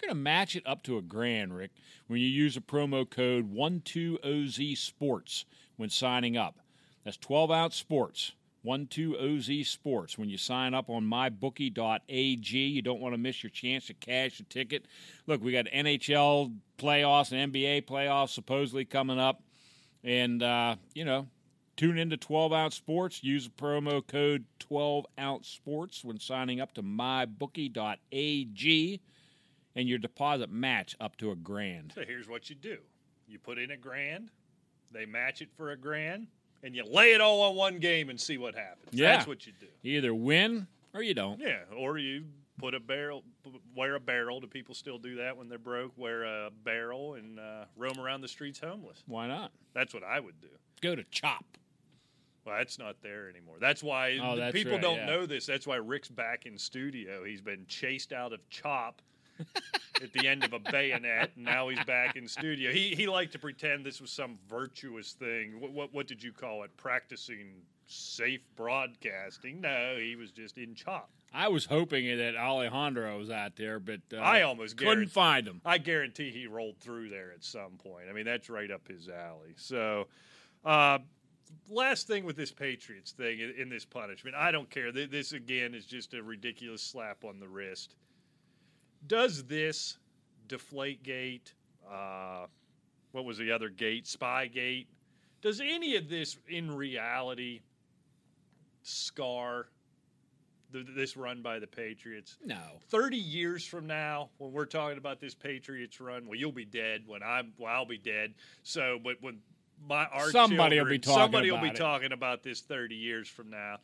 They're 0.00 0.08
going 0.08 0.16
to 0.16 0.22
match 0.22 0.56
it 0.56 0.66
up 0.66 0.82
to 0.84 0.98
a 0.98 1.02
grand, 1.02 1.56
Rick, 1.56 1.70
when 2.06 2.20
you 2.20 2.26
use 2.26 2.56
a 2.56 2.60
promo 2.60 3.08
code 3.08 3.54
12OZ 3.54 4.76
Sports 4.76 5.44
when 5.76 5.90
signing 5.90 6.36
up. 6.36 6.58
That's 7.04 7.16
12 7.16 7.50
ounce 7.50 7.76
sports. 7.76 8.32
12OZ 8.64 9.66
Sports. 9.66 10.16
When 10.16 10.30
you 10.30 10.38
sign 10.38 10.74
up 10.74 10.88
on 10.88 11.04
mybookie.ag, 11.04 12.58
you 12.58 12.82
don't 12.82 13.00
want 13.00 13.12
to 13.14 13.18
miss 13.18 13.42
your 13.42 13.50
chance 13.50 13.86
to 13.86 13.94
cash 13.94 14.40
a 14.40 14.44
ticket. 14.44 14.86
Look, 15.26 15.42
we 15.42 15.52
got 15.52 15.66
NHL 15.66 16.56
playoffs 16.78 17.32
and 17.32 17.52
NBA 17.52 17.82
playoffs 17.82 18.30
supposedly 18.30 18.84
coming 18.84 19.18
up. 19.18 19.42
And, 20.02 20.42
uh, 20.42 20.76
you 20.94 21.04
know, 21.04 21.28
tune 21.76 21.98
into 21.98 22.16
12 22.16 22.52
ounce 22.52 22.74
sports. 22.74 23.22
Use 23.22 23.48
promo 23.48 24.06
code 24.06 24.44
12 24.60 25.06
ounce 25.18 25.48
sports 25.48 26.04
when 26.04 26.18
signing 26.18 26.60
up 26.60 26.72
to 26.74 26.82
mybookie.ag, 26.82 29.00
and 29.76 29.88
your 29.88 29.98
deposit 29.98 30.50
match 30.50 30.96
up 31.00 31.16
to 31.16 31.30
a 31.30 31.36
grand. 31.36 31.92
So 31.94 32.02
here's 32.06 32.28
what 32.28 32.48
you 32.48 32.56
do 32.56 32.78
you 33.26 33.38
put 33.38 33.58
in 33.58 33.70
a 33.70 33.76
grand, 33.76 34.30
they 34.92 35.06
match 35.06 35.42
it 35.42 35.48
for 35.56 35.70
a 35.70 35.76
grand, 35.76 36.26
and 36.62 36.74
you 36.74 36.84
lay 36.84 37.12
it 37.12 37.20
all 37.20 37.42
on 37.42 37.56
one 37.56 37.78
game 37.78 38.10
and 38.10 38.20
see 38.20 38.38
what 38.38 38.54
happens. 38.54 38.90
Yeah. 38.92 39.16
That's 39.16 39.26
what 39.26 39.46
you 39.46 39.52
do. 39.58 39.66
You 39.82 39.98
either 39.98 40.14
win 40.14 40.66
or 40.92 41.02
you 41.02 41.14
don't. 41.14 41.40
Yeah, 41.40 41.60
or 41.76 41.98
you 41.98 42.24
put 42.58 42.74
a 42.74 42.80
barrel, 42.80 43.24
wear 43.74 43.96
a 43.96 44.00
barrel. 44.00 44.40
Do 44.40 44.46
people 44.46 44.74
still 44.74 44.98
do 44.98 45.16
that 45.16 45.36
when 45.36 45.48
they're 45.48 45.58
broke? 45.58 45.92
Wear 45.96 46.24
a 46.24 46.50
barrel 46.64 47.14
and 47.14 47.38
uh, 47.38 47.64
roam 47.76 47.98
around 47.98 48.20
the 48.20 48.28
streets 48.28 48.60
homeless. 48.60 49.02
Why 49.06 49.26
not? 49.26 49.50
That's 49.74 49.92
what 49.92 50.04
I 50.04 50.20
would 50.20 50.40
do. 50.40 50.48
Go 50.80 50.94
to 50.94 51.04
Chop. 51.10 51.44
Well, 52.44 52.56
that's 52.58 52.78
not 52.78 52.96
there 53.02 53.28
anymore. 53.30 53.56
That's 53.60 53.82
why 53.82 54.18
Oh, 54.22 54.36
that's 54.36 54.52
people 54.52 54.72
right, 54.72 54.80
don't 54.82 54.98
yeah. 54.98 55.06
know 55.06 55.26
this. 55.26 55.46
That's 55.46 55.66
why 55.66 55.76
Rick's 55.76 56.08
back 56.08 56.46
in 56.46 56.58
studio. 56.58 57.24
He's 57.24 57.40
been 57.40 57.64
chased 57.68 58.12
out 58.12 58.32
of 58.32 58.48
Chop 58.50 59.00
at 60.02 60.12
the 60.12 60.28
end 60.28 60.44
of 60.44 60.52
a 60.52 60.58
bayonet, 60.58 61.32
and 61.36 61.44
now 61.44 61.68
he's 61.68 61.82
back 61.84 62.16
in 62.16 62.28
studio. 62.28 62.70
He 62.70 62.94
he 62.94 63.06
liked 63.06 63.32
to 63.32 63.38
pretend 63.38 63.84
this 63.84 64.00
was 64.00 64.10
some 64.12 64.38
virtuous 64.48 65.12
thing. 65.12 65.58
What 65.60 65.72
what, 65.72 65.94
what 65.94 66.06
did 66.06 66.22
you 66.22 66.32
call 66.32 66.62
it? 66.64 66.76
Practicing 66.76 67.62
safe 67.86 68.40
broadcasting? 68.56 69.60
No, 69.60 69.96
he 69.98 70.16
was 70.16 70.30
just 70.30 70.58
in 70.58 70.74
Chop. 70.74 71.10
I 71.32 71.48
was 71.48 71.64
hoping 71.64 72.16
that 72.16 72.36
Alejandro 72.36 73.18
was 73.18 73.28
out 73.28 73.56
there, 73.56 73.80
but 73.80 74.00
uh, 74.12 74.18
I 74.18 74.42
almost 74.42 74.76
couldn't 74.76 75.08
find 75.10 75.46
him. 75.46 75.60
I 75.64 75.78
guarantee 75.78 76.30
he 76.30 76.46
rolled 76.46 76.78
through 76.78 77.08
there 77.08 77.32
at 77.32 77.42
some 77.42 77.72
point. 77.72 78.04
I 78.08 78.12
mean, 78.12 78.24
that's 78.24 78.48
right 78.48 78.70
up 78.70 78.86
his 78.86 79.08
alley. 79.08 79.54
So, 79.56 80.06
uh, 80.64 80.98
last 81.68 82.06
thing 82.06 82.24
with 82.24 82.36
this 82.36 82.50
Patriots 82.50 83.12
thing 83.12 83.40
in, 83.40 83.68
this 83.68 83.84
punishment, 83.84 84.36
I 84.36 84.50
don't 84.50 84.70
care. 84.70 84.92
This 84.92 85.32
again 85.32 85.74
is 85.74 85.86
just 85.86 86.14
a 86.14 86.22
ridiculous 86.22 86.82
slap 86.82 87.24
on 87.24 87.40
the 87.40 87.48
wrist. 87.48 87.94
Does 89.06 89.44
this 89.44 89.98
Deflategate? 90.48 91.52
Uh, 91.90 92.46
what 93.12 93.24
was 93.24 93.38
the 93.38 93.50
other 93.52 93.68
gate? 93.68 94.04
Spygate. 94.04 94.86
Does 95.42 95.60
any 95.60 95.96
of 95.96 96.08
this 96.08 96.36
in 96.48 96.74
reality 96.74 97.60
scar 98.82 99.66
the, 100.70 100.84
this 100.96 101.16
run 101.16 101.42
by 101.42 101.58
the 101.58 101.66
Patriots? 101.66 102.38
No. 102.44 102.60
30 102.88 103.16
years 103.16 103.64
from 103.66 103.86
now, 103.86 104.30
when 104.38 104.52
we're 104.52 104.64
talking 104.66 104.98
about 104.98 105.20
this 105.20 105.34
Patriots 105.34 106.00
run, 106.00 106.26
well, 106.26 106.34
you'll 106.34 106.52
be 106.52 106.64
dead. 106.64 107.04
When 107.06 107.22
I'm, 107.22 107.52
well, 107.58 107.72
I'll 107.72 107.86
be 107.86 107.98
dead. 107.98 108.34
So, 108.62 108.98
but 109.02 109.16
when 109.20 109.38
my 109.88 110.06
our 110.06 110.30
Somebody 110.30 110.78
will 110.78 110.86
be 110.88 110.98
talking 110.98 111.20
somebody 111.20 111.50
will 111.50 111.58
about 111.58 111.64
be 111.64 111.70
it. 111.70 111.76
talking 111.76 112.12
about 112.12 112.42
this 112.42 112.60
30 112.60 112.94
years 112.94 113.28
from 113.28 113.50
now. 113.50 113.76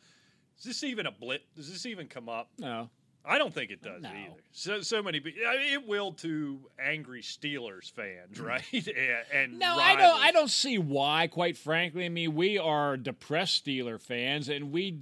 Is 0.57 0.65
this 0.65 0.83
even 0.83 1.05
a 1.05 1.11
blip? 1.11 1.43
Does 1.55 1.71
this 1.71 1.85
even 1.85 2.07
come 2.07 2.29
up? 2.29 2.49
No. 2.59 2.89
I 3.23 3.37
don't 3.37 3.53
think 3.53 3.69
it 3.69 3.83
does 3.83 4.01
No. 4.01 4.09
either. 4.09 4.41
So, 4.51 4.81
so 4.81 5.03
many. 5.03 5.19
I 5.19 5.57
mean, 5.57 5.73
it 5.73 5.87
will 5.87 6.13
to 6.13 6.59
angry 6.79 7.21
Steelers 7.21 7.91
fans, 7.91 8.37
hmm. 8.39 8.45
right? 8.45 8.63
and, 8.73 9.25
and 9.33 9.59
No, 9.59 9.77
I 9.77 9.95
don't. 9.95 10.19
I 10.19 10.31
don't 10.31 10.49
see 10.49 10.77
why. 10.77 11.27
Quite 11.27 11.57
frankly, 11.57 12.05
I 12.05 12.09
mean, 12.09 12.33
we 12.35 12.57
are 12.57 12.97
depressed 12.97 13.65
Steeler 13.65 14.01
fans, 14.01 14.49
and 14.49 14.71
we 14.71 14.99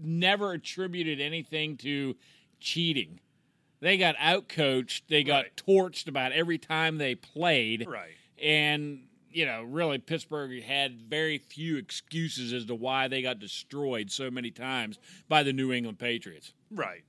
never 0.00 0.52
attributed 0.52 1.20
anything 1.20 1.76
to 1.78 2.16
cheating. 2.60 3.20
They 3.80 3.96
got 3.96 4.16
outcoached. 4.16 5.02
They 5.08 5.22
got 5.22 5.44
Right. 5.44 5.56
torched 5.56 6.08
about 6.08 6.32
every 6.32 6.58
time 6.58 6.98
they 6.98 7.14
played. 7.14 7.86
Right. 7.86 8.14
And, 8.42 9.07
you 9.30 9.46
know, 9.46 9.62
really, 9.62 9.98
Pittsburgh 9.98 10.62
had 10.62 11.02
very 11.02 11.38
few 11.38 11.76
excuses 11.76 12.52
as 12.52 12.64
to 12.66 12.74
why 12.74 13.08
they 13.08 13.22
got 13.22 13.38
destroyed 13.38 14.10
so 14.10 14.30
many 14.30 14.50
times 14.50 14.98
by 15.28 15.42
the 15.42 15.52
New 15.52 15.72
England 15.72 15.98
Patriots. 15.98 16.52
Right. 16.70 17.02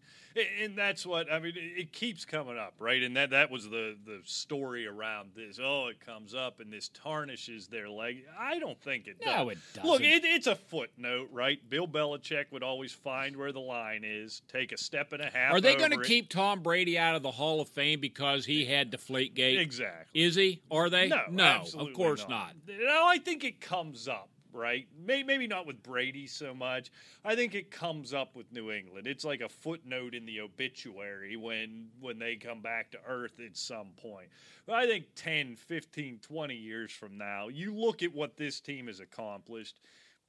And 0.64 0.78
that's 0.78 1.06
what 1.06 1.30
I 1.30 1.40
mean. 1.40 1.54
It 1.56 1.92
keeps 1.92 2.24
coming 2.24 2.58
up, 2.58 2.76
right? 2.80 3.02
And 3.02 3.18
that 3.18 3.32
that 3.32 3.50
was 3.50 3.66
the 3.66 3.98
the 4.06 4.22
story 4.26 4.88
around 4.88 5.32
this. 5.36 5.60
Oh, 5.62 5.88
it 5.88 6.00
comes 6.06 6.36
up 6.36 6.60
and 6.60 6.72
this 6.72 6.90
tarnishes 6.90 7.68
their 7.68 7.90
leg. 7.90 8.24
I 8.40 8.60
don't 8.60 8.80
think 8.80 9.08
it 9.08 9.20
does. 9.20 9.36
No, 9.36 9.50
it 9.50 9.58
Look, 9.84 10.02
doesn't. 10.02 10.06
it, 10.06 10.24
it's 10.24 10.48
a 10.48 10.56
footnote, 10.56 11.30
right? 11.34 11.60
Bill 11.68 11.88
Belichick 11.88 12.46
would 12.52 12.64
always 12.64 12.92
find 12.92 13.36
where 13.36 13.52
the 13.52 13.60
line 13.60 14.04
is, 14.06 14.44
take 14.48 14.72
a 14.72 14.78
step 14.78 15.14
and 15.14 15.22
a 15.22 15.30
half. 15.30 15.52
Are 15.52 15.60
they 15.60 15.76
going 15.76 15.92
to 15.92 16.04
keep 16.04 16.30
Tom 16.30 16.62
Brady 16.62 16.98
out 16.98 17.16
of 17.16 17.24
the 17.24 17.32
Hall 17.32 17.60
of 17.60 17.68
Fame 17.68 18.00
because 18.00 18.46
he 18.46 18.66
had 18.66 18.92
the 18.92 18.98
Deflategate? 18.98 19.60
exactly? 19.60 20.22
Is 20.22 20.36
he? 20.36 20.62
Are 20.70 20.90
they? 20.92 21.08
No, 21.08 21.24
No, 21.32 21.64
of 21.76 21.92
course 21.94 22.26
not. 22.30 22.54
No, 22.68 23.06
I 23.08 23.18
think 23.18 23.44
it 23.44 23.60
comes 23.60 24.08
up, 24.08 24.30
right? 24.54 24.88
May- 24.98 25.24
Maybe 25.24 25.48
not 25.48 25.66
with 25.66 25.82
Brady 25.84 26.28
so 26.28 26.54
much. 26.54 26.92
I 27.24 27.36
think 27.36 27.56
it 27.56 27.72
comes 27.72 28.14
up 28.14 28.36
with 28.36 28.52
New 28.52 28.72
England. 28.72 29.08
It's 29.08 29.24
like 29.26 29.42
a 29.42 29.50
footnote 29.50 30.16
in 30.16 30.26
the 30.26 30.42
obituary 30.42 31.36
when 31.36 31.90
when 32.00 32.20
they 32.20 32.36
come 32.36 32.62
back 32.62 32.92
to 32.92 33.00
earth 33.08 33.40
at 33.40 33.58
some 33.58 33.90
point. 33.98 34.30
But 34.66 34.76
I 34.76 34.88
think 34.88 35.06
10, 35.16 35.56
15, 35.56 36.20
20 36.22 36.56
years 36.56 36.92
from 36.92 37.18
now, 37.18 37.48
you 37.48 37.74
look 37.74 38.04
at 38.04 38.14
what 38.14 38.38
this 38.38 38.60
team 38.60 38.88
has 38.88 39.00
accomplished. 39.00 39.80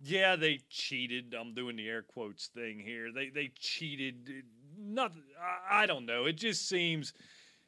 Yeah, 0.03 0.37
they 0.37 0.61
cheated. 0.71 1.35
I'm 1.39 1.53
doing 1.53 1.77
the 1.77 1.87
air 1.89 2.03
quotes 2.03 2.47
thing 2.47 2.79
here. 2.79 3.12
They 3.12 3.29
they 3.29 3.51
cheated. 3.59 4.45
Nothing. 4.79 5.23
I, 5.39 5.83
I 5.83 5.87
don't 5.87 6.07
know. 6.07 6.25
It 6.25 6.37
just 6.39 6.68
seems 6.68 7.12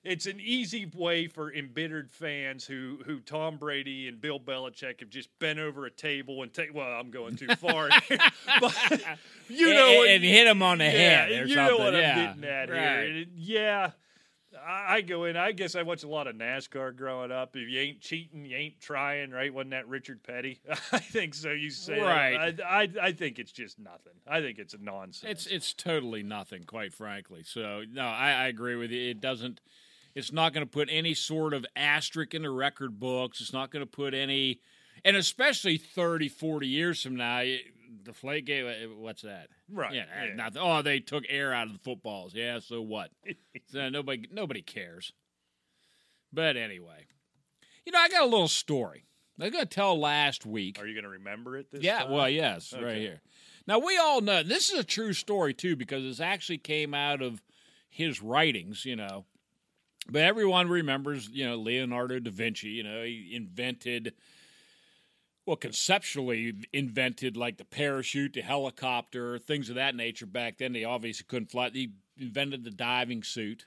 it's 0.05 0.27
an 0.27 0.41
easy 0.41 0.91
way 0.95 1.27
for 1.27 1.53
embittered 1.53 2.11
fans 2.11 2.65
who 2.65 2.99
who 3.07 3.21
Tom 3.21 3.57
Brady 3.57 4.09
and 4.09 4.21
Bill 4.21 4.41
Belichick 4.41 5.01
have 5.01 5.11
just 5.11 5.29
bent 5.39 5.59
over 5.59 5.87
a 5.87 5.91
table 5.91 6.43
and 6.43 6.53
take. 6.53 6.75
Well, 6.75 6.87
I'm 6.87 7.11
going 7.11 7.37
too 7.37 7.55
far, 7.57 7.89
here, 8.09 8.19
but 8.61 8.75
you 9.49 9.73
know, 9.73 10.03
and, 10.03 10.11
and 10.11 10.25
hit 10.25 10.47
him 10.47 10.63
on 10.63 10.79
the 10.79 10.85
yeah, 10.85 10.91
head 10.91 11.31
or 11.31 11.47
you 11.47 11.55
something. 11.55 11.79
know 11.79 11.85
what 11.85 11.95
yeah. 11.95 12.11
I'm 12.11 12.41
getting 12.41 12.45
at 12.45 12.71
right. 12.71 13.13
here. 13.13 13.27
Yeah, 13.35 13.91
I, 14.65 15.01
go 15.01 15.25
in. 15.25 15.37
I 15.37 15.53
guess 15.53 15.75
I 15.75 15.83
watched 15.83 16.05
a 16.05 16.09
lot 16.09 16.27
of 16.27 16.37
NASCAR 16.37 16.95
growing 16.97 17.33
up. 17.33 17.57
If 17.57 17.69
you 17.69 17.81
ain't 17.81 18.01
cheating, 18.01 18.45
you 18.45 18.57
ain't 18.57 18.81
trying, 18.81 19.31
right? 19.31 19.53
Wasn't 19.53 19.71
that 19.71 19.89
Richard 19.89 20.23
Petty? 20.23 20.61
I 20.93 20.99
think 20.99 21.35
so. 21.35 21.51
You 21.51 21.71
say. 21.71 22.01
Right. 22.01 22.61
I, 22.61 22.83
I 22.83 22.89
I 23.01 23.13
think 23.13 23.39
it's 23.39 23.53
just 23.53 23.79
nothing. 23.79 24.15
I 24.27 24.41
think 24.41 24.59
it's 24.59 24.75
a 24.75 24.79
nonsense. 24.79 25.31
It's 25.31 25.47
it's 25.47 25.73
totally 25.73 26.23
nothing, 26.23 26.65
quite 26.65 26.93
frankly. 26.93 27.43
So 27.45 27.83
no, 27.91 28.03
I, 28.03 28.33
I 28.33 28.47
agree 28.49 28.77
with 28.77 28.91
you. 28.91 29.11
It 29.11 29.21
doesn't. 29.21 29.61
It's 30.15 30.33
not 30.33 30.53
going 30.53 30.67
to 30.67 30.71
put 30.71 30.89
any 30.91 31.15
sort 31.15 31.55
of 31.55 31.65
asterisk 31.75 32.35
in 32.35 32.43
the 32.43 32.51
record 32.51 32.99
books. 33.01 33.41
It's 33.41 33.53
not 33.53 33.71
going 33.71 33.85
to 33.85 33.91
put 33.91 34.13
any, 34.15 34.61
and 35.05 35.17
especially 35.17 35.79
30, 35.79 36.29
40 36.29 36.67
years 36.67 37.03
from 37.03 37.17
now, 37.17 37.39
it- 37.39 37.63
Deflategate. 38.05 38.85
uh, 38.87 38.95
What's 38.97 39.23
that? 39.23 39.49
Right, 39.71 39.95
Yeah. 39.95 40.07
yeah. 40.27 40.35
Nothing. 40.35 40.63
Oh, 40.63 40.81
they 40.83 40.99
took 40.99 41.25
air 41.29 41.53
out 41.53 41.67
of 41.69 41.75
the 41.75 41.79
footballs. 41.79 42.35
Yeah. 42.35 42.59
So 42.59 42.81
what? 42.81 43.11
so 43.71 43.89
nobody 43.91 44.27
nobody 44.33 44.63
cares. 44.63 45.13
But 46.33 46.57
anyway, 46.57 47.07
you 47.85 47.93
know, 47.93 47.99
I 47.99 48.09
got 48.09 48.23
a 48.23 48.27
little 48.27 48.49
story. 48.49 49.05
I'm 49.41 49.51
going 49.51 49.63
to 49.65 49.69
tell 49.69 49.99
last 50.01 50.47
week. 50.47 50.79
Are 50.81 50.87
you 50.87 50.95
going 50.95 51.05
to 51.05 51.11
remember 51.11 51.57
it 51.59 51.71
this 51.71 51.83
Yeah, 51.83 52.01
time? 52.01 52.11
well, 52.13 52.29
yes, 52.29 52.73
right 52.73 52.97
here. 52.97 53.21
Now 53.67 53.79
we 53.79 53.99
all 53.99 54.21
know 54.21 54.43
this 54.43 54.71
is 54.73 54.79
a 54.79 54.85
true 54.85 55.13
story 55.13 55.53
too 55.53 55.77
because 55.77 56.03
this 56.03 56.21
actually 56.21 56.59
came 56.59 56.95
out 56.95 57.21
of 57.23 57.43
his 57.91 58.23
writings, 58.23 58.85
you 58.85 58.97
know. 58.97 59.27
But 60.09 60.23
everyone 60.23 60.69
remembers, 60.69 61.29
you 61.29 61.47
know, 61.49 61.57
Leonardo 61.57 62.19
da 62.19 62.31
Vinci. 62.31 62.69
You 62.69 62.83
know, 62.83 63.03
he 63.03 63.33
invented, 63.35 64.15
well, 65.47 65.57
conceptually 65.57 66.55
invented 66.73 67.37
like 67.37 67.57
the 67.57 67.65
parachute, 67.65 68.35
the 68.35 68.43
helicopter, 68.43 69.39
things 69.39 69.69
of 69.69 69.77
that 69.77 69.95
nature. 69.95 70.27
Back 70.27 70.59
then, 70.59 70.73
they 70.73 70.85
obviously 70.85 71.25
couldn't 71.29 71.51
fly. 71.51 71.71
He 71.71 71.93
invented 72.19 72.65
the 72.65 72.71
diving 72.71 73.23
suit. 73.23 73.67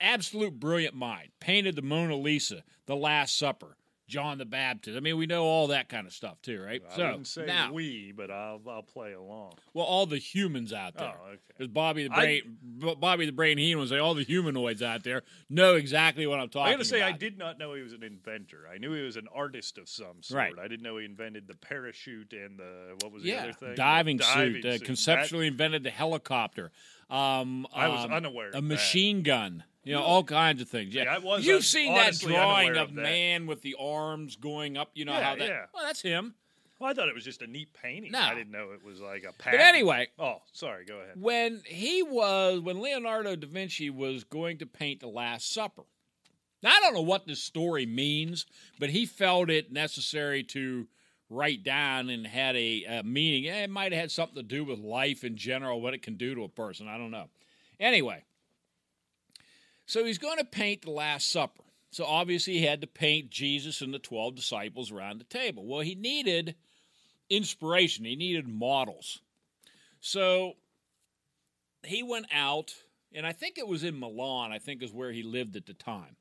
Absolute 0.00 0.58
brilliant 0.58 0.94
mind. 0.94 1.30
Painted 1.38 1.76
the 1.76 1.82
Mona 1.82 2.16
Lisa, 2.16 2.64
The 2.86 2.96
Last 2.96 3.38
Supper, 3.38 3.76
John 4.06 4.38
the 4.38 4.44
Baptist. 4.44 4.96
I 4.96 5.00
mean, 5.00 5.16
we 5.16 5.26
know 5.26 5.44
all 5.44 5.68
that 5.68 5.88
kind 5.88 6.06
of 6.06 6.12
stuff 6.12 6.40
too, 6.42 6.60
right? 6.62 6.82
I 6.92 6.96
so 6.96 7.06
wouldn't 7.06 7.26
say 7.26 7.46
now, 7.46 7.72
we, 7.72 8.12
but 8.14 8.30
I'll 8.30 8.60
I'll 8.68 8.82
play 8.82 9.12
along. 9.14 9.54
well, 9.72 9.86
all 9.86 10.04
the 10.06 10.18
humans 10.18 10.72
out 10.72 10.94
there. 10.96 11.14
Oh, 11.22 11.28
okay. 11.30 11.38
Because 11.48 11.68
Bobby 11.68 12.04
the 12.04 12.10
Brain, 12.10 12.58
B- 12.78 12.94
Bobby 13.00 13.26
the 13.26 13.32
Brain 13.32 13.56
Heenan 13.58 13.78
would 13.78 13.88
say 13.88 13.98
all 13.98 14.14
the 14.14 14.24
humanoids 14.24 14.82
out 14.82 15.04
there 15.04 15.22
know 15.48 15.74
exactly 15.76 16.26
what 16.26 16.38
I'm 16.40 16.48
talking 16.48 16.68
I 16.68 16.76
got 16.76 16.78
to 16.80 16.84
say, 16.84 17.00
I 17.02 17.12
did 17.12 17.38
not 17.38 17.58
know 17.58 17.74
he 17.74 17.82
was 17.82 17.92
an 17.92 18.02
inventor. 18.02 18.68
I 18.72 18.78
knew 18.78 18.92
he 18.92 19.02
was 19.02 19.16
an 19.16 19.28
artist 19.34 19.78
of 19.78 19.88
some 19.88 20.22
sort. 20.22 20.36
Right. 20.38 20.52
I 20.62 20.68
didn't 20.68 20.82
know 20.82 20.98
he 20.98 21.04
invented 21.06 21.46
the 21.46 21.54
parachute 21.54 22.32
and 22.32 22.58
the 22.58 22.96
what 23.00 23.12
was 23.12 23.22
the 23.22 23.28
Yeah, 23.30 23.42
other 23.44 23.52
thing? 23.52 23.74
diving, 23.74 24.16
The 24.18 24.24
suit. 24.24 24.64
Uh, 24.66 24.72
suit. 24.78 24.84
conceptually 24.84 25.46
invented 25.46 25.82
the 25.82 25.90
helicopter. 25.90 26.72
Um, 27.10 27.66
I 27.74 27.88
was 27.88 28.04
um, 28.04 28.12
unaware 28.12 28.46
A 28.46 28.48
of 28.48 28.52
that. 28.54 28.62
machine 28.62 29.22
gun. 29.22 29.64
You 29.84 29.94
know, 29.94 30.02
all 30.02 30.24
kinds 30.24 30.62
of 30.62 30.68
things. 30.68 30.94
Yeah, 30.94 31.02
Yeah, 31.04 31.16
I 31.16 31.18
was 31.18 31.44
You've 31.44 31.64
seen 31.64 31.94
that 31.94 32.18
drawing 32.18 32.70
of, 32.70 32.88
of 32.90 32.94
that. 32.94 33.02
man 33.02 33.46
with 33.46 33.60
the 33.60 33.76
arms 33.78 34.36
going 34.36 34.78
up. 34.78 34.90
You 34.94 35.04
know 35.04 35.12
Yeah, 35.12 35.22
how 35.22 35.36
that? 35.36 35.46
yeah. 35.46 35.64
Well, 35.74 35.84
that's 35.84 36.00
him. 36.00 36.34
Well, 36.78 36.90
I 36.90 36.94
thought 36.94 37.08
it 37.08 37.14
was 37.14 37.22
just 37.24 37.42
a 37.42 37.46
neat 37.46 37.68
painting. 37.74 38.12
No. 38.12 38.18
I 38.20 38.34
didn't 38.34 38.50
know 38.50 38.70
it 38.72 38.82
was 38.82 39.00
like 39.00 39.24
a. 39.24 39.32
But 39.44 39.60
anyway, 39.60 40.08
Oh, 40.18 40.38
sorry. 40.52 40.86
Go 40.86 40.96
ahead. 41.00 41.20
when 41.20 41.60
he 41.66 42.02
was 42.02 42.60
when 42.60 42.80
Leonardo 42.80 43.36
da 43.36 43.46
Vinci 43.46 43.90
was 43.90 44.24
going 44.24 44.56
to 44.58 44.66
paint 44.66 45.00
the 45.00 45.06
Last 45.08 45.52
Supper. 45.52 45.82
Now 46.62 46.70
I 46.70 46.80
don't 46.80 46.94
know 46.94 47.02
what 47.02 47.26
this 47.26 47.42
story 47.42 47.84
means, 47.84 48.46
but 48.80 48.88
he 48.88 49.04
felt 49.04 49.50
it 49.50 49.70
necessary 49.70 50.42
to 50.44 50.88
write 51.34 51.62
down 51.62 52.08
and 52.10 52.26
had 52.26 52.56
a, 52.56 52.84
a 52.84 53.02
meaning. 53.02 53.44
It 53.44 53.70
might 53.70 53.92
have 53.92 54.00
had 54.00 54.10
something 54.10 54.36
to 54.36 54.42
do 54.42 54.64
with 54.64 54.78
life 54.78 55.24
in 55.24 55.36
general, 55.36 55.80
what 55.80 55.94
it 55.94 56.02
can 56.02 56.14
do 56.14 56.34
to 56.34 56.44
a 56.44 56.48
person. 56.48 56.88
I 56.88 56.96
don't 56.96 57.10
know. 57.10 57.28
Anyway, 57.80 58.24
so 59.86 60.04
he's 60.04 60.18
going 60.18 60.38
to 60.38 60.44
paint 60.44 60.82
the 60.82 60.90
Last 60.90 61.30
Supper. 61.30 61.62
So 61.90 62.04
obviously 62.04 62.54
he 62.54 62.64
had 62.64 62.80
to 62.80 62.86
paint 62.86 63.30
Jesus 63.30 63.80
and 63.80 63.94
the 63.94 63.98
12 63.98 64.34
disciples 64.34 64.90
around 64.90 65.20
the 65.20 65.24
table. 65.24 65.64
Well, 65.64 65.80
he 65.80 65.94
needed 65.94 66.56
inspiration, 67.30 68.04
he 68.04 68.16
needed 68.16 68.48
models. 68.48 69.20
So 70.00 70.54
he 71.84 72.02
went 72.02 72.26
out, 72.32 72.74
and 73.12 73.26
I 73.26 73.32
think 73.32 73.58
it 73.58 73.68
was 73.68 73.84
in 73.84 73.98
Milan, 73.98 74.52
I 74.52 74.58
think 74.58 74.82
is 74.82 74.92
where 74.92 75.12
he 75.12 75.22
lived 75.22 75.56
at 75.56 75.66
the 75.66 75.74
time. 75.74 76.16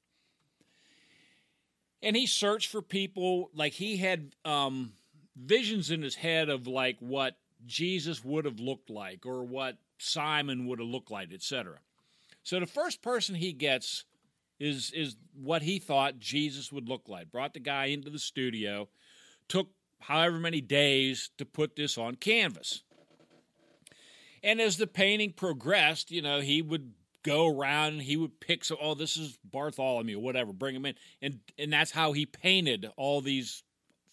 And 2.01 2.15
he 2.15 2.27
searched 2.27 2.69
for 2.69 2.81
people, 2.81 3.49
like 3.55 3.73
he 3.73 3.97
had 3.97 4.35
um, 4.45 4.93
visions 5.35 5.91
in 5.91 6.01
his 6.01 6.15
head 6.15 6.49
of 6.49 6.67
like 6.67 6.97
what 6.99 7.37
Jesus 7.65 8.23
would 8.23 8.45
have 8.45 8.59
looked 8.59 8.89
like 8.89 9.25
or 9.25 9.43
what 9.43 9.77
Simon 9.97 10.67
would 10.67 10.79
have 10.79 10.87
looked 10.87 11.11
like, 11.11 11.31
etc. 11.33 11.79
So 12.43 12.59
the 12.59 12.67
first 12.67 13.01
person 13.01 13.35
he 13.35 13.53
gets 13.53 14.05
is 14.59 14.91
is 14.91 15.15
what 15.33 15.61
he 15.61 15.79
thought 15.79 16.19
Jesus 16.19 16.71
would 16.71 16.89
look 16.89 17.07
like. 17.07 17.31
Brought 17.31 17.53
the 17.53 17.59
guy 17.59 17.85
into 17.85 18.09
the 18.09 18.19
studio, 18.19 18.89
took 19.47 19.69
however 19.99 20.39
many 20.39 20.61
days 20.61 21.29
to 21.37 21.45
put 21.45 21.75
this 21.75 21.97
on 21.97 22.15
canvas. 22.15 22.83
And 24.43 24.59
as 24.59 24.75
the 24.75 24.87
painting 24.87 25.31
progressed, 25.31 26.11
you 26.11 26.21
know, 26.21 26.41
he 26.41 26.61
would 26.61 26.91
go 27.23 27.47
around 27.47 27.93
and 27.93 28.01
he 28.01 28.17
would 28.17 28.41
pick 28.41 28.65
so 28.65 28.75
oh, 28.81 28.93
this 28.93 29.15
is 29.15 29.37
Bartholomew, 29.43 30.19
whatever, 30.19 30.51
bring 30.51 30.75
him 30.75 30.85
in. 30.85 30.95
And 31.21 31.39
and 31.57 31.71
that's 31.71 31.91
how 31.91 32.11
he 32.11 32.25
painted 32.25 32.89
all 32.97 33.21
these 33.21 33.63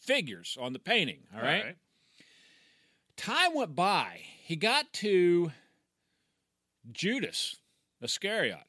figures 0.00 0.56
on 0.60 0.72
the 0.72 0.78
painting. 0.78 1.20
All 1.34 1.42
right. 1.42 1.76
Time 3.16 3.54
went 3.54 3.74
by. 3.74 4.20
He 4.42 4.56
got 4.56 4.92
to 4.94 5.52
Judas 6.90 7.56
Iscariot. 8.00 8.64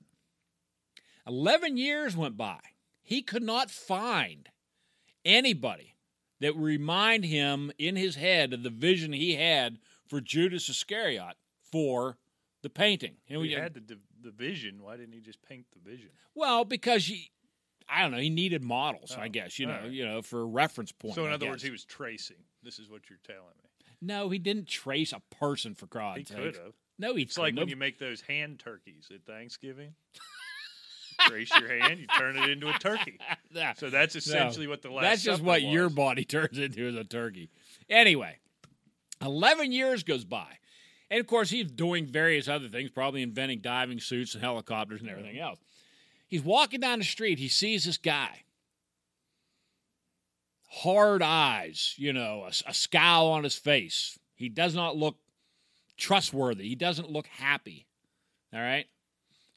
Eleven 1.26 1.78
years 1.78 2.16
went 2.18 2.36
by. 2.38 2.60
He 3.02 3.22
could 3.22 3.44
not 3.44 3.70
find 3.72 4.50
anybody 5.24 5.96
that 6.40 6.56
would 6.56 6.64
remind 6.64 7.26
him 7.26 7.72
in 7.78 7.96
his 7.96 8.16
head 8.16 8.54
of 8.54 8.64
the 8.64 8.70
vision 8.70 9.14
he 9.14 9.36
had 9.36 9.78
for 10.08 10.20
Judas 10.20 10.68
Iscariot 10.70 11.36
for 11.72 12.18
the 12.64 12.70
painting. 12.70 13.16
And 13.30 13.38
He 13.44 13.50
we- 13.50 13.54
had 13.54 13.74
the, 13.76 13.98
the 14.22 14.32
vision. 14.32 14.82
Why 14.82 14.98
didn't 14.98 15.14
he 15.14 15.20
just 15.22 15.42
paint 15.44 15.66
the 15.74 15.90
vision? 15.90 16.10
well, 16.36 16.66
because 16.66 17.06
he, 17.06 17.32
I 17.92 18.02
don't 18.04 18.12
know, 18.12 18.18
he 18.20 18.30
needed 18.30 18.64
models, 18.64 19.16
I 19.20 19.26
Oh, 19.26 19.30
guess, 19.30 19.60
you 19.60 19.66
know, 19.68 19.74
right. 19.82 19.92
you 19.92 20.06
know, 20.06 20.22
for 20.22 20.42
a 20.42 20.46
reference 20.46 20.92
point. 20.92 21.16
So 21.16 21.26
in 21.26 21.32
I 21.32 21.36
other 21.36 21.48
words, 21.50 21.62
he 21.64 21.72
was 21.72 21.84
tracing. 21.84 22.38
This 22.64 22.80
is 22.80 22.90
what 22.90 23.02
you're 23.10 23.20
telling 23.26 23.42
me. 23.64 23.70
no, 24.02 24.30
he 24.30 24.40
didn't 24.40 24.68
trace 24.68 25.12
a 25.14 25.22
person 25.36 25.76
for 25.76 25.88
God's 25.88 26.20
He 26.20 26.26
sake. 26.26 26.38
could 26.38 26.56
have. 26.56 26.74
No, 27.00 27.16
he 27.16 27.24
It's 27.24 27.38
like 27.38 27.56
when 27.56 27.68
you 27.68 27.76
make 27.76 27.98
those 28.00 28.22
hand 28.22 28.60
turkeys 28.60 29.10
at 29.14 29.26
Thanksgiving. 29.26 29.94
Trace 31.28 31.52
your 31.60 31.70
hand, 31.80 32.00
you 32.00 32.08
turn 32.18 32.36
it 32.38 32.50
into 32.50 32.68
a 32.70 32.74
turkey. 32.74 33.20
Nah. 33.54 33.74
So 33.74 33.90
that's 33.90 34.16
essentially 34.16 34.66
what 34.66 34.82
the 34.82 34.90
last. 34.90 35.04
That's 35.04 35.24
just 35.24 35.42
what 35.44 35.62
your 35.62 35.90
body 35.90 36.24
turns 36.26 36.58
into 36.58 36.88
as 36.88 36.96
a 36.96 37.04
turkey. 37.04 37.50
Anyway, 37.90 38.38
11 39.22 39.74
years 39.74 40.04
goes 40.04 40.24
by. 40.24 40.48
And 41.10 41.20
of 41.20 41.28
course, 41.28 41.50
he's 41.50 41.70
doing 41.70 42.08
various 42.08 42.48
other 42.48 42.70
things, 42.70 42.90
probably 42.90 43.22
inventing 43.24 43.60
diving 43.60 44.00
suits 44.00 44.34
and 44.34 44.42
helicopters 44.42 45.02
and 45.02 45.10
everything 45.10 45.38
else. 45.38 45.60
He's 46.32 46.42
walking 46.42 46.80
down 46.80 47.00
the 47.00 47.06
street. 47.06 47.40
He 47.40 47.50
sees 47.50 47.84
this 47.84 47.98
guy. 47.98 48.44
Hard 50.70 51.22
eyes, 51.22 51.94
you 51.98 52.14
know, 52.14 52.46
a, 52.46 52.70
a 52.70 52.74
scowl 52.74 53.32
on 53.32 53.44
his 53.44 53.58
face. 53.58 54.18
He 54.34 54.48
does 54.48 54.74
not 54.74 54.96
look 54.96 55.18
trustworthy. 55.98 56.70
He 56.70 56.76
doesn't 56.76 57.12
look 57.12 57.28
happy. 57.28 57.86
All 58.54 58.62
right. 58.62 58.86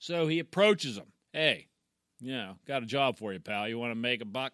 So 0.00 0.26
he 0.26 0.40
approaches 0.40 0.98
him. 0.98 1.12
Hey, 1.32 1.68
you 2.20 2.32
know, 2.32 2.56
got 2.66 2.82
a 2.82 2.86
job 2.86 3.18
for 3.18 3.32
you, 3.32 3.38
pal. 3.38 3.68
You 3.68 3.78
want 3.78 3.92
to 3.92 3.96
make 3.96 4.20
a 4.20 4.26
buck? 4.26 4.52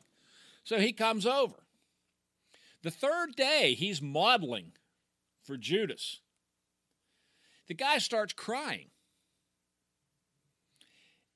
So 0.62 0.78
he 0.78 0.92
comes 0.92 1.24
over. 1.24 1.56
The 2.82 2.90
third 2.90 3.34
day, 3.34 3.72
he's 3.72 4.02
modeling 4.02 4.72
for 5.42 5.56
Judas. 5.56 6.20
The 7.66 7.74
guy 7.74 7.96
starts 7.96 8.34
crying. 8.34 8.90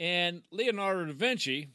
And 0.00 0.42
Leonardo 0.50 1.04
da 1.06 1.12
Vinci, 1.12 1.68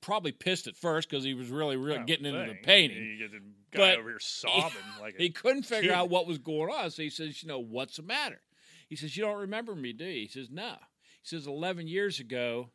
probably 0.00 0.32
pissed 0.32 0.66
at 0.68 0.76
first 0.76 1.08
because 1.10 1.24
he 1.24 1.34
was 1.34 1.48
really, 1.48 1.76
really 1.76 1.98
Oh, 1.98 2.04
getting 2.04 2.26
into 2.26 2.44
the 2.46 2.58
painting. 2.62 3.02
You 3.02 3.18
get 3.18 3.32
the 3.32 3.38
guy 3.72 3.78
But 3.94 3.98
over 3.98 4.08
here 4.10 4.18
sobbing 4.20 4.76
like 5.00 5.16
He 5.18 5.30
couldn't 5.30 5.64
figure 5.64 5.90
kid. 5.90 5.96
out 5.96 6.10
what 6.10 6.26
was 6.26 6.38
going 6.38 6.70
on. 6.72 6.90
So 6.90 7.02
he 7.02 7.10
says, 7.10 7.42
You 7.42 7.48
know, 7.48 7.58
what's 7.58 7.96
the 7.96 8.02
matter? 8.02 8.40
He 8.88 8.94
says, 8.96 9.16
You 9.16 9.24
don't 9.24 9.38
remember 9.40 9.74
me, 9.74 9.92
do 9.92 10.04
you? 10.04 10.22
He 10.22 10.28
says, 10.28 10.48
No. 10.50 10.76
He 11.22 11.28
says, 11.36 11.46
11 11.48 11.88
years 11.88 12.20
ago, 12.20 12.70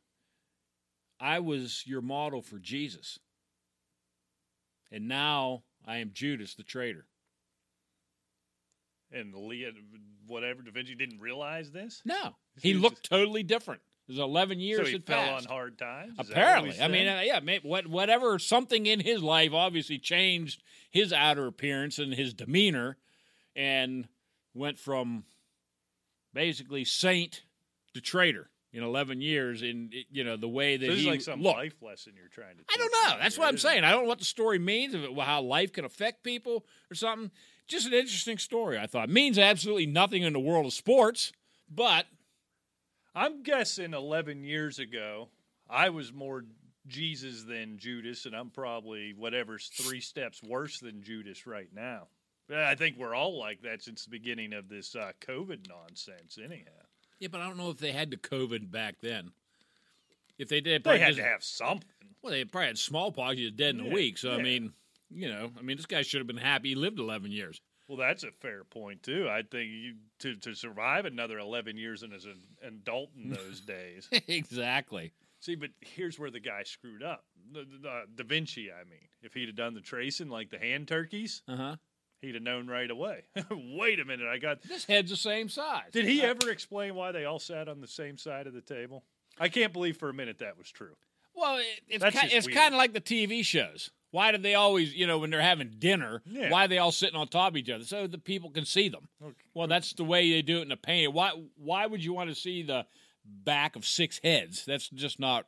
I 1.22 1.40
was 1.40 1.84
your 1.86 2.02
model 2.02 2.42
for 2.42 2.60
Jesus. 2.60 3.18
And 4.92 5.08
now 5.08 5.64
I 5.86 5.98
am 5.98 6.12
Judas 6.14 6.56
the 6.56 6.64
traitor. 6.64 7.06
And 9.14 9.34
Leah, 9.34 9.72
whatever 10.28 10.62
Da 10.64 10.72
Vinci 10.72 10.96
didn't 10.96 11.20
realize 11.20 11.72
this. 11.72 12.02
No. 12.06 12.36
He 12.62 12.70
He 12.70 12.74
looked 12.74 13.10
totally 13.10 13.44
different. 13.44 13.82
It 14.08 14.14
was 14.14 14.20
11 14.20 14.60
years 14.60 14.80
so 14.80 14.86
he 14.86 15.00
fell 15.00 15.20
passed. 15.20 15.48
on 15.48 15.54
hard 15.54 15.78
times. 15.78 16.20
Is 16.20 16.30
Apparently, 16.30 16.82
I 16.82 16.88
mean, 16.88 17.08
uh, 17.08 17.22
yeah, 17.24 17.40
what, 17.64 17.88
whatever, 17.88 18.40
something 18.40 18.86
in 18.86 19.00
his 19.00 19.24
life 19.24 19.54
obviously 19.54 20.00
changed 20.00 20.62
his 20.90 21.14
outer 21.14 21.48
appearance 21.48 21.98
and 21.98 22.14
his 22.14 22.34
demeanor, 22.34 22.98
and 23.56 24.08
went 24.54 24.80
from 24.80 25.24
basically 26.34 26.84
saint 26.84 27.44
to 27.94 28.02
traitor 28.02 28.50
in 28.74 28.84
11 28.84 29.22
years. 29.22 29.62
In 29.62 29.92
you 30.12 30.24
know 30.24 30.36
the 30.38 30.48
way 30.48 30.78
that 30.78 30.86
So 30.86 30.92
this 30.92 31.00
he 31.00 31.08
is 31.08 31.12
like 31.12 31.22
some 31.22 31.42
looked. 31.42 31.58
life 31.58 31.76
lesson 31.82 32.14
you're 32.18 32.28
trying 32.28 32.58
to. 32.58 32.64
I 32.70 32.78
don't 32.78 32.92
know. 32.92 33.18
That's 33.22 33.38
what 33.38 33.48
I'm 33.48 33.56
it? 33.56 33.62
saying. 33.62 33.84
I 33.84 33.92
don't 33.92 34.04
know 34.04 34.10
what 34.10 34.20
the 34.20 34.26
story 34.26 34.60
means, 34.60 34.94
of 34.94 35.04
it, 35.04 35.18
how 35.20 35.42
life 35.42 35.72
can 35.72 35.86
affect 35.86 36.24
people 36.24 36.66
or 36.90 36.96
something. 36.96 37.32
Just 37.68 37.88
an 37.88 37.94
interesting 37.94 38.38
story. 38.38 38.78
I 38.78 38.88
thought 38.88 39.10
means 39.10 39.38
absolutely 39.38 39.86
nothing 39.86 40.24
in 40.24 40.34
the 40.34 40.40
world 40.40 40.66
of 40.66 40.74
sports, 40.74 41.32
but 41.70 42.06
I'm 43.14 43.44
guessing 43.44 43.94
11 43.94 44.44
years 44.44 44.80
ago, 44.80 45.30
I 45.70 45.90
was 45.90 46.14
more 46.14 46.46
Jesus 46.88 47.44
than 47.44 47.78
Judas, 47.78 48.26
and 48.26 48.36
I'm 48.36 48.50
probably 48.50 49.14
whatever's 49.14 49.68
three 49.68 50.02
steps 50.02 50.42
worse 50.42 50.80
than 50.80 51.04
Judas 51.04 51.46
right 51.46 51.70
now. 51.74 52.08
But 52.48 52.60
I 52.60 52.76
think 52.76 52.98
we're 52.98 53.16
all 53.16 53.38
like 53.40 53.62
that 53.62 53.84
since 53.84 54.04
the 54.04 54.10
beginning 54.12 54.54
of 54.54 54.68
this 54.70 54.96
uh, 54.96 55.12
COVID 55.22 55.68
nonsense, 55.70 56.38
anyhow. 56.44 56.72
yeah, 57.20 57.28
but 57.32 57.40
I 57.42 57.48
don't 57.48 57.58
know 57.58 57.70
if 57.70 57.78
they 57.78 57.92
had 57.92 58.12
the 58.12 58.18
COVID 58.18 58.72
back 58.72 58.96
then. 59.02 59.32
If 60.38 60.50
they 60.50 60.60
did, 60.60 60.82
They 60.82 60.84
probably 60.84 61.00
had 61.00 61.08
just- 61.10 61.20
to 61.20 61.24
have 61.26 61.44
something. 61.44 61.88
Well, 62.22 62.32
they 62.34 62.46
probably 62.46 62.68
had 62.68 62.78
smallpox. 62.78 63.40
Was 63.40 63.52
dead 63.52 63.76
in 63.76 63.82
a 63.82 63.90
week. 63.90 64.18
So 64.18 64.32
I 64.34 64.42
mean, 64.42 64.74
you 65.10 65.28
know, 65.28 65.50
I 65.58 65.62
mean, 65.64 65.76
this 65.78 65.88
guy 65.88 66.04
should 66.04 66.20
have 66.20 66.28
been 66.28 66.38
happy. 66.38 66.70
He 66.70 66.76
lived 66.76 67.00
11 67.00 67.32
years. 67.32 67.60
Well, 67.92 67.98
that's 68.00 68.24
a 68.24 68.32
fair 68.40 68.64
point 68.64 69.04
too. 69.04 69.28
I 69.30 69.42
think 69.42 69.70
you 69.70 69.96
to, 70.20 70.38
to 70.38 70.54
survive 70.56 71.04
another 71.04 71.40
11 71.40 71.76
years 71.76 72.04
and 72.04 72.14
as 72.14 72.24
an 72.24 72.40
adult 72.66 73.10
in 73.22 73.30
those 73.34 73.60
days. 73.60 74.08
exactly. 74.30 75.12
See, 75.42 75.56
but 75.56 75.72
here's 75.82 76.18
where 76.18 76.32
the 76.32 76.40
guy 76.40 76.64
screwed 76.64 77.04
up. 77.04 77.26
The, 77.52 77.66
the, 77.82 77.90
uh, 77.90 78.02
da 78.16 78.24
Vinci, 78.24 78.70
I 78.72 78.86
mean, 78.90 79.10
if 79.22 79.34
he'd 79.34 79.48
have 79.48 79.58
done 79.58 79.74
the 79.74 79.82
tracing 79.82 80.30
like 80.30 80.52
the 80.52 80.58
hand 80.58 80.88
turkeys, 80.88 81.42
Uh 81.50 81.56
huh. 81.58 81.76
he'd 82.22 82.36
have 82.36 82.44
known 82.44 82.68
right 82.68 82.90
away. 82.90 83.24
Wait 83.52 84.00
a 84.00 84.06
minute, 84.06 84.28
I 84.28 84.38
got 84.38 84.62
This 84.62 84.86
head's 84.86 85.10
the 85.12 85.18
same 85.18 85.50
size. 85.50 85.92
Did 85.92 86.06
he 86.06 86.22
ever 86.22 86.50
explain 86.50 86.96
why 86.96 87.12
they 87.12 87.26
all 87.26 87.40
sat 87.40 87.68
on 87.68 87.82
the 87.82 87.88
same 87.88 88.18
side 88.18 88.48
of 88.48 88.54
the 88.54 88.62
table? 88.62 89.04
I 89.38 89.50
can't 89.50 89.74
believe 89.74 89.98
for 89.98 90.08
a 90.08 90.14
minute 90.14 90.40
that 90.40 90.58
was 90.58 90.72
true. 90.72 90.96
Well, 91.36 91.58
it, 91.58 91.66
it's 91.90 92.06
it's 92.34 92.48
kind 92.48 92.74
of 92.74 92.78
like 92.78 92.94
the 92.94 93.02
TV 93.02 93.44
shows. 93.44 93.92
Why 94.12 94.32
do 94.32 94.38
they 94.38 94.56
always, 94.56 94.94
you 94.94 95.08
know, 95.08 95.20
when 95.20 95.30
they're 95.30 95.42
having 95.42 95.72
dinner, 95.80 96.22
Yeah. 96.26 96.50
why 96.50 96.66
are 96.66 96.68
they 96.68 96.78
all 96.78 96.92
sitting 96.92 97.16
on 97.16 97.28
top 97.30 97.54
of 97.54 97.58
each 97.58 97.70
other 97.70 97.86
so 97.86 98.08
the 98.08 98.18
people 98.18 98.50
can 98.52 98.66
see 98.66 98.90
them? 98.90 99.08
Well, 99.54 99.68
that's 99.68 99.94
the 99.94 100.04
way 100.04 100.30
they 100.32 100.42
do 100.42 100.60
it 100.60 100.64
in 100.64 100.70
the 100.70 100.78
painting. 100.78 101.14
Why? 101.14 101.32
Why 101.56 101.86
would 101.86 102.04
you 102.04 102.14
want 102.14 102.30
to 102.30 102.36
see 102.36 102.62
the 102.62 102.86
back 103.26 103.76
of 103.76 103.86
six 103.86 104.20
heads? 104.24 104.66
That's 104.66 104.90
just 104.90 105.20
not. 105.20 105.48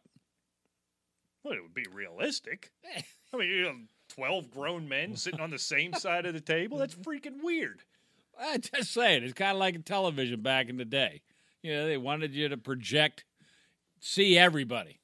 Well, 1.43 1.53
it 1.53 1.61
would 1.61 1.74
be 1.74 1.86
realistic. 1.91 2.72
Eh. 2.95 3.01
I 3.34 3.38
mean, 3.38 3.49
you 3.49 3.61
know, 3.64 3.76
12 4.09 4.51
grown 4.51 4.88
men 4.88 5.16
sitting 5.18 5.39
on 5.39 5.49
the 5.49 5.57
same 5.59 5.93
side 5.93 6.26
of 6.28 6.34
the 6.36 6.39
table? 6.41 6.78
That's 6.78 6.93
freaking 6.95 7.41
weird. 7.41 7.82
I'm 8.39 8.61
just 8.61 8.93
saying, 8.93 9.24
it's 9.24 9.34
kind 9.34 9.51
of 9.51 9.57
like 9.57 9.84
television 9.86 10.41
back 10.41 10.70
in 10.70 10.78
the 10.78 10.86
day. 10.86 11.22
You 11.64 11.74
know, 11.74 11.88
they 11.88 11.97
wanted 11.97 12.34
you 12.36 12.47
to 12.49 12.57
project, 12.57 13.26
see 13.99 14.38
everybody. 14.38 14.99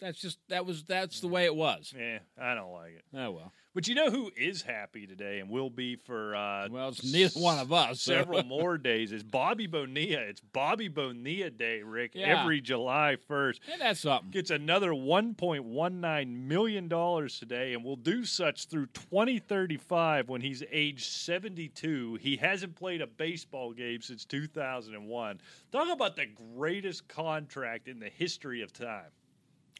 That's 0.00 0.20
just 0.20 0.38
that 0.48 0.66
was 0.66 0.82
that's 0.84 1.20
the 1.20 1.28
way 1.28 1.44
it 1.44 1.54
was. 1.56 1.94
Yeah, 1.96 2.18
I 2.40 2.54
don't 2.54 2.72
like 2.72 2.92
it. 2.92 3.04
Oh 3.16 3.30
well. 3.30 3.52
But 3.74 3.88
you 3.88 3.96
know 3.96 4.08
who 4.10 4.30
is 4.36 4.62
happy 4.62 5.04
today 5.04 5.40
and 5.40 5.50
will 5.50 5.70
be 5.70 5.96
for 5.96 6.36
uh, 6.36 6.68
Well, 6.70 6.90
it's 6.90 7.02
neither 7.12 7.40
one 7.40 7.58
of 7.58 7.72
us. 7.72 8.00
several 8.00 8.42
more 8.44 8.78
days 8.78 9.10
is 9.10 9.24
Bobby 9.24 9.66
Bonilla. 9.66 10.20
It's 10.20 10.40
Bobby 10.40 10.86
Bonilla 10.86 11.50
Day, 11.50 11.82
Rick, 11.82 12.12
Yeah. 12.14 12.40
every 12.42 12.60
July 12.60 13.16
1st. 13.28 13.58
Yeah, 13.68 13.76
that's 13.80 13.98
something. 14.00 14.30
Gets 14.30 14.50
another 14.50 14.90
$1.19 14.90 16.28
million 16.46 16.88
today 16.88 17.74
and 17.74 17.82
will 17.84 17.96
do 17.96 18.24
such 18.24 18.66
through 18.66 18.86
2035 18.86 20.28
when 20.28 20.40
he's 20.40 20.62
age 20.70 21.04
72. 21.08 22.18
He 22.20 22.36
hasn't 22.36 22.76
played 22.76 23.00
a 23.00 23.06
baseball 23.08 23.72
game 23.72 24.00
since 24.02 24.24
2001. 24.24 25.40
Talk 25.72 25.88
about 25.92 26.14
the 26.14 26.26
greatest 26.54 27.08
contract 27.08 27.88
in 27.88 27.98
the 27.98 28.08
history 28.08 28.62
of 28.62 28.72
time. 28.72 29.10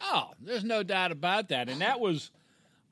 Oh, 0.00 0.30
there's 0.40 0.64
no 0.64 0.82
doubt 0.82 1.12
about 1.12 1.48
that. 1.48 1.68
And 1.68 1.80
that 1.80 2.00
was 2.00 2.30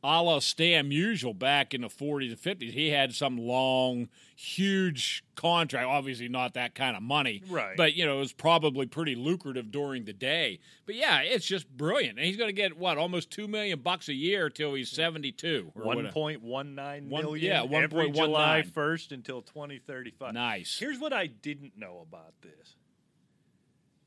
a 0.05 0.20
la 0.22 0.38
Stan 0.40 0.90
Musial 0.90 1.36
back 1.38 1.74
in 1.74 1.82
the 1.82 1.88
40s 1.88 2.30
and 2.30 2.40
50s. 2.61 2.72
He 2.72 2.88
had 2.88 3.14
some 3.14 3.36
long, 3.38 4.09
huge 4.34 5.22
contract. 5.36 5.86
Obviously, 5.86 6.28
not 6.28 6.55
that 6.55 6.74
kind 6.74 6.96
of 6.96 7.03
money. 7.05 7.42
Right. 7.48 7.76
But, 7.76 7.94
you 7.94 8.05
know, 8.05 8.16
it 8.16 8.20
was 8.20 8.32
probably 8.32 8.86
pretty 8.86 9.14
lucrative 9.14 9.70
during 9.70 10.05
the 10.05 10.12
day. 10.12 10.59
But 10.86 10.96
yeah, 10.96 11.20
it's 11.20 11.46
just 11.46 11.68
brilliant. 11.76 12.18
And 12.18 12.26
he's 12.26 12.36
going 12.36 12.48
to 12.48 12.53
get, 12.53 12.76
what, 12.76 12.98
almost 12.98 13.30
2 13.30 13.46
million 13.46 13.78
bucks 13.80 14.09
a 14.09 14.14
year 14.14 14.50
till 14.50 14.74
he's 14.74 14.88
72. 14.90 15.70
or 15.76 15.82
One 15.84 15.96
whatever. 15.98 16.12
point 16.12 16.42
one 16.42 16.74
nine 16.74 17.09
One- 17.09 17.22
million 17.24 17.44
yeah, 17.70 17.78
every 17.78 18.09
1.19. 18.11 18.14
July 18.14 18.64
1st 18.74 19.12
until 19.12 19.42
2035. 19.42 20.34
Nice. 20.34 20.76
Here's 20.80 20.98
what 20.98 21.12
I 21.12 21.26
didn't 21.28 21.76
know 21.78 22.05
about 22.09 22.32
this. 22.42 22.74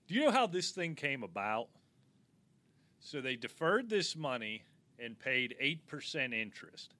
Do 0.07 0.15
you 0.15 0.25
know 0.25 0.31
how 0.31 0.45
this 0.47 0.71
thing 0.71 0.95
came 0.95 1.23
about? 1.23 1.67
So 3.05 3.21
they 3.21 3.35
deferred 3.35 3.87
this 3.87 4.15
money 4.15 4.63
and 4.97 5.17
paid 5.17 5.55
8% 5.61 6.33
interest. 6.33 6.95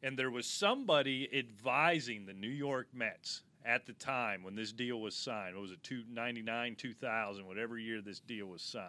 And 0.00 0.16
there 0.16 0.30
was 0.30 0.46
somebody 0.46 1.28
advising 1.36 2.26
the 2.26 2.32
New 2.32 2.48
York 2.48 2.86
Mets 2.94 3.42
at 3.64 3.84
the 3.84 3.92
time 3.94 4.44
when 4.44 4.54
this 4.54 4.72
deal 4.72 5.00
was 5.00 5.16
signed. 5.16 5.56
What 5.56 5.62
was 5.62 5.72
it, 5.72 5.82
299, 5.82 6.76
2000, 6.76 7.44
whatever 7.44 7.76
year 7.76 8.00
this 8.00 8.20
deal 8.20 8.46
was 8.46 8.62
signed? 8.62 8.86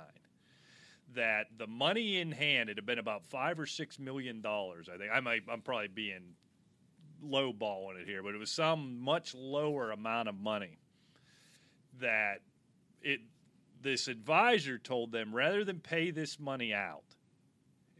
That 1.16 1.47
the 1.58 1.66
money 1.66 2.20
in 2.20 2.32
hand, 2.32 2.70
it 2.70 2.78
had 2.78 2.86
been 2.86 2.99
about 2.99 3.26
five 3.26 3.60
or 3.60 3.66
six 3.66 3.97
million 3.97 4.41
dollars, 4.41 4.89
I 4.93 4.97
think. 4.97 5.10
I 5.12 5.22
might, 5.22 5.41
I'm 5.51 5.62
probably 5.62 5.88
being 5.88 6.36
lowballing 7.26 7.99
it 7.99 8.08
here, 8.08 8.22
but 8.22 8.36
it 8.36 8.39
was 8.39 8.51
some 8.51 9.01
much 9.01 9.34
lower 9.34 9.89
amount 9.89 10.30
of 10.30 10.36
money 10.36 10.78
that 11.99 12.41
it 13.01 13.22
this 13.84 14.08
advisor 14.08 14.78
told 14.78 15.12
them 15.12 15.36
rather 15.36 15.64
than 15.64 15.80
pay 15.80 16.12
this 16.12 16.40
money 16.40 16.74
out 16.74 17.04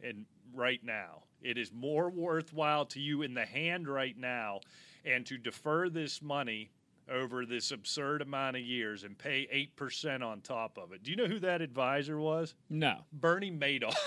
and 0.02 0.26
right 0.52 0.82
now 0.82 1.22
it 1.42 1.58
is 1.58 1.72
more 1.72 2.10
worthwhile 2.10 2.86
to 2.86 3.00
you 3.00 3.22
in 3.22 3.34
the 3.34 3.44
hand 3.44 3.86
right 3.86 4.16
now 4.16 4.60
and 5.04 5.26
to 5.26 5.36
defer 5.36 5.88
this 5.88 6.22
money 6.22 6.70
over 7.10 7.44
this 7.44 7.70
absurd 7.70 8.22
amount 8.22 8.56
of 8.56 8.62
years 8.62 9.04
and 9.04 9.18
pay 9.18 9.68
8% 9.78 10.22
on 10.22 10.40
top 10.40 10.78
of 10.78 10.92
it. 10.92 11.02
Do 11.02 11.10
you 11.10 11.18
know 11.18 11.26
who 11.26 11.38
that 11.40 11.60
advisor 11.60 12.18
was? 12.18 12.54
No. 12.70 13.00
Bernie 13.12 13.52
Madoff. 13.52 13.94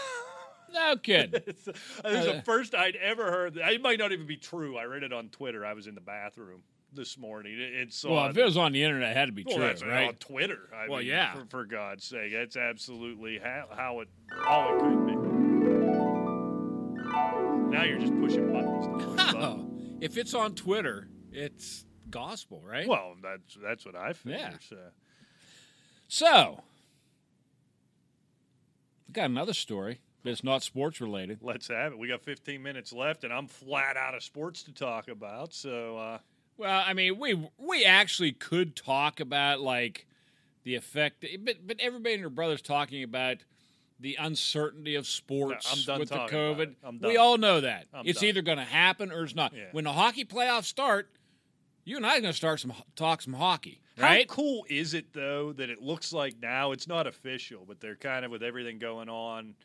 No 0.74 0.98
kidding. 0.98 1.42
This 1.46 1.66
is 1.66 1.74
the 2.04 2.38
uh, 2.40 2.42
first 2.42 2.76
I'd 2.76 2.98
ever 2.98 3.32
heard. 3.32 3.56
It 3.56 3.82
might 3.82 4.00
not 4.00 4.12
even 4.12 4.28
be 4.28 4.36
true. 4.36 4.78
I 4.78 4.84
read 4.84 5.02
it 5.02 5.14
on 5.14 5.30
Twitter. 5.30 5.66
I 5.66 5.72
was 5.72 5.88
in 5.88 5.96
the 5.96 6.02
bathroom 6.02 6.62
this 6.98 7.18
morning. 7.18 7.54
It, 7.54 7.74
it 7.74 7.94
saw 7.94 8.16
well, 8.16 8.26
if 8.30 8.38
it 8.38 8.44
was 8.44 8.58
on 8.58 8.74
the 8.74 8.84
internet, 8.84 9.12
it 9.12 9.18
had 9.18 9.28
to 9.28 9.32
be 9.32 9.46
well, 9.46 9.56
true, 9.56 9.66
that's 9.66 9.82
right? 9.84 10.10
on 10.10 10.16
Twitter. 10.16 10.70
I 10.76 10.90
Well, 10.90 11.00
mean, 11.00 11.08
yeah. 11.08 11.36
For, 11.36 11.46
for 11.46 11.66
God's 11.66 12.04
sake, 12.04 12.34
that's 12.34 12.58
absolutely 12.58 13.40
how, 13.42 13.68
how 13.72 14.02
it 14.02 14.10
all 14.46 14.76
it 14.76 14.80
could 14.82 15.08
be. 15.08 15.16
Now 17.70 17.84
you're 17.84 18.00
just 18.00 18.20
pushing 18.20 18.52
buttons. 18.52 18.88
To 18.88 19.06
push 19.06 19.34
buttons. 19.34 19.98
If 20.02 20.18
it's 20.18 20.34
on 20.34 20.56
Twitter, 20.56 21.08
it's 21.32 21.86
gospel, 22.10 22.62
right? 22.66 22.88
Well, 22.88 23.16
that's 23.22 23.58
that's 23.64 23.86
what 23.86 23.96
I 23.96 24.14
figure. 24.14 24.38
Yeah. 24.40 24.52
So. 24.68 24.78
So, 26.10 26.64
we 29.08 29.12
got 29.14 29.26
another 29.26 29.54
story, 29.54 30.00
but 30.24 30.30
it's 30.32 30.44
not 30.44 30.64
sports 30.64 31.02
related. 31.02 31.40
Let's 31.42 31.68
have 31.68 31.92
it. 31.92 32.00
We 32.00 32.08
got 32.08 32.22
15 32.24 32.64
minutes 32.64 32.94
left, 32.94 33.26
and 33.26 33.34
I'm 33.34 33.48
flat 33.48 33.98
out 33.98 34.16
of 34.16 34.24
sports 34.24 34.64
to 34.64 34.74
talk 34.74 35.10
about. 35.10 35.54
So, 35.54 35.98
uh, 35.98 36.18
Well, 36.58 36.84
I 36.86 36.94
mean, 36.94 37.20
we 37.20 37.50
we 37.58 37.86
actually 37.86 38.32
could 38.32 38.76
talk 38.76 39.20
about 39.20 39.60
like 39.60 40.08
the 40.64 40.76
effect, 40.76 41.26
but 41.44 41.56
but 41.66 41.80
everybody 41.80 42.16
and 42.16 42.24
their 42.24 42.30
brothers 42.30 42.62
talking 42.62 43.04
about 43.04 43.38
the 44.00 44.18
uncertainty 44.20 44.96
of 44.96 45.08
sports 45.08 45.72
I'm 45.72 45.84
done 45.84 46.00
with 46.00 46.10
the 46.10 46.16
COVID. 46.16 46.76
We 47.02 47.18
all 47.18 47.38
know 47.38 47.62
that 47.62 47.88
I'm 47.94 48.06
it's 48.06 48.20
done. 48.20 48.30
either 48.30 48.42
going 48.42 48.58
to 48.60 48.64
happen 48.64 49.12
or 49.12 49.24
it's 49.24 49.36
not. 49.36 49.54
Yeah. 49.56 49.64
When 49.72 49.86
the 49.86 49.94
hockey 49.94 50.26
playoffs 50.26 50.66
start, 50.66 51.10
you 51.84 51.98
and 51.98 52.06
I 52.06 52.18
are 52.18 52.22
going 52.22 52.34
to 52.34 52.38
start 52.38 52.60
some 52.60 52.74
talk 52.96 53.22
some 53.22 53.34
hockey, 53.34 53.82
How 53.98 54.18
cool 54.28 54.66
is 54.70 54.94
it 54.94 55.14
though 55.14 55.54
that 55.54 55.70
it 55.70 55.82
looks 55.82 56.14
like 56.14 56.36
now 56.42 56.72
it's 56.72 56.88
not 56.88 57.08
official, 57.08 57.64
but 57.68 57.80
they're 57.80 57.96
kind 57.96 58.26
of 58.26 58.32
with 58.32 58.44
everything 58.44 58.78
going 58.78 59.10
on 59.10 59.56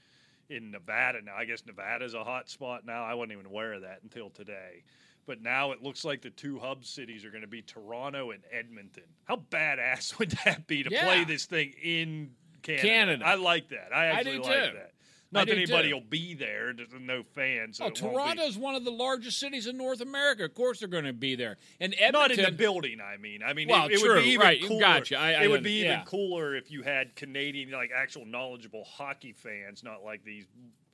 in 0.48 0.70
Nevada 0.70 1.20
now. 1.22 1.34
I 1.36 1.44
guess 1.44 1.64
Nevada's 1.66 2.14
a 2.14 2.24
hot 2.24 2.48
spot 2.48 2.86
now. 2.86 3.04
I 3.04 3.14
wasn't 3.14 3.32
even 3.32 3.46
aware 3.46 3.72
of 3.72 3.82
that 3.82 4.00
until 4.02 4.30
today. 4.30 4.84
But 5.26 5.40
now 5.40 5.70
it 5.72 5.82
looks 5.82 6.04
like 6.04 6.22
the 6.22 6.30
two 6.30 6.58
hub 6.58 6.84
cities 6.84 7.24
are 7.24 7.30
going 7.30 7.42
to 7.42 7.48
be 7.48 7.62
Toronto 7.62 8.32
and 8.32 8.42
Edmonton. 8.52 9.04
How 9.24 9.36
badass 9.36 10.18
would 10.18 10.32
that 10.44 10.66
be 10.66 10.82
to 10.82 10.90
Yeah. 10.90 11.04
play 11.04 11.24
this 11.24 11.46
thing 11.46 11.74
in 11.82 12.32
Canada? 12.62 12.88
Canada. 12.88 13.26
I 13.26 13.34
like 13.36 13.68
that. 13.68 13.90
I 13.94 14.04
I 14.04 14.06
actually 14.06 14.32
do 14.38 14.42
like 14.42 14.52
too. 14.70 14.76
that. 14.76 14.92
Not 15.34 15.46
that 15.46 15.56
anybody 15.56 15.88
too. 15.88 15.94
will 15.94 16.02
be 16.02 16.34
there. 16.34 16.74
There's 16.74 16.88
no 17.00 17.22
fans. 17.22 17.78
so 17.78 17.86
Oh, 17.86 17.90
Toronto's 17.90 18.58
one 18.58 18.74
of 18.74 18.84
the 18.84 18.90
largest 18.90 19.38
cities 19.40 19.66
in 19.66 19.78
North 19.78 20.02
America. 20.02 20.44
Of 20.44 20.52
course, 20.54 20.80
they're 20.80 20.88
going 20.88 21.04
to 21.06 21.14
be 21.14 21.36
there. 21.36 21.56
And 21.80 21.94
Not 21.98 22.30
in 22.32 22.32
Edmonton, 22.32 22.44
the 22.44 22.52
building, 22.58 22.98
I 23.00 23.16
mean. 23.16 23.42
I 23.42 23.54
mean, 23.54 23.68
Well, 23.68 23.86
it, 23.86 23.92
it 23.92 24.00
true, 24.00 24.16
would 24.16 24.24
be 24.24 24.30
even 24.32 24.44
right, 24.46 24.62
cooler. 24.62 24.80
gotcha. 24.80 25.16
I- 25.18 25.32
I 25.32 25.44
it 25.44 25.50
would 25.50 25.62
be 25.62 25.78
even 25.78 25.90
yeah. 25.92 26.04
cooler 26.04 26.54
if 26.54 26.70
you 26.70 26.82
had 26.82 27.16
Canadian, 27.16 27.70
like 27.70 27.90
actual 27.96 28.26
knowledgeable 28.26 28.84
hockey 28.84 29.32
fans, 29.32 29.82
not 29.82 30.04
like 30.04 30.22
these 30.22 30.44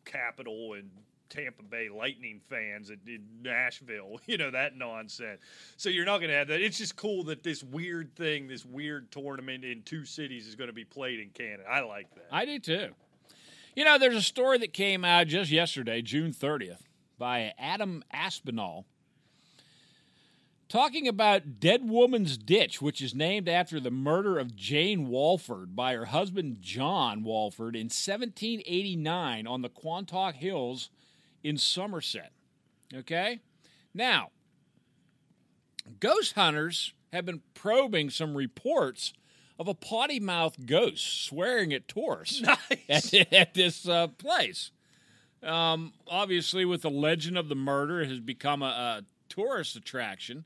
Capital 0.05 0.75
and 0.75 0.89
Tampa 1.29 1.63
Bay 1.63 1.89
Lightning 1.89 2.41
fans 2.49 2.91
in, 2.91 2.99
in 3.07 3.23
Nashville. 3.43 4.21
You 4.27 4.37
know 4.37 4.51
that 4.51 4.77
nonsense. 4.77 5.41
So 5.79 5.89
you're 5.89 6.05
not 6.05 6.19
going 6.19 6.31
to 6.31 6.37
have 6.37 6.49
that. 6.49 6.61
It's 6.61 6.77
just 6.77 6.97
cool 6.97 7.25
that 7.25 7.43
this 7.43 7.63
weird 7.63 8.15
thing, 8.15 8.47
this 8.47 8.65
weird 8.65 9.11
tournament 9.11 9.65
in 9.65 9.83
two 9.83 10.05
cities, 10.05 10.47
is 10.47 10.55
going 10.55 10.69
to 10.69 10.75
be 10.75 10.85
played 10.85 11.19
in 11.21 11.31
Canada. 11.31 11.65
I 11.69 11.81
like 11.81 12.15
that. 12.15 12.27
I 12.31 12.45
do 12.45 12.59
too. 12.59 12.89
You 13.75 13.85
know, 13.85 13.99
there's 13.99 14.17
a 14.17 14.23
story 14.23 14.59
that 14.59 14.73
came 14.73 15.05
out 15.05 15.29
just 15.29 15.51
yesterday, 15.51 16.03
June 16.03 16.33
30th, 16.33 16.81
by 17.17 17.55
Adam 17.59 18.03
Aspinall, 18.13 18.85
talking 20.69 21.09
about 21.09 21.61
Dead 21.61 21.89
Woman's 21.89 22.37
Ditch, 22.37 22.83
which 22.83 23.01
is 23.01 23.15
named 23.15 23.49
after 23.49 23.81
the 23.81 23.91
murder 23.91 24.39
of 24.39 24.57
Jane 24.57 25.09
Walford 25.09 25.75
by 25.75 25.95
her 25.95 26.07
husband 26.07 26.59
John 26.61 27.23
Walford 27.23 27.75
in 27.75 27.85
1789 27.87 29.47
on 29.47 29.63
the 29.63 29.71
Quantock 29.71 30.35
Hills 30.35 30.91
in 31.43 31.57
Somerset. 31.57 32.33
Okay? 32.95 33.41
Now, 33.95 34.31
ghost 36.01 36.35
hunters 36.35 36.93
have 37.13 37.25
been 37.27 37.43
probing 37.55 38.11
some 38.11 38.37
reports 38.37 39.13
of 39.59 39.67
a 39.69 39.75
potty 39.75 40.21
mouthed 40.21 40.67
ghost 40.67 41.25
swearing 41.25 41.73
at 41.73 41.89
tourists 41.89 42.41
Nice. 42.89 43.15
at, 43.15 43.33
at 43.33 43.55
this 43.55 43.89
uh, 43.89 44.09
place. 44.09 44.71
Um, 45.43 45.93
obviously, 46.07 46.65
with 46.65 46.83
the 46.83 46.91
legend 46.91 47.39
of 47.39 47.49
the 47.49 47.55
murder, 47.55 48.01
it 48.01 48.09
has 48.09 48.21
become 48.21 48.63
a, 48.63 48.67
a 48.67 49.05
tourist 49.29 49.77
attraction. 49.77 50.45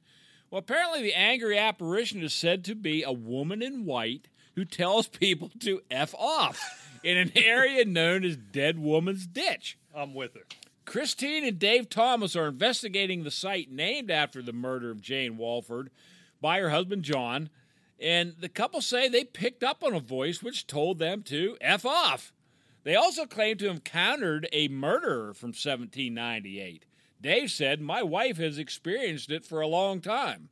Well, 0.50 0.58
apparently, 0.58 1.02
the 1.02 1.14
angry 1.14 1.58
apparition 1.58 2.22
is 2.22 2.34
said 2.34 2.64
to 2.66 2.74
be 2.74 3.02
a 3.02 3.12
woman 3.12 3.62
in 3.62 3.86
white 3.86 4.28
who 4.54 4.64
tells 4.66 5.08
people 5.08 5.50
to 5.60 5.80
F 5.90 6.14
off 6.14 6.60
in 7.02 7.16
an 7.16 7.32
area 7.36 7.84
known 7.86 8.24
as 8.24 8.36
Dead 8.36 8.78
Woman's 8.78 9.26
Ditch. 9.26 9.78
I'm 9.94 10.14
with 10.14 10.34
her. 10.34 10.44
Christine 10.84 11.44
and 11.44 11.58
Dave 11.58 11.88
Thomas 11.88 12.34
are 12.34 12.48
investigating 12.48 13.22
the 13.22 13.30
site 13.30 13.70
named 13.70 14.10
after 14.10 14.42
the 14.42 14.52
murder 14.52 14.90
of 14.90 15.00
Jane 15.00 15.36
Walford 15.36 15.90
by 16.40 16.58
her 16.58 16.70
husband 16.70 17.02
John, 17.02 17.50
and 18.00 18.34
the 18.40 18.48
couple 18.48 18.80
say 18.80 19.08
they 19.08 19.24
picked 19.24 19.62
up 19.62 19.84
on 19.84 19.94
a 19.94 20.00
voice 20.00 20.42
which 20.42 20.66
told 20.66 20.98
them 20.98 21.22
to 21.24 21.56
F 21.60 21.86
off. 21.86 22.32
They 22.84 22.96
also 22.96 23.26
claim 23.26 23.58
to 23.58 23.66
have 23.66 23.76
encountered 23.76 24.48
a 24.52 24.68
murderer 24.68 25.34
from 25.34 25.48
1798. 25.50 26.84
Dave 27.20 27.50
said, 27.52 27.80
My 27.80 28.02
wife 28.02 28.38
has 28.38 28.58
experienced 28.58 29.30
it 29.30 29.44
for 29.44 29.60
a 29.60 29.68
long 29.68 30.00
time. 30.00 30.48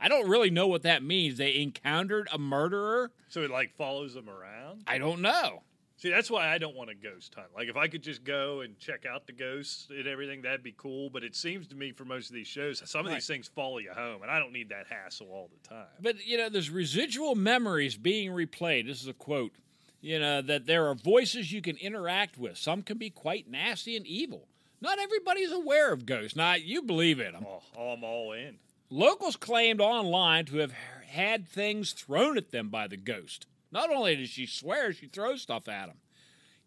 I 0.00 0.08
don't 0.08 0.28
really 0.28 0.50
know 0.50 0.68
what 0.68 0.82
that 0.82 1.02
means. 1.02 1.38
They 1.38 1.56
encountered 1.56 2.28
a 2.32 2.38
murderer? 2.38 3.10
So 3.28 3.42
it 3.42 3.50
like 3.50 3.74
follows 3.74 4.14
them 4.14 4.28
around. 4.28 4.82
I 4.86 4.98
don't 4.98 5.20
know. 5.20 5.62
See, 6.02 6.10
that's 6.10 6.28
why 6.28 6.48
I 6.52 6.58
don't 6.58 6.74
want 6.74 6.90
to 6.90 6.96
ghost 6.96 7.32
hunt. 7.36 7.46
Like, 7.54 7.68
if 7.68 7.76
I 7.76 7.86
could 7.86 8.02
just 8.02 8.24
go 8.24 8.62
and 8.62 8.76
check 8.76 9.06
out 9.06 9.28
the 9.28 9.32
ghosts 9.32 9.86
and 9.88 10.08
everything, 10.08 10.42
that'd 10.42 10.64
be 10.64 10.74
cool. 10.76 11.08
But 11.10 11.22
it 11.22 11.36
seems 11.36 11.68
to 11.68 11.76
me, 11.76 11.92
for 11.92 12.04
most 12.04 12.28
of 12.28 12.34
these 12.34 12.48
shows, 12.48 12.82
some 12.90 13.02
of 13.02 13.06
Right. 13.06 13.14
these 13.18 13.28
things 13.28 13.46
follow 13.46 13.78
you 13.78 13.92
home, 13.92 14.20
and 14.22 14.28
I 14.28 14.40
don't 14.40 14.52
need 14.52 14.70
that 14.70 14.88
hassle 14.88 15.28
all 15.30 15.48
the 15.48 15.68
time. 15.68 15.86
But 16.00 16.26
you 16.26 16.36
know, 16.38 16.48
there's 16.48 16.70
residual 16.70 17.36
memories 17.36 17.96
being 17.96 18.32
replayed. 18.32 18.88
This 18.88 19.00
is 19.00 19.06
a 19.06 19.12
quote. 19.14 19.54
You 20.00 20.18
know 20.18 20.42
that 20.42 20.66
there 20.66 20.88
are 20.88 20.96
voices 20.96 21.52
you 21.52 21.62
can 21.62 21.76
interact 21.76 22.36
with. 22.36 22.58
Some 22.58 22.82
can 22.82 22.98
be 22.98 23.08
quite 23.08 23.48
nasty 23.48 23.96
and 23.96 24.04
evil. 24.04 24.48
Not 24.80 24.98
everybody's 24.98 25.52
aware 25.52 25.92
of 25.92 26.04
ghosts. 26.04 26.34
Now 26.34 26.54
you 26.54 26.82
believe 26.82 27.20
in 27.20 27.34
them. 27.34 27.46
Oh, 27.46 27.62
oh, 27.78 27.88
I'm 27.92 28.02
all 28.02 28.32
in. 28.32 28.58
Locals 28.90 29.36
claimed 29.36 29.80
online 29.80 30.46
to 30.46 30.56
have 30.56 30.72
had 31.06 31.46
things 31.46 31.92
thrown 31.92 32.36
at 32.36 32.50
them 32.50 32.70
by 32.70 32.88
the 32.88 32.96
ghost. 32.96 33.46
Not 33.72 33.90
only 33.90 34.14
does 34.16 34.28
she 34.28 34.46
swear, 34.46 34.92
she 34.92 35.06
throws 35.06 35.42
stuff 35.42 35.66
at 35.68 35.88
him. 35.88 35.96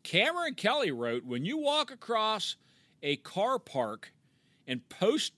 Cameron 0.04 0.56
Kelly 0.56 0.92
wrote, 0.92 1.24
"When 1.24 1.46
you 1.46 1.58
walk 1.58 1.92
across 1.92 2.58
a 3.02 3.16
car 3.18 3.60
park 3.60 4.12
and 4.68 4.88
post 4.90 5.34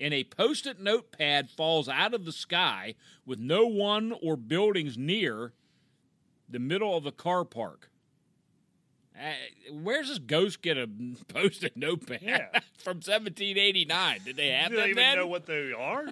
and 0.00 0.12
a 0.12 0.24
post-it 0.24 0.78
notepad 0.80 1.48
falls 1.48 1.88
out 1.88 2.12
of 2.12 2.24
the 2.26 2.32
sky 2.32 2.94
with 3.24 3.38
no 3.38 3.66
one 3.66 4.12
or 4.22 4.36
buildings 4.36 4.98
near 4.98 5.52
the 6.48 6.58
middle 6.58 6.94
of 6.96 7.02
the 7.04 7.12
car 7.12 7.44
park. 7.46 7.90
Uh, 9.18 9.32
where's 9.72 10.08
this 10.08 10.18
ghost 10.18 10.60
get 10.60 10.76
a 10.76 10.86
post-it 11.28 11.76
notepad 11.78 12.20
Yeah. 12.22 12.48
from 12.76 12.96
1789? 12.96 14.20
Did 14.24 14.36
they 14.36 14.48
have 14.48 14.70
Do 14.70 14.76
they 14.76 14.84
even 14.90 14.96
then? 14.96 15.16
know 15.16 15.26
what 15.26 15.46
they 15.46 15.72
are? 15.72 16.08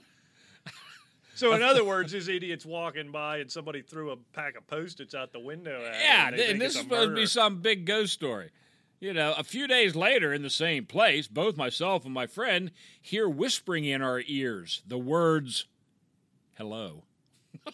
So, 1.34 1.52
in 1.52 1.62
other 1.62 1.84
words, 1.84 2.12
this 2.12 2.28
idiot's 2.28 2.64
walking 2.64 3.10
by 3.10 3.38
and 3.38 3.50
somebody 3.50 3.82
threw 3.82 4.10
a 4.10 4.16
pack 4.32 4.56
of 4.56 4.66
post-its 4.66 5.14
out 5.14 5.32
the 5.32 5.40
window 5.40 5.80
at 5.84 5.94
him, 5.94 6.00
Yeah, 6.02 6.28
and, 6.28 6.36
and 6.40 6.60
this 6.60 6.74
is 6.74 6.80
supposed 6.80 7.10
to 7.10 7.14
be 7.14 7.26
some 7.26 7.60
big 7.60 7.84
ghost 7.84 8.12
story. 8.12 8.50
You 9.00 9.12
know, 9.12 9.34
a 9.36 9.44
few 9.44 9.66
days 9.66 9.94
later 9.94 10.32
in 10.32 10.42
the 10.42 10.50
same 10.50 10.86
place, 10.86 11.26
both 11.28 11.56
myself 11.56 12.04
and 12.04 12.14
my 12.14 12.26
friend 12.26 12.70
hear 13.00 13.28
whispering 13.28 13.84
in 13.84 14.00
our 14.00 14.22
ears 14.26 14.82
the 14.86 14.98
words, 14.98 15.66
hello. 16.56 17.04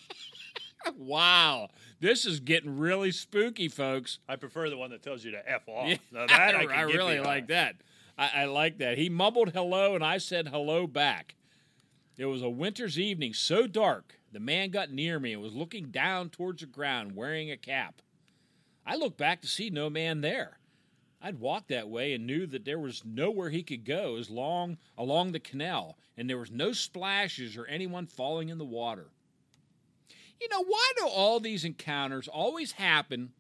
wow. 0.97 1.69
This 2.01 2.25
is 2.25 2.41
getting 2.41 2.79
really 2.79 3.13
spooky, 3.13 3.69
folks. 3.69 4.19
I 4.29 4.37
prefer 4.37 4.71
the 4.71 4.77
one 4.77 4.91
that 4.91 5.03
tells 5.03 5.25
you 5.25 5.33
to 5.33 5.49
f 5.51 5.69
off. 5.69 5.89
Yeah, 5.89 5.97
Now 6.11 6.27
that 6.27 6.55
I, 6.57 6.65
I, 6.65 6.81
really 6.83 7.21
like 7.21 7.49
that. 7.49 7.77
I, 8.17 8.31
I 8.35 8.45
like 8.47 8.79
that. 8.79 8.99
He 8.99 9.09
mumbled 9.09 9.51
hello, 9.51 9.95
and 9.95 10.05
I 10.05 10.19
said 10.19 10.49
hello 10.49 10.87
back. 10.87 11.37
It 12.17 12.27
was 12.27 12.43
a 12.43 12.51
winter's 12.51 12.99
evening, 12.99 13.33
so 13.35 13.67
dark. 13.67 14.17
The 14.33 14.41
man 14.41 14.71
got 14.71 14.91
near 14.91 15.19
me 15.19 15.33
and 15.33 15.43
was 15.43 15.55
looking 15.55 15.87
down 15.91 16.31
towards 16.31 16.61
the 16.61 16.67
ground, 16.67 17.17
wearing 17.17 17.51
a 17.51 17.57
cap. 17.57 18.03
I 18.87 18.97
looked 18.97 19.19
back 19.19 19.41
to 19.43 19.47
see 19.49 19.71
no 19.71 19.89
man 19.91 20.21
there. 20.21 20.59
I'd 21.23 21.39
walked 21.41 21.69
that 21.69 21.89
way 21.89 22.15
and 22.15 22.27
knew 22.27 22.47
that 22.47 22.65
there 22.65 22.79
was 22.79 23.05
nowhere 23.05 23.51
he 23.51 23.63
could 23.63 23.85
go 23.85 24.17
as 24.17 24.31
long 24.31 24.79
along 24.97 25.33
the 25.33 25.41
canal, 25.41 25.99
and 26.17 26.29
there 26.31 26.39
was 26.39 26.51
no 26.51 26.73
splashes 26.73 27.57
or 27.57 27.67
anyone 27.67 28.07
falling 28.07 28.49
in 28.49 28.59
the 28.59 28.65
water. 28.65 29.09
You 30.41 30.49
know, 30.49 30.65
why 30.65 30.93
do 30.97 31.07
all 31.07 31.39
these 31.39 31.65
encounters 31.65 32.27
always 32.27 32.73
happen 32.73 33.33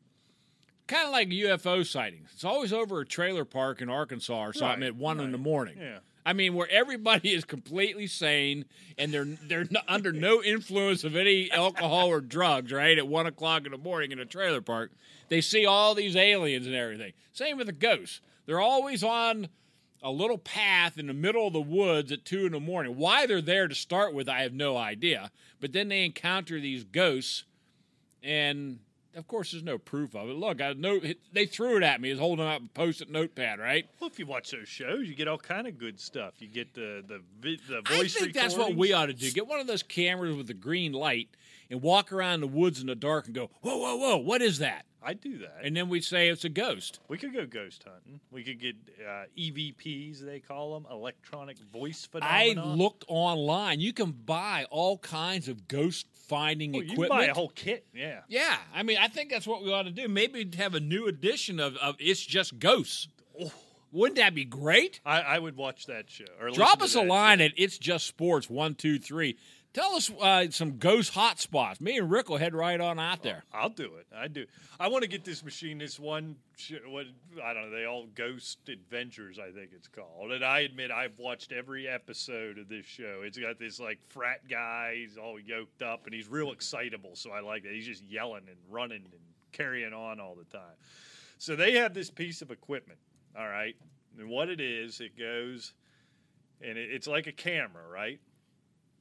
kind 0.86 1.06
of 1.06 1.12
like 1.12 1.28
UFO 1.28 1.86
sightings? 1.86 2.28
It's 2.34 2.44
always 2.44 2.72
over 2.72 3.00
a 3.00 3.06
trailer 3.06 3.46
park 3.46 3.80
in 3.80 3.88
Arkansas 3.88 4.38
or 4.38 4.52
something 4.52 4.80
Right, 4.80 4.88
at 4.88 4.96
one 4.96 5.18
in 5.18 5.32
the 5.32 5.38
morning. 5.38 5.78
Yeah. 5.80 6.00
I 6.24 6.32
mean, 6.32 6.54
where 6.54 6.70
everybody 6.70 7.32
is 7.32 7.44
completely 7.44 8.06
sane 8.06 8.66
and 8.98 9.12
they're 9.12 9.24
they're 9.24 9.66
under 9.88 10.12
no 10.12 10.42
influence 10.42 11.04
of 11.04 11.16
any 11.16 11.50
alcohol 11.50 12.08
or 12.08 12.20
drugs, 12.20 12.72
right? 12.72 12.98
At 12.98 13.08
one 13.08 13.26
o'clock 13.26 13.64
in 13.64 13.72
the 13.72 13.78
morning 13.78 14.12
in 14.12 14.18
a 14.18 14.26
trailer 14.26 14.60
park, 14.60 14.92
they 15.28 15.40
see 15.40 15.64
all 15.64 15.94
these 15.94 16.16
aliens 16.16 16.66
and 16.66 16.74
everything. 16.74 17.12
Same 17.32 17.56
with 17.56 17.66
the 17.66 17.72
ghosts; 17.72 18.20
they're 18.46 18.60
always 18.60 19.02
on 19.02 19.48
a 20.02 20.10
little 20.10 20.38
path 20.38 20.98
in 20.98 21.06
the 21.06 21.14
middle 21.14 21.46
of 21.46 21.52
the 21.52 21.60
woods 21.60 22.10
at 22.10 22.24
two 22.24 22.46
in 22.46 22.52
the 22.52 22.60
morning. 22.60 22.96
Why 22.96 23.26
they're 23.26 23.42
there 23.42 23.68
to 23.68 23.74
start 23.74 24.14
with, 24.14 24.28
I 24.28 24.40
have 24.42 24.54
no 24.54 24.76
idea. 24.76 25.30
But 25.60 25.72
then 25.72 25.88
they 25.88 26.04
encounter 26.04 26.58
these 26.58 26.84
ghosts, 26.84 27.44
and 28.22 28.78
of 29.20 29.28
course, 29.28 29.52
there's 29.52 29.62
no 29.62 29.78
proof 29.78 30.16
of 30.16 30.28
it. 30.28 30.36
Look, 30.36 30.60
I 30.60 30.72
know 30.72 31.00
they 31.32 31.46
threw 31.46 31.76
it 31.76 31.82
at 31.82 32.00
me. 32.00 32.10
It's 32.10 32.18
holding 32.18 32.46
up 32.46 32.62
a 32.62 32.68
post-it 32.68 33.10
notepad, 33.10 33.58
right? 33.60 33.86
Well, 34.00 34.08
if 34.08 34.18
you 34.18 34.26
watch 34.26 34.50
those 34.50 34.68
shows, 34.68 35.06
you 35.06 35.14
get 35.14 35.28
all 35.28 35.38
kind 35.38 35.66
of 35.66 35.78
good 35.78 36.00
stuff. 36.00 36.34
You 36.38 36.48
get 36.48 36.74
the 36.74 37.04
the 37.06 37.20
the 37.42 37.82
I 37.86 37.98
voice 37.98 38.14
think 38.14 38.32
that's 38.32 38.56
what 38.56 38.74
we 38.74 38.92
ought 38.92 39.06
to 39.06 39.12
do. 39.12 39.30
Get 39.30 39.46
one 39.46 39.60
of 39.60 39.66
those 39.66 39.82
cameras 39.82 40.34
with 40.34 40.46
the 40.46 40.54
green 40.54 40.92
light 40.92 41.28
and 41.70 41.82
walk 41.82 42.12
around 42.12 42.40
the 42.40 42.48
woods 42.48 42.80
in 42.80 42.86
the 42.86 42.94
dark 42.94 43.26
and 43.26 43.34
go, 43.34 43.50
whoa, 43.60 43.76
whoa, 43.76 43.96
whoa, 43.96 44.16
what 44.16 44.42
is 44.42 44.58
that? 44.58 44.86
I'd 45.02 45.20
do 45.20 45.38
that. 45.38 45.60
And 45.62 45.74
then 45.74 45.88
we'd 45.88 46.04
say 46.04 46.28
it's 46.28 46.44
a 46.44 46.50
ghost. 46.50 47.00
we 47.08 47.16
could 47.16 47.32
go 47.32 47.46
ghost 47.46 47.84
hunting. 47.84 48.20
We 48.30 48.42
could 48.42 48.60
get 48.60 48.76
uh, 49.00 49.24
EVPs, 49.38 50.20
they 50.20 50.40
call 50.40 50.74
them, 50.74 50.86
electronic 50.90 51.58
voice 51.58 52.06
phenomena. 52.10 52.60
I 52.60 52.74
looked 52.74 53.04
online. 53.08 53.80
You 53.80 53.94
can 53.94 54.10
buy 54.10 54.66
all 54.70 54.98
kinds 54.98 55.48
of 55.48 55.68
ghost 55.68 56.06
finding 56.31 56.74
Oh, 56.76 56.81
you 56.81 56.97
can 56.97 57.09
buy 57.09 57.24
a 57.24 57.35
whole 57.35 57.51
kit. 57.51 57.85
Yeah. 57.93 58.20
yeah, 58.28 58.57
I 58.74 58.85
mean, 58.85 58.97
I 58.99 59.09
think 59.09 59.31
that's 59.31 59.47
what 59.47 59.62
we 59.62 59.72
ought 59.72 59.83
to 59.83 59.91
do. 59.91 60.09
Maybe 60.09 60.49
have 60.57 60.74
a 60.74 60.81
new 60.81 61.07
edition 61.09 61.59
of, 61.61 61.76
of 61.76 61.97
It's 61.99 62.24
Just 62.24 62.59
Ghosts. 62.59 63.09
Oh. 63.39 63.53
Wouldn't 63.93 64.18
that 64.18 64.37
be 64.37 64.45
great? 64.45 65.01
I, 65.05 65.20
I 65.20 65.39
would 65.41 65.57
watch 65.57 65.87
that 65.87 66.09
show. 66.09 66.24
Or 66.41 66.51
Drop 66.51 66.81
us 66.81 66.95
a 66.95 67.03
line 67.03 67.39
show. 67.39 67.47
at 67.47 67.53
It's 67.57 67.76
Just 67.76 68.07
Sports 68.07 68.49
one 68.49 68.76
two 68.76 68.99
three. 69.01 69.37
Tell 69.72 69.94
us 69.94 70.10
uh, 70.20 70.50
some 70.50 70.78
ghost 70.78 71.14
hotspots. 71.14 71.80
Me 71.80 71.96
and 71.98 72.10
Rick 72.10 72.28
will 72.28 72.38
head 72.38 72.56
right 72.56 72.80
on 72.80 72.98
out 72.98 73.22
there. 73.22 73.44
I'll 73.52 73.68
do 73.68 73.94
it. 74.00 74.06
I 74.14 74.26
do. 74.26 74.46
I 74.80 74.88
want 74.88 75.02
to 75.02 75.08
get 75.08 75.24
this 75.24 75.44
machine. 75.44 75.78
This 75.78 75.98
one, 75.98 76.34
what 76.88 77.06
I 77.44 77.54
don't 77.54 77.70
know. 77.70 77.76
They 77.76 77.84
all 77.84 78.06
Ghost 78.12 78.68
Adventures, 78.68 79.38
I 79.38 79.52
think 79.52 79.70
it's 79.72 79.86
called. 79.86 80.32
And 80.32 80.44
I 80.44 80.60
admit, 80.60 80.90
I've 80.90 81.16
watched 81.18 81.52
every 81.52 81.86
episode 81.86 82.58
of 82.58 82.68
this 82.68 82.84
show. 82.84 83.20
It's 83.24 83.38
got 83.38 83.60
this 83.60 83.78
like 83.78 84.00
frat 84.08 84.48
guy. 84.48 84.96
He's 84.96 85.16
all 85.16 85.38
yoked 85.38 85.82
up 85.82 86.04
and 86.04 86.12
he's 86.12 86.28
real 86.28 86.50
excitable. 86.50 87.14
So 87.14 87.30
I 87.30 87.38
like 87.38 87.62
that. 87.62 87.72
He's 87.72 87.86
just 87.86 88.02
yelling 88.04 88.48
and 88.48 88.58
running 88.68 89.04
and 89.04 89.20
carrying 89.52 89.92
on 89.92 90.18
all 90.18 90.34
the 90.34 90.56
time. 90.56 90.74
So 91.38 91.54
they 91.54 91.74
have 91.74 91.94
this 91.94 92.10
piece 92.10 92.42
of 92.42 92.50
equipment, 92.50 92.98
all 93.38 93.48
right? 93.48 93.76
And 94.18 94.28
what 94.28 94.48
it 94.48 94.60
is, 94.60 95.00
it 95.00 95.16
goes 95.16 95.74
and 96.60 96.76
it, 96.76 96.90
it's 96.90 97.06
like 97.06 97.28
a 97.28 97.32
camera, 97.32 97.84
right? 97.88 98.18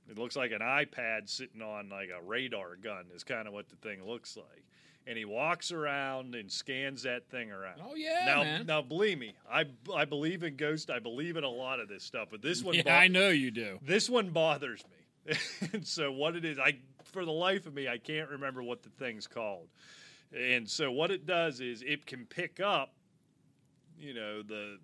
It 0.09 0.17
looks 0.17 0.35
like 0.35 0.51
an 0.51 0.59
iPad 0.61 1.29
sitting 1.29 1.61
on 1.61 1.89
like 1.89 2.09
a 2.09 2.21
radar 2.25 2.75
gun, 2.75 3.05
is 3.15 3.23
kind 3.23 3.47
of 3.47 3.53
what 3.53 3.69
the 3.69 3.75
thing 3.77 4.03
looks 4.05 4.35
like. 4.35 4.63
And 5.07 5.17
he 5.17 5.25
walks 5.25 5.71
around 5.71 6.35
and 6.35 6.51
scans 6.51 7.03
that 7.03 7.29
thing 7.29 7.51
around. 7.51 7.79
Oh, 7.83 7.95
yeah, 7.95 8.25
Now, 8.25 8.43
man. 8.43 8.65
now 8.65 8.81
believe 8.81 9.17
me, 9.17 9.33
I 9.51 9.65
I 9.95 10.05
believe 10.05 10.43
in 10.43 10.55
ghost. 10.55 10.89
I 10.89 10.99
believe 10.99 11.37
in 11.37 11.43
a 11.43 11.49
lot 11.49 11.79
of 11.79 11.87
this 11.87 12.03
stuff, 12.03 12.27
but 12.31 12.41
this 12.41 12.61
one, 12.63 12.75
Yeah, 12.75 12.83
bo- 12.83 12.91
I 12.91 13.07
know 13.07 13.29
you 13.29 13.49
do. 13.51 13.79
this 13.81 14.09
one 14.09 14.29
bothers 14.31 14.83
me. 14.89 15.35
and 15.73 15.85
so 15.85 16.11
what 16.11 16.35
it 16.35 16.43
is, 16.45 16.57
I 16.59 16.79
for 17.05 17.23
the 17.25 17.31
life 17.31 17.65
of 17.65 17.73
me, 17.73 17.87
I 17.87 17.97
can't 17.97 18.29
remember 18.29 18.61
what 18.63 18.83
the 18.83 18.89
thing's 18.89 19.25
called. 19.27 19.67
And 20.35 20.69
so 20.69 20.91
what 20.91 21.09
it 21.11 21.25
does 21.25 21.59
is 21.59 21.81
it 21.81 22.05
can 22.05 22.25
pick 22.25 22.59
up, 22.59 22.93
you 23.99 24.13
know, 24.13 24.41
the 24.43 24.77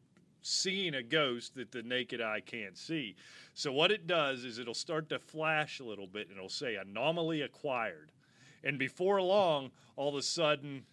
seeing 0.45 0.93
a 0.93 1.01
ghost 1.01 1.55
that 1.55 1.71
the 1.71 1.81
naked 1.81 2.21
eye 2.21 2.39
can't 2.39 2.77
see. 2.77 3.15
So 3.53 3.71
what 3.71 3.91
it 3.91 4.05
does 4.05 4.43
is 4.43 4.59
it'll 4.59 4.75
start 4.75 5.09
to 5.09 5.17
flash 5.17 5.79
a 5.79 5.83
little 5.83 6.05
bit 6.05 6.27
and 6.29 6.37
it'll 6.37 6.49
say 6.49 6.75
anomaly 6.75 7.41
acquired. 7.41 8.11
And 8.63 8.77
before 8.77 9.21
long, 9.21 9.71
all 9.95 10.09
of 10.09 10.15
a 10.15 10.21
sudden 10.21 10.83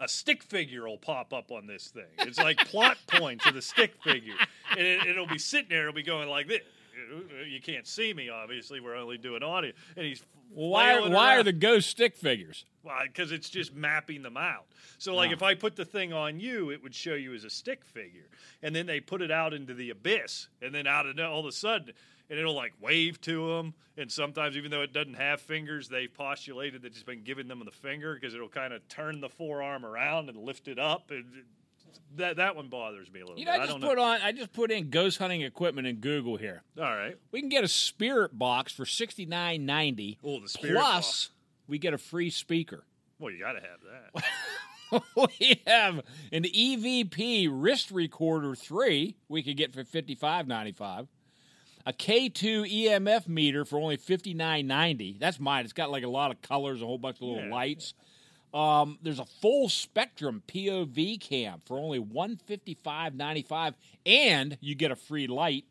a 0.00 0.08
stick 0.08 0.42
figure 0.42 0.88
will 0.88 0.96
pop 0.96 1.32
up 1.32 1.52
on 1.52 1.66
this 1.66 1.88
thing. 1.88 2.04
It's 2.20 2.38
like 2.38 2.56
plot 2.58 2.96
points 3.06 3.46
of 3.46 3.54
the 3.54 3.62
stick 3.62 3.94
figure. 4.02 4.34
And 4.70 4.80
it, 4.80 5.06
it'll 5.06 5.26
be 5.26 5.38
sitting 5.38 5.68
there, 5.68 5.82
it'll 5.82 5.92
be 5.92 6.02
going 6.02 6.28
like 6.28 6.48
this. 6.48 6.62
You 7.48 7.60
can't 7.60 7.86
see 7.86 8.12
me, 8.14 8.28
obviously. 8.28 8.80
We're 8.80 8.96
only 8.96 9.18
doing 9.18 9.42
audio. 9.42 9.72
And 9.96 10.06
he's 10.06 10.22
Well, 10.50 10.70
why 10.70 11.08
why 11.08 11.36
are 11.36 11.42
the 11.42 11.52
ghost 11.52 11.88
stick 11.90 12.16
figures? 12.16 12.64
Why? 12.82 13.06
Because 13.06 13.32
it's 13.32 13.48
just 13.48 13.74
mapping 13.74 14.22
them 14.22 14.36
out. 14.36 14.66
So, 14.98 15.14
like, 15.14 15.30
Oh. 15.30 15.34
if 15.34 15.42
I 15.42 15.54
put 15.54 15.74
the 15.76 15.84
thing 15.84 16.12
on 16.12 16.38
you, 16.38 16.70
it 16.70 16.82
would 16.82 16.94
show 16.94 17.14
you 17.14 17.34
as 17.34 17.44
a 17.44 17.50
stick 17.50 17.84
figure, 17.84 18.28
and 18.62 18.76
then 18.76 18.86
they 18.86 19.00
put 19.00 19.22
it 19.22 19.30
out 19.30 19.54
into 19.54 19.74
the 19.74 19.90
abyss, 19.90 20.48
and 20.60 20.74
then 20.74 20.86
out 20.86 21.06
of 21.06 21.18
all 21.18 21.40
of 21.40 21.46
a 21.46 21.52
sudden, 21.52 21.94
and 22.30 22.38
it'll 22.38 22.54
like 22.54 22.72
wave 22.80 23.20
to 23.22 23.56
them. 23.56 23.74
And 23.96 24.10
sometimes, 24.10 24.56
even 24.56 24.70
though 24.70 24.82
it 24.82 24.92
doesn't 24.92 25.14
have 25.14 25.40
fingers, 25.40 25.88
they've 25.88 26.12
postulated 26.12 26.82
that 26.82 26.88
it's 26.88 27.02
been 27.02 27.22
giving 27.22 27.48
them 27.48 27.62
the 27.64 27.70
finger 27.70 28.14
because 28.14 28.34
it'll 28.34 28.48
kind 28.48 28.72
of 28.72 28.86
turn 28.88 29.20
the 29.20 29.28
forearm 29.28 29.84
around 29.86 30.28
and 30.28 30.38
lift 30.38 30.68
it 30.68 30.78
up. 30.78 31.10
And 31.10 31.44
that 32.16 32.36
that 32.36 32.56
one 32.56 32.68
bothers 32.68 33.10
me 33.12 33.20
a 33.20 33.24
little 33.24 33.38
You 33.38 33.46
bit. 33.46 33.52
know, 33.52 33.58
I 33.60 33.62
I 33.62 33.66
just 33.66 33.80
put 33.80 33.96
know. 33.96 34.02
on 34.02 34.20
I 34.22 34.32
just 34.32 34.52
put 34.52 34.70
in 34.70 34.90
ghost 34.90 35.18
hunting 35.18 35.42
equipment 35.42 35.86
in 35.86 35.96
Google 35.96 36.36
here. 36.36 36.62
All 36.78 36.84
right. 36.84 37.16
We 37.32 37.40
can 37.40 37.48
get 37.48 37.64
a 37.64 37.68
spirit 37.68 38.38
box 38.38 38.72
for 38.72 38.86
sixty 38.86 39.26
nine 39.26 39.66
ninety. 39.66 40.18
Oh, 40.24 40.40
the 40.40 40.48
spirit 40.48 40.78
plus 40.80 41.30
we 41.66 41.78
get 41.78 41.94
a 41.94 41.98
free 41.98 42.30
speaker. 42.30 42.84
Well, 43.18 43.32
you 43.32 43.40
got 43.40 43.52
to 43.52 43.60
have 43.60 43.80
that. 44.14 45.02
we 45.38 45.62
have 45.66 46.00
an 46.32 46.42
EVP 46.44 47.48
wrist 47.50 47.90
recorder 47.90 48.54
three 48.54 49.16
we 49.28 49.42
could 49.42 49.56
get 49.56 49.72
for 49.72 49.84
fifty 49.84 50.14
five 50.14 50.46
ninety 50.46 50.72
five. 50.72 51.08
A 51.86 51.92
K 51.92 52.28
two 52.28 52.62
EMF 52.62 53.28
meter 53.28 53.64
for 53.64 53.78
only 53.78 53.96
fifty 53.96 54.34
nine 54.34 54.66
ninety. 54.66 55.16
That's 55.18 55.38
mine. 55.38 55.64
It's 55.64 55.72
got 55.74 55.90
like 55.90 56.02
a 56.04 56.08
lot 56.08 56.30
of 56.30 56.40
colors, 56.42 56.80
a 56.82 56.86
whole 56.86 56.98
bunch 56.98 57.16
of 57.16 57.22
little 57.22 57.44
Yeah. 57.44 57.54
lights. 57.54 57.94
Um, 58.54 58.98
there's 59.02 59.18
a 59.18 59.24
full 59.24 59.68
spectrum 59.68 60.42
POV 60.46 61.20
cam 61.20 61.60
for 61.66 61.76
only 61.76 61.98
one 61.98 62.36
fifty 62.36 62.78
five 62.84 63.14
ninety 63.14 63.42
five, 63.42 63.74
and 64.06 64.56
you 64.60 64.74
get 64.76 64.92
a 64.92 64.96
free 64.96 65.26
light. 65.26 65.64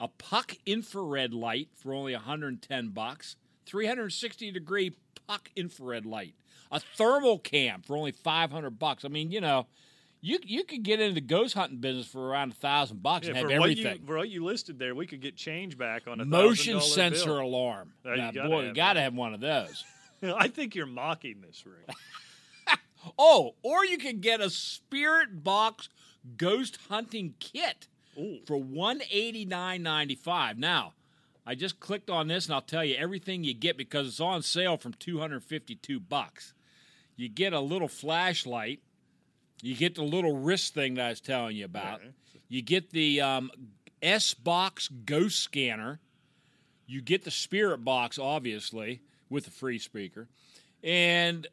A 0.00 0.08
puck 0.08 0.56
infrared 0.66 1.32
light 1.32 1.68
for 1.76 1.94
only 1.94 2.12
110 2.12 2.88
bucks. 2.88 3.36
360 3.66 4.50
degree 4.50 4.96
puck 5.28 5.48
infrared 5.54 6.04
light. 6.04 6.34
A 6.72 6.80
thermal 6.80 7.38
cam 7.38 7.82
for 7.82 7.96
only 7.96 8.10
500 8.10 8.70
bucks. 8.80 9.04
I 9.04 9.08
mean, 9.08 9.30
you 9.30 9.40
know, 9.40 9.68
you 10.20 10.38
you 10.44 10.64
could 10.64 10.82
get 10.82 10.98
into 10.98 11.14
the 11.14 11.20
ghost 11.20 11.54
hunting 11.54 11.78
business 11.78 12.06
for 12.06 12.26
around 12.28 12.52
a 12.52 12.54
thousand 12.54 13.02
bucks 13.02 13.28
and 13.28 13.36
have 13.36 13.44
for 13.48 13.58
what, 13.60 13.76
you, 13.76 13.84
everything. 13.84 14.06
for 14.06 14.16
what 14.16 14.28
you 14.28 14.44
listed 14.44 14.78
there, 14.78 14.94
we 14.94 15.06
could 15.06 15.20
get 15.20 15.36
change 15.36 15.76
back 15.76 16.08
on 16.08 16.20
a 16.20 16.24
Motion 16.24 16.80
sensor 16.80 17.26
bill. 17.26 17.40
alarm. 17.40 17.92
Uh, 18.04 18.12
you 18.12 18.16
gotta 18.32 18.48
boy, 18.48 18.56
have 18.58 18.64
you 18.68 18.74
got 18.74 18.94
to 18.94 19.00
have 19.00 19.14
one 19.14 19.34
of 19.34 19.40
those. 19.40 19.84
I 20.36 20.48
think 20.48 20.74
you're 20.74 20.86
mocking 20.86 21.40
this, 21.40 21.64
Rick. 21.66 21.96
Oh, 23.18 23.56
or 23.62 23.84
you 23.84 23.98
can 23.98 24.20
get 24.20 24.40
a 24.40 24.48
Spirit 24.48 25.42
Box 25.42 25.88
Ghost 26.36 26.78
Hunting 26.88 27.34
Kit 27.40 27.88
Ooh. 28.16 28.38
for 28.46 28.56
one 28.56 29.02
eighty 29.10 29.44
nine 29.44 29.82
ninety 29.82 30.14
five. 30.14 30.56
Now, 30.56 30.92
I 31.44 31.56
just 31.56 31.80
clicked 31.80 32.10
on 32.10 32.28
this, 32.28 32.46
and 32.46 32.54
I'll 32.54 32.60
tell 32.62 32.84
you 32.84 32.94
everything 32.94 33.42
you 33.42 33.54
get 33.54 33.76
because 33.76 34.06
it's 34.06 34.20
on 34.20 34.42
sale 34.42 34.76
from 34.76 34.92
two 34.94 35.18
hundred 35.18 35.42
fifty 35.42 35.74
two 35.74 35.98
bucks. 35.98 36.54
You 37.16 37.28
get 37.28 37.52
a 37.52 37.60
little 37.60 37.88
flashlight. 37.88 38.80
You 39.62 39.74
get 39.74 39.94
the 39.94 40.02
little 40.02 40.36
wrist 40.36 40.74
thing 40.74 40.94
that 40.94 41.06
I 41.06 41.10
was 41.10 41.20
telling 41.20 41.56
you 41.56 41.64
about. 41.64 42.00
Okay. 42.00 42.10
You 42.48 42.62
get 42.62 42.90
the 42.90 43.20
um, 43.20 43.50
S 44.00 44.34
Box 44.34 44.88
Ghost 44.88 45.40
Scanner. 45.40 46.00
You 46.86 47.00
get 47.00 47.24
the 47.24 47.30
Spirit 47.30 47.84
Box, 47.84 48.18
obviously, 48.18 49.00
with 49.32 49.46
a 49.46 49.50
free 49.50 49.78
speaker. 49.78 50.28
And 50.84 51.46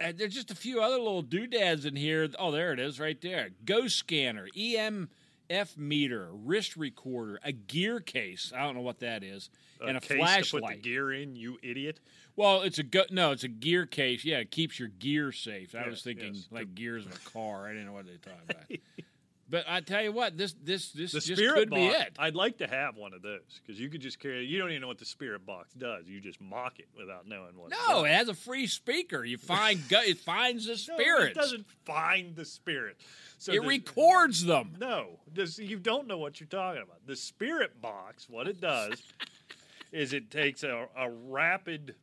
uh, 0.00 0.12
there's 0.14 0.34
just 0.34 0.50
a 0.50 0.54
few 0.56 0.82
other 0.82 0.98
little 0.98 1.22
doodads 1.22 1.84
in 1.86 1.94
here. 1.96 2.28
Oh, 2.38 2.50
there 2.50 2.72
it 2.72 2.80
is, 2.80 2.98
right 2.98 3.18
there. 3.22 3.50
Ghost 3.64 3.96
Scanner, 3.96 4.48
EMF 4.56 5.76
meter, 5.76 6.28
wrist 6.32 6.76
recorder, 6.76 7.38
a 7.44 7.52
gear 7.52 8.00
case. 8.00 8.52
I 8.54 8.60
don't 8.64 8.74
know 8.74 8.80
what 8.82 8.98
that 9.00 9.22
is, 9.22 9.48
and 9.80 9.96
a 9.96 10.00
case 10.00 10.18
flashlight. 10.18 10.62
to 10.62 10.68
put 10.68 10.82
the 10.82 10.82
gear 10.82 11.12
in, 11.12 11.36
you 11.36 11.58
idiot. 11.62 12.00
Well, 12.34 12.62
it's 12.62 12.78
a 12.78 12.82
go- 12.82 13.04
no, 13.10 13.30
it's 13.30 13.44
a 13.44 13.48
gear 13.48 13.86
case. 13.86 14.24
Yeah, 14.24 14.38
it 14.38 14.50
keeps 14.50 14.78
your 14.80 14.88
gear 14.88 15.30
safe. 15.32 15.74
I 15.74 15.80
Yes, 15.80 15.90
was 15.90 16.02
thinking 16.02 16.34
yes. 16.34 16.48
like 16.50 16.74
gears 16.74 17.06
of 17.06 17.12
a 17.14 17.30
car. 17.30 17.66
I 17.68 17.72
didn't 17.72 17.86
know 17.86 17.92
what 17.92 18.06
they're 18.06 18.16
talking 18.16 18.40
about. 18.48 18.64
but 19.52 19.66
I 19.68 19.80
tell 19.82 20.02
you 20.02 20.12
what, 20.12 20.38
this 20.38 20.54
this 20.64 20.92
this 20.92 21.12
The 21.12 21.20
just 21.20 21.36
spirit 21.36 21.54
could 21.56 21.70
box. 21.70 21.80
be 21.82 21.86
it. 21.88 22.16
I'd 22.18 22.34
like 22.34 22.56
to 22.58 22.66
have 22.66 22.96
one 22.96 23.12
of 23.12 23.20
those 23.20 23.60
because 23.60 23.78
you 23.78 23.90
could 23.90 24.00
just 24.00 24.18
carry. 24.18 24.46
You 24.46 24.58
don't 24.58 24.70
even 24.70 24.80
know 24.80 24.88
what 24.88 24.98
the 24.98 25.04
spirit 25.04 25.44
box 25.44 25.74
does. 25.74 26.08
You 26.08 26.20
just 26.22 26.40
mock 26.40 26.78
it 26.78 26.88
without 26.98 27.28
knowing 27.28 27.54
what. 27.56 27.70
No, 27.70 28.02
it, 28.04 28.08
it 28.08 28.14
has 28.14 28.28
a 28.28 28.34
free 28.34 28.66
speaker. 28.66 29.22
You 29.24 29.36
find 29.36 29.78
it 29.90 30.18
finds 30.24 30.64
the 30.64 30.72
does. 30.72 30.88
No, 30.88 31.18
it 31.18 31.34
doesn't 31.34 31.66
find 31.84 32.34
the 32.34 32.46
spirit. 32.46 32.96
So 33.36 33.52
it 33.52 33.60
the- 33.60 33.68
records 33.68 34.42
them. 34.46 34.72
No, 34.80 35.20
this, 35.30 35.58
you 35.58 35.78
don't 35.78 36.06
know 36.06 36.16
what 36.16 36.40
you're 36.40 36.46
talking 36.48 36.80
about. 36.80 37.06
The 37.06 37.16
spirit 37.16 37.82
box, 37.82 38.30
what 38.30 38.48
it 38.48 38.58
does 38.58 39.02
is 39.92 40.14
it 40.14 40.30
takes 40.30 40.62
a, 40.62 40.86
a 40.96 41.10
rapid 41.10 41.94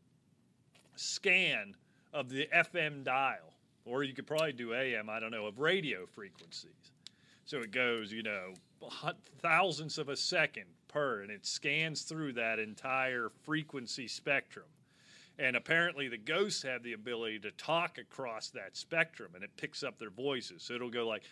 scan 0.95 1.74
of 2.14 2.30
the 2.30 2.47
FM 2.54 3.04
dial, 3.04 3.54
or 3.86 4.04
you 4.04 4.14
could 4.14 4.28
probably 4.28 4.52
do 4.54 4.76
AM, 4.76 5.10
I 5.10 5.20
don't 5.20 5.32
know, 5.32 5.47
of 5.47 5.58
radio 5.58 6.06
frequencies. 6.06 6.91
So 7.50 7.58
it 7.62 7.72
goes, 7.72 8.12
you 8.12 8.22
know, 8.22 8.54
thousandths 9.41 9.97
of 9.97 10.08
a 10.08 10.16
second 10.16 10.66
per, 10.88 11.24
and 11.24 11.32
it 11.32 11.47
scans 11.47 12.04
through 12.04 12.34
that 12.34 12.60
entire 12.60 13.32
frequency 13.41 14.08
spectrum. 14.08 14.68
And 15.39 15.56
apparently, 15.56 16.08
the 16.08 16.20
ghosts 16.20 16.62
have 16.62 16.84
the 16.84 16.93
ability 16.93 17.39
to 17.39 17.50
talk 17.50 17.97
across 17.97 18.50
that 18.50 18.78
spectrum, 18.78 19.32
and 19.34 19.43
it 19.43 19.50
picks 19.58 19.82
up 19.82 19.97
their 19.97 20.12
voices. 20.12 20.62
So 20.62 20.76
it'll 20.76 20.91
go 20.91 21.08
like, 21.08 21.24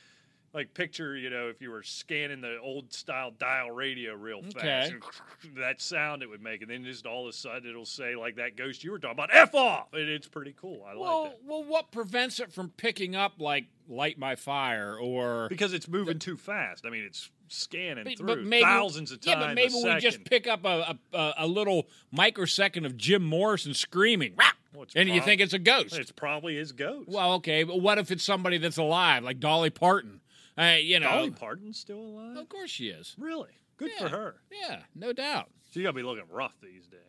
like 0.53 0.73
picture, 0.73 1.15
you 1.17 1.29
know, 1.29 1.49
if 1.49 1.61
you 1.61 1.69
were 1.69 1.83
scanning 1.83 2.41
the 2.41 2.57
old 2.59 2.91
style 2.93 3.31
dial 3.31 3.71
radio 3.71 4.13
real 4.13 4.41
fast, 4.41 4.93
that 5.57 5.81
sound 5.81 6.23
it 6.23 6.29
would 6.29 6.41
make, 6.41 6.61
and 6.61 6.71
then 6.71 6.83
just 6.83 7.05
all 7.05 7.23
of 7.27 7.29
a 7.29 7.33
sudden 7.33 7.69
it'll 7.69 7.85
say 7.85 8.15
like 8.15 8.35
that 8.37 8.55
ghost 8.55 8.83
you 8.83 8.91
were 8.91 8.99
talking 8.99 9.15
about, 9.17 9.29
"F 9.33 9.53
off," 9.53 9.93
and 9.93 10.09
it's 10.09 10.27
pretty 10.27 10.55
cool. 10.59 10.83
I 10.87 10.95
Well, 10.95 11.23
like 11.23 11.31
that 11.31 11.39
well, 11.45 11.63
what 11.63 11.91
prevents 11.91 12.39
it 12.39 12.51
from 12.51 12.69
picking 12.77 13.15
up 13.15 13.33
like 13.39 13.65
"Light 13.87 14.17
My 14.17 14.35
Fire" 14.35 14.97
or 14.97 15.47
because 15.49 15.73
it's 15.73 15.87
moving 15.87 16.19
too 16.19 16.37
fast. 16.37 16.85
I 16.85 16.89
mean, 16.89 17.03
it's 17.03 17.29
scanning 17.49 18.03
But- 18.03 18.17
through 18.17 18.27
but 18.27 18.43
maybe, 18.43 18.63
thousands 18.63 19.11
of 19.11 19.21
times. 19.21 19.37
Yeah, 19.39 19.47
but 19.47 19.53
maybe 19.55 19.73
we 19.73 19.99
just 19.99 20.23
pick 20.25 20.47
up 20.47 20.65
a, 20.65 20.97
a 21.13 21.33
a 21.39 21.47
little 21.47 21.87
microsecond 22.11 22.85
of 22.85 22.97
Jim 22.97 23.23
Morrison 23.23 23.73
screaming! 23.73 24.33
Well, 24.73 24.85
and 24.95 25.09
you 25.09 25.21
think 25.21 25.41
it's 25.41 25.53
a 25.53 25.59
ghost. 25.59 25.97
It's 25.97 26.11
probably 26.11 26.55
his 26.55 26.71
ghost. 26.71 27.09
Well, 27.09 27.33
okay, 27.35 27.63
but 27.63 27.81
what 27.81 27.97
if 27.97 28.11
it's 28.11 28.23
somebody 28.23 28.57
that's 28.57 28.77
alive, 28.77 29.23
like 29.23 29.39
Dolly 29.39 29.69
Parton? 29.69 30.21
Uh, 30.58 30.76
you 30.82 30.99
know, 30.99 31.08
Dolly 31.08 31.32
Parton's 31.32 31.78
still 31.80 31.99
alive. 31.99 32.38
of 32.38 32.49
course 32.49 32.70
she 32.72 32.88
is. 32.88 33.16
Really? 33.18 33.51
Good 33.78 33.91
Yeah. 33.95 34.08
for 34.08 34.10
her. 34.16 34.36
Yeah, 34.51 34.80
no 34.95 35.14
doubt. 35.14 35.49
She 35.72 35.84
got 35.84 35.89
to 35.89 35.93
be 35.93 36.01
looking 36.03 36.24
rough 36.32 36.55
these 36.62 36.88
days. 36.88 36.99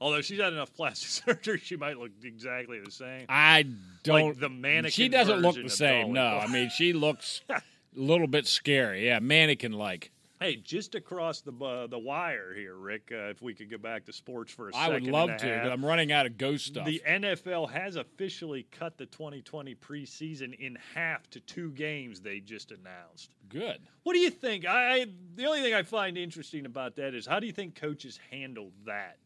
Although 0.00 0.20
she's 0.20 0.40
had 0.40 0.52
enough 0.52 0.74
plastic 0.74 1.08
surgery, 1.24 1.58
she 1.62 1.76
might 1.76 1.96
look 1.98 2.10
exactly 2.22 2.80
the 2.80 2.90
same. 2.90 3.26
I 3.28 3.66
don't. 4.02 4.28
Like 4.30 4.40
the 4.40 4.48
mannequin 4.48 4.90
She 4.90 5.08
doesn't 5.08 5.40
look 5.40 5.54
the 5.56 5.70
same. 5.70 6.12
No, 6.12 6.26
I 6.38 6.48
mean 6.48 6.68
she 6.70 6.92
looks 6.92 7.40
a 7.48 7.62
little 7.94 8.26
bit 8.26 8.46
scary. 8.46 9.06
Yeah, 9.06 9.20
mannequin 9.20 9.72
like. 9.72 10.10
Hey, 10.38 10.56
just 10.56 10.94
across 10.94 11.40
the 11.40 11.52
uh, 11.64 11.86
the 11.86 11.98
wire 11.98 12.52
here, 12.54 12.76
Rick. 12.76 13.10
Uh, 13.10 13.30
if 13.30 13.40
we 13.40 13.54
could 13.54 13.70
go 13.70 13.78
back 13.78 14.04
to 14.04 14.12
sports 14.12 14.52
for 14.52 14.68
a 14.68 14.76
I 14.76 14.88
would 14.88 14.96
second 14.96 15.12
love 15.12 15.30
and 15.30 15.40
a 15.40 15.44
to, 15.44 15.54
half. 15.54 15.62
but 15.64 15.72
I'm 15.72 15.84
running 15.84 16.12
out 16.12 16.26
of 16.26 16.36
ghost 16.36 16.66
stuff. 16.66 16.84
The 16.84 17.02
NFL 17.08 17.70
has 17.70 17.96
officially 17.96 18.66
cut 18.70 18.98
the 18.98 19.06
2020 19.06 19.74
preseason 19.76 20.52
in 20.58 20.76
half 20.94 21.28
to 21.30 21.40
two 21.40 21.70
games 21.70 22.20
they 22.20 22.40
just 22.40 22.70
announced. 22.70 23.34
Good. 23.48 23.80
What 24.02 24.12
do 24.12 24.18
you 24.18 24.28
think? 24.28 24.66
I, 24.66 24.92
I 24.92 25.06
the 25.36 25.46
only 25.46 25.62
thing 25.62 25.72
I 25.72 25.82
find 25.82 26.18
interesting 26.18 26.66
about 26.66 26.96
that 26.96 27.14
is 27.14 27.26
how 27.26 27.40
do 27.40 27.46
you 27.46 27.52
think 27.52 27.74
coaches 27.74 28.20
handled 28.30 28.72
that? 28.84 29.16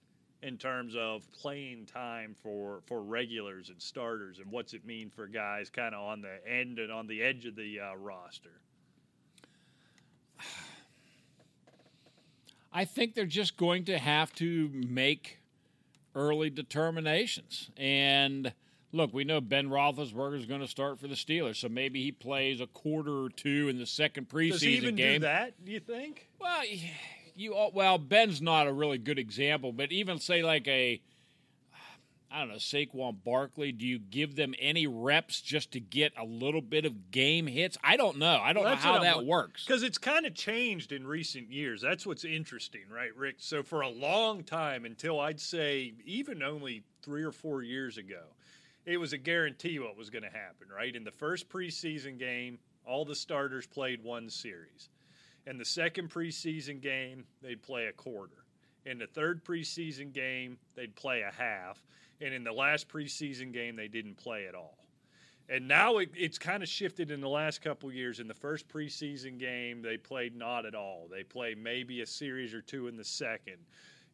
in 0.42 0.56
terms 0.56 0.94
of 0.96 1.30
playing 1.32 1.84
time 1.84 2.34
for 2.42 2.80
for 2.86 3.02
regulars 3.02 3.68
and 3.68 3.80
starters, 3.80 4.38
and 4.38 4.50
what's 4.50 4.72
it 4.72 4.86
mean 4.86 5.10
for 5.10 5.26
guys 5.26 5.68
kind 5.68 5.94
of 5.94 6.00
on 6.00 6.22
the 6.22 6.38
end 6.50 6.78
and 6.78 6.90
on 6.90 7.06
the 7.06 7.22
edge 7.22 7.44
of 7.46 7.56
the 7.56 7.80
uh, 7.80 7.94
roster? 7.96 8.60
I 12.72 12.84
think 12.84 13.14
they're 13.14 13.26
just 13.26 13.56
going 13.56 13.84
to 13.86 13.98
have 13.98 14.32
to 14.36 14.70
make 14.72 15.38
early 16.14 16.50
determinations. 16.50 17.70
And 17.76 18.52
look, 18.92 19.12
we 19.12 19.24
know 19.24 19.40
Ben 19.40 19.68
Roethlisberger 19.68 20.38
is 20.38 20.46
going 20.46 20.60
to 20.60 20.68
start 20.68 20.98
for 20.98 21.08
the 21.08 21.14
Steelers, 21.14 21.56
so 21.56 21.68
maybe 21.68 22.02
he 22.02 22.12
plays 22.12 22.60
a 22.60 22.66
quarter 22.66 23.24
or 23.24 23.30
two 23.30 23.68
in 23.68 23.78
the 23.78 23.86
second 23.86 24.28
preseason 24.28 24.50
Does 24.50 24.62
he 24.62 24.76
even 24.76 24.96
game. 24.96 25.20
do 25.20 25.26
that? 25.26 25.64
Do 25.64 25.72
you 25.72 25.80
think? 25.80 26.28
Well, 26.40 26.62
you 27.34 27.70
well 27.72 27.98
Ben's 27.98 28.40
not 28.42 28.66
a 28.66 28.72
really 28.72 28.98
good 28.98 29.18
example, 29.18 29.72
but 29.72 29.92
even 29.92 30.18
say 30.18 30.42
like 30.42 30.66
a 30.68 31.00
I 32.32 32.38
don't 32.38 32.48
know 32.48 32.54
Saquon 32.56 33.16
Barkley. 33.24 33.72
Do 33.72 33.84
you 33.84 33.98
give 33.98 34.36
them 34.36 34.54
any 34.60 34.86
reps 34.86 35.40
just 35.40 35.72
to 35.72 35.80
get 35.80 36.12
a 36.16 36.24
little 36.24 36.60
bit 36.60 36.84
of 36.84 37.10
game 37.10 37.48
hits? 37.48 37.76
I 37.82 37.96
don't 37.96 38.18
know. 38.18 38.38
I 38.40 38.52
don't 38.52 38.62
Well, 38.62 38.74
know 38.74 38.80
how 38.80 38.92
what 38.92 38.98
I'm 39.00 39.04
that 39.04 39.26
works. 39.26 39.64
Because 39.66 39.82
it's 39.82 39.98
kind 39.98 40.24
of 40.26 40.34
changed 40.34 40.92
in 40.92 41.06
recent 41.06 41.50
years. 41.50 41.80
That's 41.80 42.06
what's 42.06 42.24
interesting, 42.24 42.82
right, 42.88 43.14
Rick? 43.16 43.36
So 43.38 43.62
for 43.64 43.80
a 43.80 43.88
long 43.88 44.44
time, 44.44 44.84
until 44.84 45.18
I'd 45.18 45.40
say 45.40 45.94
even 46.04 46.42
only 46.42 46.84
three 47.02 47.24
or 47.24 47.32
four 47.32 47.62
years 47.62 47.98
ago, 47.98 48.22
it 48.86 48.96
was 48.98 49.12
a 49.12 49.18
guarantee 49.18 49.78
what 49.80 49.96
was 49.96 50.08
going 50.08 50.22
to 50.22 50.30
happen, 50.30 50.68
right? 50.74 50.94
In 50.94 51.02
the 51.04 51.10
first 51.10 51.48
preseason 51.48 52.18
game, 52.18 52.58
all 52.86 53.04
the 53.04 53.14
starters 53.14 53.66
played 53.66 54.02
one 54.04 54.30
series. 54.30 54.88
In 55.46 55.58
the 55.58 55.64
second 55.64 56.10
preseason 56.10 56.80
game, 56.80 57.24
they'd 57.42 57.62
play 57.62 57.86
a 57.86 57.92
quarter. 57.92 58.44
In 58.86 58.98
the 58.98 59.06
third 59.06 59.44
preseason 59.44 60.12
game, 60.12 60.58
they'd 60.76 60.94
play 60.94 61.22
a 61.22 61.32
half. 61.32 61.84
And 62.20 62.34
in 62.34 62.44
the 62.44 62.52
last 62.52 62.88
preseason 62.88 63.52
game, 63.52 63.76
they 63.76 63.88
didn't 63.88 64.16
play 64.16 64.46
at 64.46 64.54
all. 64.54 64.76
And 65.48 65.66
now 65.66 65.98
it, 65.98 66.10
it's 66.16 66.38
kind 66.38 66.62
of 66.62 66.68
shifted 66.68 67.10
in 67.10 67.20
the 67.20 67.28
last 67.28 67.60
couple 67.60 67.90
years. 67.92 68.20
In 68.20 68.28
the 68.28 68.34
first 68.34 68.68
preseason 68.68 69.38
game, 69.38 69.82
they 69.82 69.96
played 69.96 70.36
not 70.36 70.64
at 70.64 70.76
all. 70.76 71.08
They 71.10 71.24
play 71.24 71.56
maybe 71.56 72.02
a 72.02 72.06
series 72.06 72.54
or 72.54 72.62
two 72.62 72.86
in 72.86 72.96
the 72.96 73.04
second, 73.04 73.56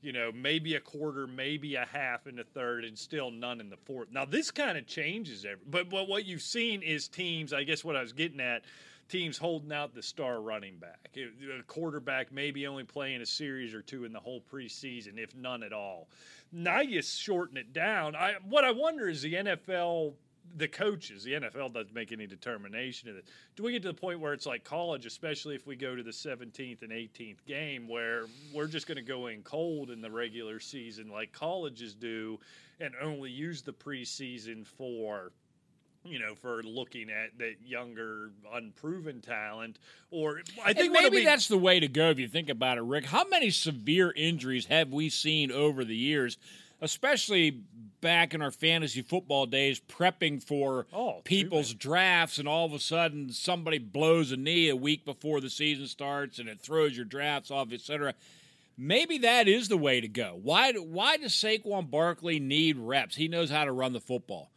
you 0.01 0.13
know, 0.13 0.33
maybe 0.33 0.77
a 0.77 0.81
quarter, 0.81 1.27
maybe 1.27 1.75
a 1.75 1.85
half 1.93 2.27
in 2.27 2.37
the 2.37 2.45
third, 2.45 2.87
and 2.87 2.97
still 2.97 3.31
none 3.31 3.61
in 3.61 3.69
the 3.69 3.77
fourth. 3.77 4.09
Now 4.11 4.25
this 4.25 4.51
kind 4.51 4.79
of 4.79 4.87
changes 4.87 5.45
every. 5.45 5.65
But 5.69 5.91
but 5.91 6.09
what 6.09 6.25
you've 6.25 6.41
seen 6.41 6.81
is 6.81 7.07
teams. 7.07 7.53
I 7.53 7.65
guess 7.65 7.85
what 7.85 7.97
I 7.97 8.03
was 8.03 8.13
getting 8.13 8.41
at. 8.41 8.65
Teams 9.09 9.39
holding 9.39 9.73
out 9.73 9.95
the 9.95 10.03
star 10.03 10.41
running 10.41 10.79
back, 10.79 11.17
a 11.17 11.63
quarterback 11.63 12.33
maybe 12.33 12.67
only 12.67 12.83
playing 12.83 13.21
a 13.21 13.27
series 13.27 13.73
or 13.73 13.81
two 13.81 14.05
in 14.05 14.13
the 14.13 14.19
whole 14.19 14.41
preseason, 14.41 15.17
if 15.17 15.33
none 15.37 15.63
at 15.63 15.73
all. 15.73 16.09
Now 16.57 16.81
you 16.81 17.03
shorten 17.03 17.59
it 17.59 17.75
down. 17.75 18.17
I 18.17 18.37
what 18.49 18.65
I 18.65 18.71
wonder 18.71 19.09
is 19.09 19.21
the 19.21 19.35
NFL 19.35 20.15
the 20.57 20.69
coaches, 20.69 21.23
the 21.23 21.33
NFL 21.33 21.75
doesn't 21.75 21.93
make 21.93 22.13
any 22.13 22.27
determination 22.27 23.11
of 23.11 23.17
it. 23.17 23.27
Do 23.57 23.63
we 23.63 23.73
get 23.73 23.83
to 23.83 23.89
the 23.89 23.95
point 23.95 24.21
where 24.21 24.33
it's 24.33 24.47
like 24.47 24.65
college, 24.65 25.05
especially 25.05 25.55
if 25.55 25.67
we 25.67 25.77
go 25.77 25.95
to 25.95 26.03
the 26.03 26.11
17th 26.11 26.81
and 26.81 26.93
18th 26.93 27.45
game, 27.47 27.89
where 27.89 28.25
we're 28.55 28.69
just 28.69 28.87
going 28.87 28.97
to 28.97 29.03
go 29.03 29.27
in 29.27 29.43
cold 29.43 29.91
in 29.91 30.01
the 30.01 30.11
regular 30.11 30.59
season 30.59 31.11
like 31.11 31.31
colleges 31.33 31.95
do 31.95 32.39
and 32.81 32.95
only 33.03 33.31
use 33.31 33.61
the 33.61 33.73
preseason 33.73 34.67
for 34.67 35.33
you 36.09 36.19
know, 36.19 36.35
for 36.35 36.63
looking 36.63 37.11
at 37.11 37.37
that 37.39 37.55
younger, 37.65 38.31
unproven 38.53 39.21
talent, 39.21 39.79
or 40.11 40.41
I 40.65 40.73
think 40.73 40.93
maybe 40.93 41.19
be- 41.19 41.25
that's 41.25 41.49
the 41.49 41.59
way 41.59 41.81
to 41.81 41.89
go 41.89 42.11
if 42.11 42.19
you 42.19 42.29
think 42.29 42.49
about 42.49 42.79
it, 42.79 42.83
Rick. 42.83 43.07
How 43.07 43.25
many 43.29 43.51
severe 43.51 44.13
injuries 44.17 44.67
have 44.67 44.91
we 44.93 45.09
seen 45.11 45.51
over 45.53 45.85
the 45.85 45.97
years, 45.97 46.37
especially 46.81 47.63
back 48.01 48.35
in 48.35 48.43
our 48.43 48.51
fantasy 48.51 49.03
football 49.03 49.47
days, 49.47 49.81
prepping 49.81 50.43
for 50.43 50.87
Oh, 50.93 51.17
too 51.17 51.23
people's 51.25 51.75
drafts, 51.75 52.39
and 52.39 52.47
all 52.47 52.67
of 52.67 52.73
a 52.73 52.79
sudden 52.79 53.31
somebody 53.33 53.79
blows 53.79 54.31
a 54.33 54.37
knee 54.37 54.69
a 54.69 54.77
week 54.77 55.05
before 55.05 55.41
the 55.41 55.51
season 55.51 55.87
starts, 55.87 56.39
and 56.39 56.49
it 56.49 56.61
throws 56.61 56.95
your 56.97 57.07
drafts 57.07 57.51
off, 57.51 57.73
etc. 57.73 58.15
Maybe 58.79 59.19
that 59.19 59.49
is 59.49 59.69
the 59.69 59.77
way 59.79 60.01
to 60.03 60.09
go. 60.09 60.39
Why? 60.43 60.73
Why 60.73 61.17
does 61.17 61.33
Saquon 61.33 61.91
Barkley 61.91 62.39
need 62.39 62.77
reps? 62.77 63.17
He 63.17 63.27
knows 63.27 63.49
how 63.51 63.65
to 63.65 63.73
run 63.73 63.95
the 63.95 64.01
football. 64.01 64.51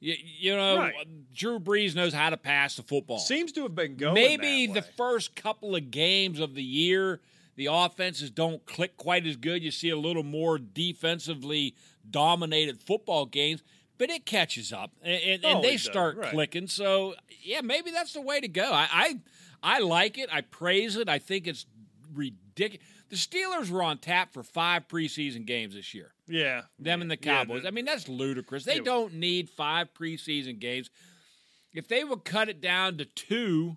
You, 0.00 0.14
you 0.38 0.56
know, 0.56 0.78
Right. 0.78 0.94
Drew 1.34 1.60
Brees 1.60 1.94
knows 1.94 2.12
how 2.14 2.30
to 2.30 2.36
pass 2.36 2.76
the 2.76 2.82
football. 2.82 3.18
seems 3.18 3.52
to 3.52 3.62
have 3.62 3.74
been 3.74 3.96
going. 3.96 4.14
Maybe 4.14 4.66
the 4.66 4.82
first 4.82 5.36
couple 5.36 5.76
of 5.76 5.90
games 5.90 6.40
of 6.40 6.54
the 6.54 6.62
year, 6.62 7.20
the 7.56 7.66
offenses 7.70 8.30
don't 8.30 8.64
click 8.66 8.96
quite 8.96 9.26
as 9.26 9.36
good. 9.36 9.62
You 9.62 9.70
see 9.70 9.90
a 9.90 9.96
little 9.98 10.22
more 10.24 10.58
defensively 10.58 11.74
dominated 12.10 12.80
football 12.82 13.26
games, 13.26 13.62
but 13.98 14.08
it 14.10 14.24
catches 14.24 14.72
up 14.72 14.90
and, 15.02 15.20
and, 15.22 15.44
and 15.44 15.58
Oh, 15.58 15.62
they 15.62 15.76
start 15.76 16.16
right. 16.16 16.30
clicking. 16.30 16.66
So 16.66 17.14
yeah, 17.42 17.60
maybe 17.60 17.90
that's 17.90 18.14
the 18.14 18.22
way 18.22 18.40
to 18.40 18.48
go. 18.48 18.70
I, 18.72 18.88
I 18.90 19.20
I 19.62 19.78
like 19.80 20.16
it. 20.16 20.30
I 20.32 20.40
praise 20.40 20.96
it. 20.96 21.08
I 21.10 21.18
think 21.18 21.46
it's 21.46 21.66
ridiculous. 22.14 22.86
The 23.10 23.16
Steelers 23.16 23.70
were 23.70 23.82
on 23.82 23.98
tap 23.98 24.32
for 24.32 24.42
five 24.42 24.88
preseason 24.88 25.44
games 25.44 25.74
this 25.74 25.92
year. 25.94 26.12
Yeah, 26.30 26.62
Them 26.78 27.02
and 27.02 27.10
the 27.10 27.18
yeah, 27.20 27.38
Cowboys. 27.44 27.62
the- 27.62 27.68
I 27.68 27.70
mean, 27.72 27.84
that's 27.84 28.08
ludicrous. 28.08 28.64
They 28.64 28.76
Yeah. 28.76 28.82
don't 28.82 29.14
need 29.14 29.50
five 29.50 29.92
preseason 29.94 30.58
games. 30.58 30.88
If 31.72 31.88
they 31.88 32.02
would 32.04 32.24
cut 32.24 32.48
it 32.48 32.60
down 32.60 32.98
to 32.98 33.04
two, 33.04 33.76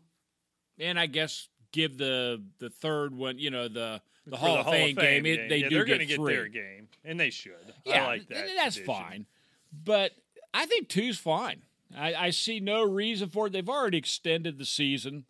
and 0.80 1.00
I 1.00 1.06
guess 1.08 1.50
give 1.72 1.98
the 1.98 2.44
the 2.60 2.70
third 2.70 3.14
one, 3.16 3.38
you 3.40 3.50
know, 3.52 3.68
the 3.68 4.02
the 4.26 4.38
for 4.38 4.38
Hall, 4.38 4.58
of, 4.60 4.66
Fame 4.68 4.96
game, 4.96 5.26
it, 5.26 5.50
they 5.50 5.58
yeah, 5.58 5.70
do 5.70 5.76
they're 5.76 5.86
get 5.86 5.94
gonna 5.96 6.06
get 6.06 6.16
three. 6.16 6.34
their 6.36 6.48
game, 6.48 6.88
and 7.04 7.20
they 7.20 7.30
should. 7.30 7.74
Yeah, 7.86 8.04
I 8.04 8.08
like 8.08 8.28
that. 8.30 8.48
that's 8.56 8.76
tradition. 8.78 8.86
fine. 8.86 9.26
But 9.72 10.14
I 10.54 10.66
think 10.66 10.88
two's 10.90 11.18
fine. 11.20 11.64
I, 11.96 12.14
I 12.16 12.30
see 12.32 12.60
no 12.60 12.84
reason 12.84 13.30
for 13.30 13.48
it. 13.48 13.54
They've 13.54 13.68
already 13.70 13.98
extended 13.98 14.58
the 14.58 14.66
season. 14.66 15.26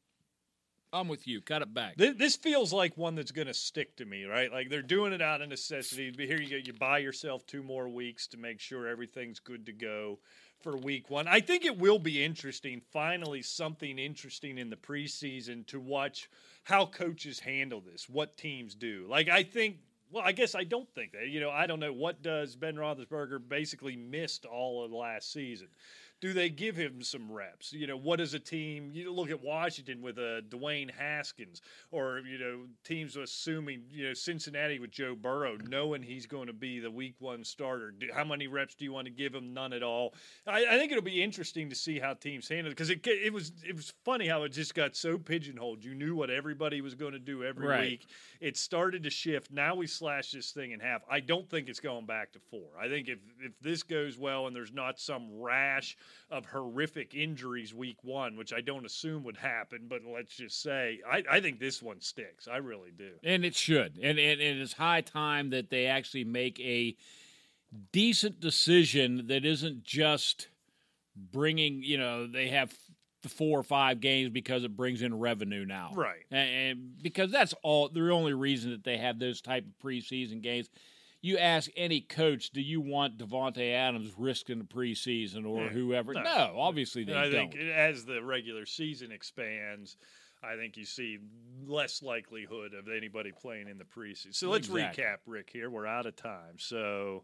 I'm 0.93 1.07
with 1.07 1.27
you. 1.27 1.41
Cut 1.41 1.63
it 1.63 1.73
back. 1.73 1.97
This, 1.97 2.15
this 2.17 2.35
feels 2.35 2.71
like 2.71 2.95
one 2.95 3.15
that's 3.15 3.31
going 3.31 3.47
to 3.47 3.53
stick 3.53 3.95
to 3.97 4.05
me, 4.05 4.25
right? 4.25 4.51
Like 4.51 4.69
they're 4.69 4.83
doing 4.83 5.11
it 5.11 5.21
out 5.21 5.41
of 5.41 5.49
necessity. 5.49 6.13
Here 6.15 6.39
you 6.39 6.49
go. 6.49 6.55
You 6.55 6.73
buy 6.73 6.99
yourself 6.99 7.45
two 7.47 7.63
more 7.63 7.89
weeks 7.89 8.27
to 8.27 8.37
make 8.37 8.59
sure 8.59 8.87
everything's 8.87 9.39
good 9.39 9.65
to 9.65 9.73
go 9.73 10.19
for 10.61 10.77
week 10.77 11.09
one. 11.09 11.27
I 11.27 11.41
think 11.41 11.65
it 11.65 11.77
will 11.77 11.99
be 11.99 12.23
interesting. 12.23 12.81
Finally, 12.91 13.41
something 13.41 13.97
interesting 13.97 14.57
in 14.57 14.69
the 14.69 14.75
preseason 14.75 15.65
to 15.67 15.79
watch 15.79 16.29
how 16.63 16.85
coaches 16.85 17.39
handle 17.39 17.81
this, 17.81 18.07
what 18.07 18.37
teams 18.37 18.75
do. 18.75 19.05
Like 19.09 19.29
I 19.29 19.43
think. 19.43 19.77
Well, 20.11 20.23
I 20.23 20.31
guess 20.31 20.53
I 20.53 20.63
don't 20.63 20.87
think 20.93 21.13
that. 21.13 21.29
You 21.29 21.39
know, 21.39 21.49
I 21.49 21.65
don't 21.65 21.79
know 21.79 21.91
what 21.91 22.21
does 22.21 22.55
Ben 22.55 22.75
Roethlisberger 22.75 23.49
basically 23.49 23.95
missed 23.95 24.45
all 24.45 24.85
of 24.85 24.91
last 24.91 25.33
season. 25.33 25.69
Do 26.23 26.31
they 26.31 26.47
give 26.47 26.77
him 26.77 27.03
some 27.03 27.29
reps? 27.29 27.73
You 27.73 27.85
know, 27.85 27.97
what 27.97 28.21
is 28.21 28.33
a 28.33 28.39
team? 28.39 28.91
You 28.93 29.11
look 29.11 29.29
at 29.29 29.43
Washington 29.43 30.01
with 30.01 30.17
a 30.17 30.41
Dwayne 30.47 30.89
Haskins, 30.89 31.61
or 31.91 32.19
you 32.19 32.37
know, 32.39 32.59
teams 32.85 33.17
assuming 33.17 33.81
you 33.91 34.07
know 34.07 34.13
Cincinnati 34.13 34.79
with 34.79 34.89
Joe 34.89 35.15
Burrow, 35.21 35.57
knowing 35.67 36.01
he's 36.01 36.25
going 36.25 36.47
to 36.47 36.53
be 36.53 36.79
the 36.79 36.89
Week 36.89 37.15
One 37.19 37.43
starter. 37.43 37.91
Do, 37.91 38.07
how 38.15 38.23
many 38.23 38.47
reps 38.47 38.73
do 38.73 38.85
you 38.85 38.93
want 38.93 39.03
to 39.07 39.11
give 39.11 39.35
him? 39.35 39.53
None 39.53 39.73
at 39.73 39.83
all. 39.83 40.13
I, 40.47 40.65
I 40.65 40.77
think 40.77 40.93
it'll 40.93 41.03
be 41.03 41.21
interesting 41.21 41.69
to 41.69 41.75
see 41.75 41.99
how 41.99 42.13
teams 42.13 42.47
handle 42.47 42.67
it 42.67 42.75
because 42.77 42.89
it 42.89 43.05
it 43.05 43.33
was 43.33 43.51
it 43.67 43.75
was 43.75 43.91
funny 44.05 44.25
how 44.25 44.43
it 44.43 44.53
just 44.53 44.75
got 44.75 44.95
so 44.95 45.17
pigeonholed. 45.17 45.83
You 45.83 45.93
knew 45.93 46.15
what 46.15 46.29
everybody 46.29 46.79
was 46.79 46.95
going 46.95 47.11
to 47.11 47.19
do 47.19 47.43
every 47.43 47.67
Right. 47.67 47.81
week. 47.81 48.07
It 48.39 48.55
started 48.55 49.03
to 49.03 49.09
shift. 49.09 49.51
Now 49.51 49.75
we 49.75 49.87
slash 49.87 50.31
this 50.31 50.51
thing 50.51 50.71
in 50.71 50.79
half. 50.79 51.01
I 51.11 51.19
don't 51.19 51.49
think 51.49 51.67
it's 51.67 51.81
going 51.81 52.05
back 52.05 52.31
to 52.31 52.39
four. 52.39 52.69
I 52.81 52.87
think 52.87 53.09
if 53.09 53.19
if 53.41 53.51
this 53.59 53.83
goes 53.83 54.17
well 54.17 54.47
and 54.47 54.55
there's 54.55 54.71
not 54.71 55.01
some 55.01 55.27
rash 55.33 55.97
of 56.29 56.45
horrific 56.45 57.13
injuries 57.15 57.73
week 57.73 57.97
one, 58.03 58.35
which 58.35 58.53
I 58.53 58.61
don't 58.61 58.85
assume 58.85 59.23
would 59.23 59.37
happen, 59.37 59.87
but 59.87 60.01
let's 60.05 60.35
just 60.35 60.61
say 60.61 60.99
I, 61.09 61.23
I 61.29 61.39
think 61.41 61.59
this 61.59 61.81
one 61.81 62.01
sticks. 62.01 62.47
I 62.47 62.57
really 62.57 62.91
do. 62.97 63.11
And 63.23 63.45
it 63.45 63.55
should. 63.55 63.97
And, 64.01 64.19
and, 64.19 64.41
and 64.41 64.61
it's 64.61 64.73
high 64.73 65.01
time 65.01 65.51
that 65.51 65.69
they 65.69 65.85
actually 65.87 66.25
make 66.25 66.59
a 66.59 66.95
decent 67.91 68.39
decision 68.39 69.27
that 69.27 69.45
isn't 69.45 69.83
just 69.83 70.47
bringing, 71.15 71.83
you 71.83 71.97
know, 71.97 72.27
they 72.27 72.49
have 72.49 72.73
the 73.21 73.29
four 73.29 73.57
or 73.57 73.63
five 73.63 74.01
games 74.01 74.29
because 74.29 74.63
it 74.63 74.75
brings 74.75 75.01
in 75.01 75.17
revenue 75.17 75.65
now. 75.65 75.91
Right. 75.93 76.23
And, 76.29 76.49
and 76.49 77.01
because 77.01 77.31
that's 77.31 77.53
all 77.63 77.89
the 77.89 78.11
only 78.11 78.33
reason 78.33 78.71
that 78.71 78.83
they 78.83 78.97
have 78.97 79.17
those 79.17 79.41
type 79.41 79.65
of 79.65 79.87
preseason 79.87 80.41
games. 80.41 80.69
You 81.23 81.37
ask 81.37 81.71
any 81.77 82.01
coach, 82.01 82.49
do 82.51 82.59
you 82.61 82.81
want 82.81 83.17
Davante 83.17 83.73
Adams 83.73 84.11
risking 84.17 84.59
the 84.59 84.65
preseason 84.65 85.47
or 85.47 85.63
Yeah. 85.63 85.69
whoever? 85.69 86.13
No. 86.13 86.21
No, 86.21 86.55
obviously 86.59 87.05
they 87.05 87.13
I 87.13 87.29
don't. 87.29 87.49
think 87.51 87.55
as 87.55 88.03
the 88.05 88.21
regular 88.21 88.65
season 88.65 89.11
expands, 89.13 89.95
I 90.43 90.57
think 90.57 90.75
you 90.75 90.83
see 90.83 91.19
less 91.65 92.03
likelihood 92.03 92.73
of 92.73 92.89
anybody 92.89 93.31
playing 93.31 93.69
in 93.69 93.77
the 93.77 93.85
preseason. 93.85 94.35
So 94.35 94.49
let's 94.49 94.67
Exactly. 94.67 95.01
recap, 95.05 95.17
Rick. 95.25 95.49
Here 95.49 95.69
we're 95.69 95.87
out 95.87 96.05
of 96.05 96.15
time. 96.17 96.59
So. 96.59 97.23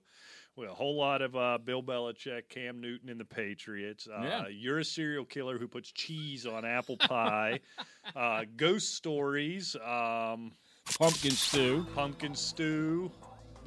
Well, 0.55 0.71
a 0.71 0.73
whole 0.75 0.97
lot 0.97 1.21
of 1.21 1.35
uh, 1.37 1.57
Bill 1.57 1.81
Belichick, 1.81 2.49
Cam 2.49 2.81
Newton, 2.81 3.07
and 3.09 3.17
the 3.19 3.23
Patriots. 3.25 4.07
Uh, 4.07 4.21
Yeah. 4.23 4.47
You're 4.47 4.79
a 4.79 4.83
serial 4.85 5.23
killer 5.23 5.57
who 5.57 5.67
puts 5.69 5.89
cheese 5.91 6.45
on 6.45 6.65
apple 6.65 6.97
pie. 6.97 7.59
uh, 8.15 8.43
ghost 8.57 8.95
stories, 8.95 9.75
um, 9.77 10.51
Pumpkin 10.97 11.31
stew. 11.31 11.85
pumpkin 11.95 12.35
stew. 12.35 13.09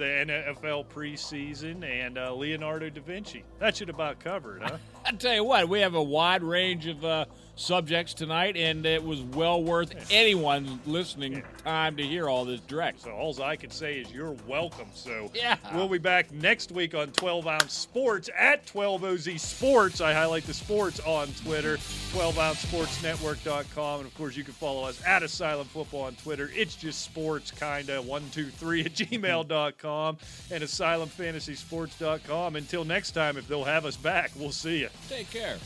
The 0.02 0.34
NFL 0.34 0.86
preseason, 0.86 1.84
and 1.84 2.18
uh, 2.18 2.34
Leonardo 2.34 2.90
da 2.90 3.00
Vinci. 3.00 3.44
That 3.60 3.76
should 3.76 3.88
about 3.88 4.18
cover 4.18 4.56
it, 4.56 4.62
huh? 4.64 4.78
I 5.06 5.12
tell 5.12 5.34
you 5.34 5.44
what, 5.44 5.68
we 5.68 5.80
have 5.80 5.94
a 5.94 6.02
wide 6.02 6.42
range 6.42 6.88
of 6.88 7.04
uh, 7.04 7.26
subjects 7.54 8.14
tonight, 8.14 8.56
and 8.56 8.84
it 8.86 9.02
was 9.04 9.20
well 9.20 9.62
worth 9.62 9.92
anyone 10.10 10.80
listening 10.86 11.42
time 11.64 11.96
to 11.96 12.02
hear 12.02 12.28
all 12.28 12.44
this 12.44 12.60
direct. 12.60 13.02
So 13.02 13.10
all 13.12 13.40
I 13.42 13.56
can 13.56 13.70
say 13.70 13.98
is 13.98 14.10
you're 14.12 14.34
welcome. 14.48 14.88
So 14.94 15.30
Yeah. 15.34 15.56
we'll 15.74 15.88
be 15.88 15.98
back 15.98 16.32
next 16.32 16.72
week 16.72 16.94
on 16.94 17.12
12 17.12 17.46
Ounce 17.46 17.72
Sports 17.72 18.30
at 18.36 18.66
12OZ 18.66 19.38
Sports. 19.38 20.00
I 20.00 20.12
highlight 20.12 20.44
the 20.44 20.54
sports 20.54 20.98
on 21.00 21.28
Twitter, 21.44 21.76
12OunceSportsNetwork.com. 22.12 24.00
And 24.00 24.06
of 24.08 24.14
course, 24.16 24.36
you 24.36 24.44
can 24.44 24.54
follow 24.54 24.84
us 24.84 25.00
at 25.04 25.22
Asylum 25.22 25.66
Football 25.66 26.02
on 26.02 26.14
Twitter. 26.16 26.50
It's 26.54 26.74
just 26.74 27.02
sports, 27.02 27.50
kinda, 27.50 28.00
123 28.02 28.80
at 28.84 28.92
gmail.com 28.94 30.18
and 30.50 30.62
AsylumFantasySports.com. 30.64 32.56
Until 32.56 32.84
next 32.84 33.12
time, 33.12 33.36
if 33.36 33.46
they'll 33.48 33.64
have 33.64 33.84
us 33.84 33.96
back, 33.96 34.30
we'll 34.36 34.52
see 34.52 34.78
you. 34.80 34.88
Take 35.08 35.30
care. 35.30 35.58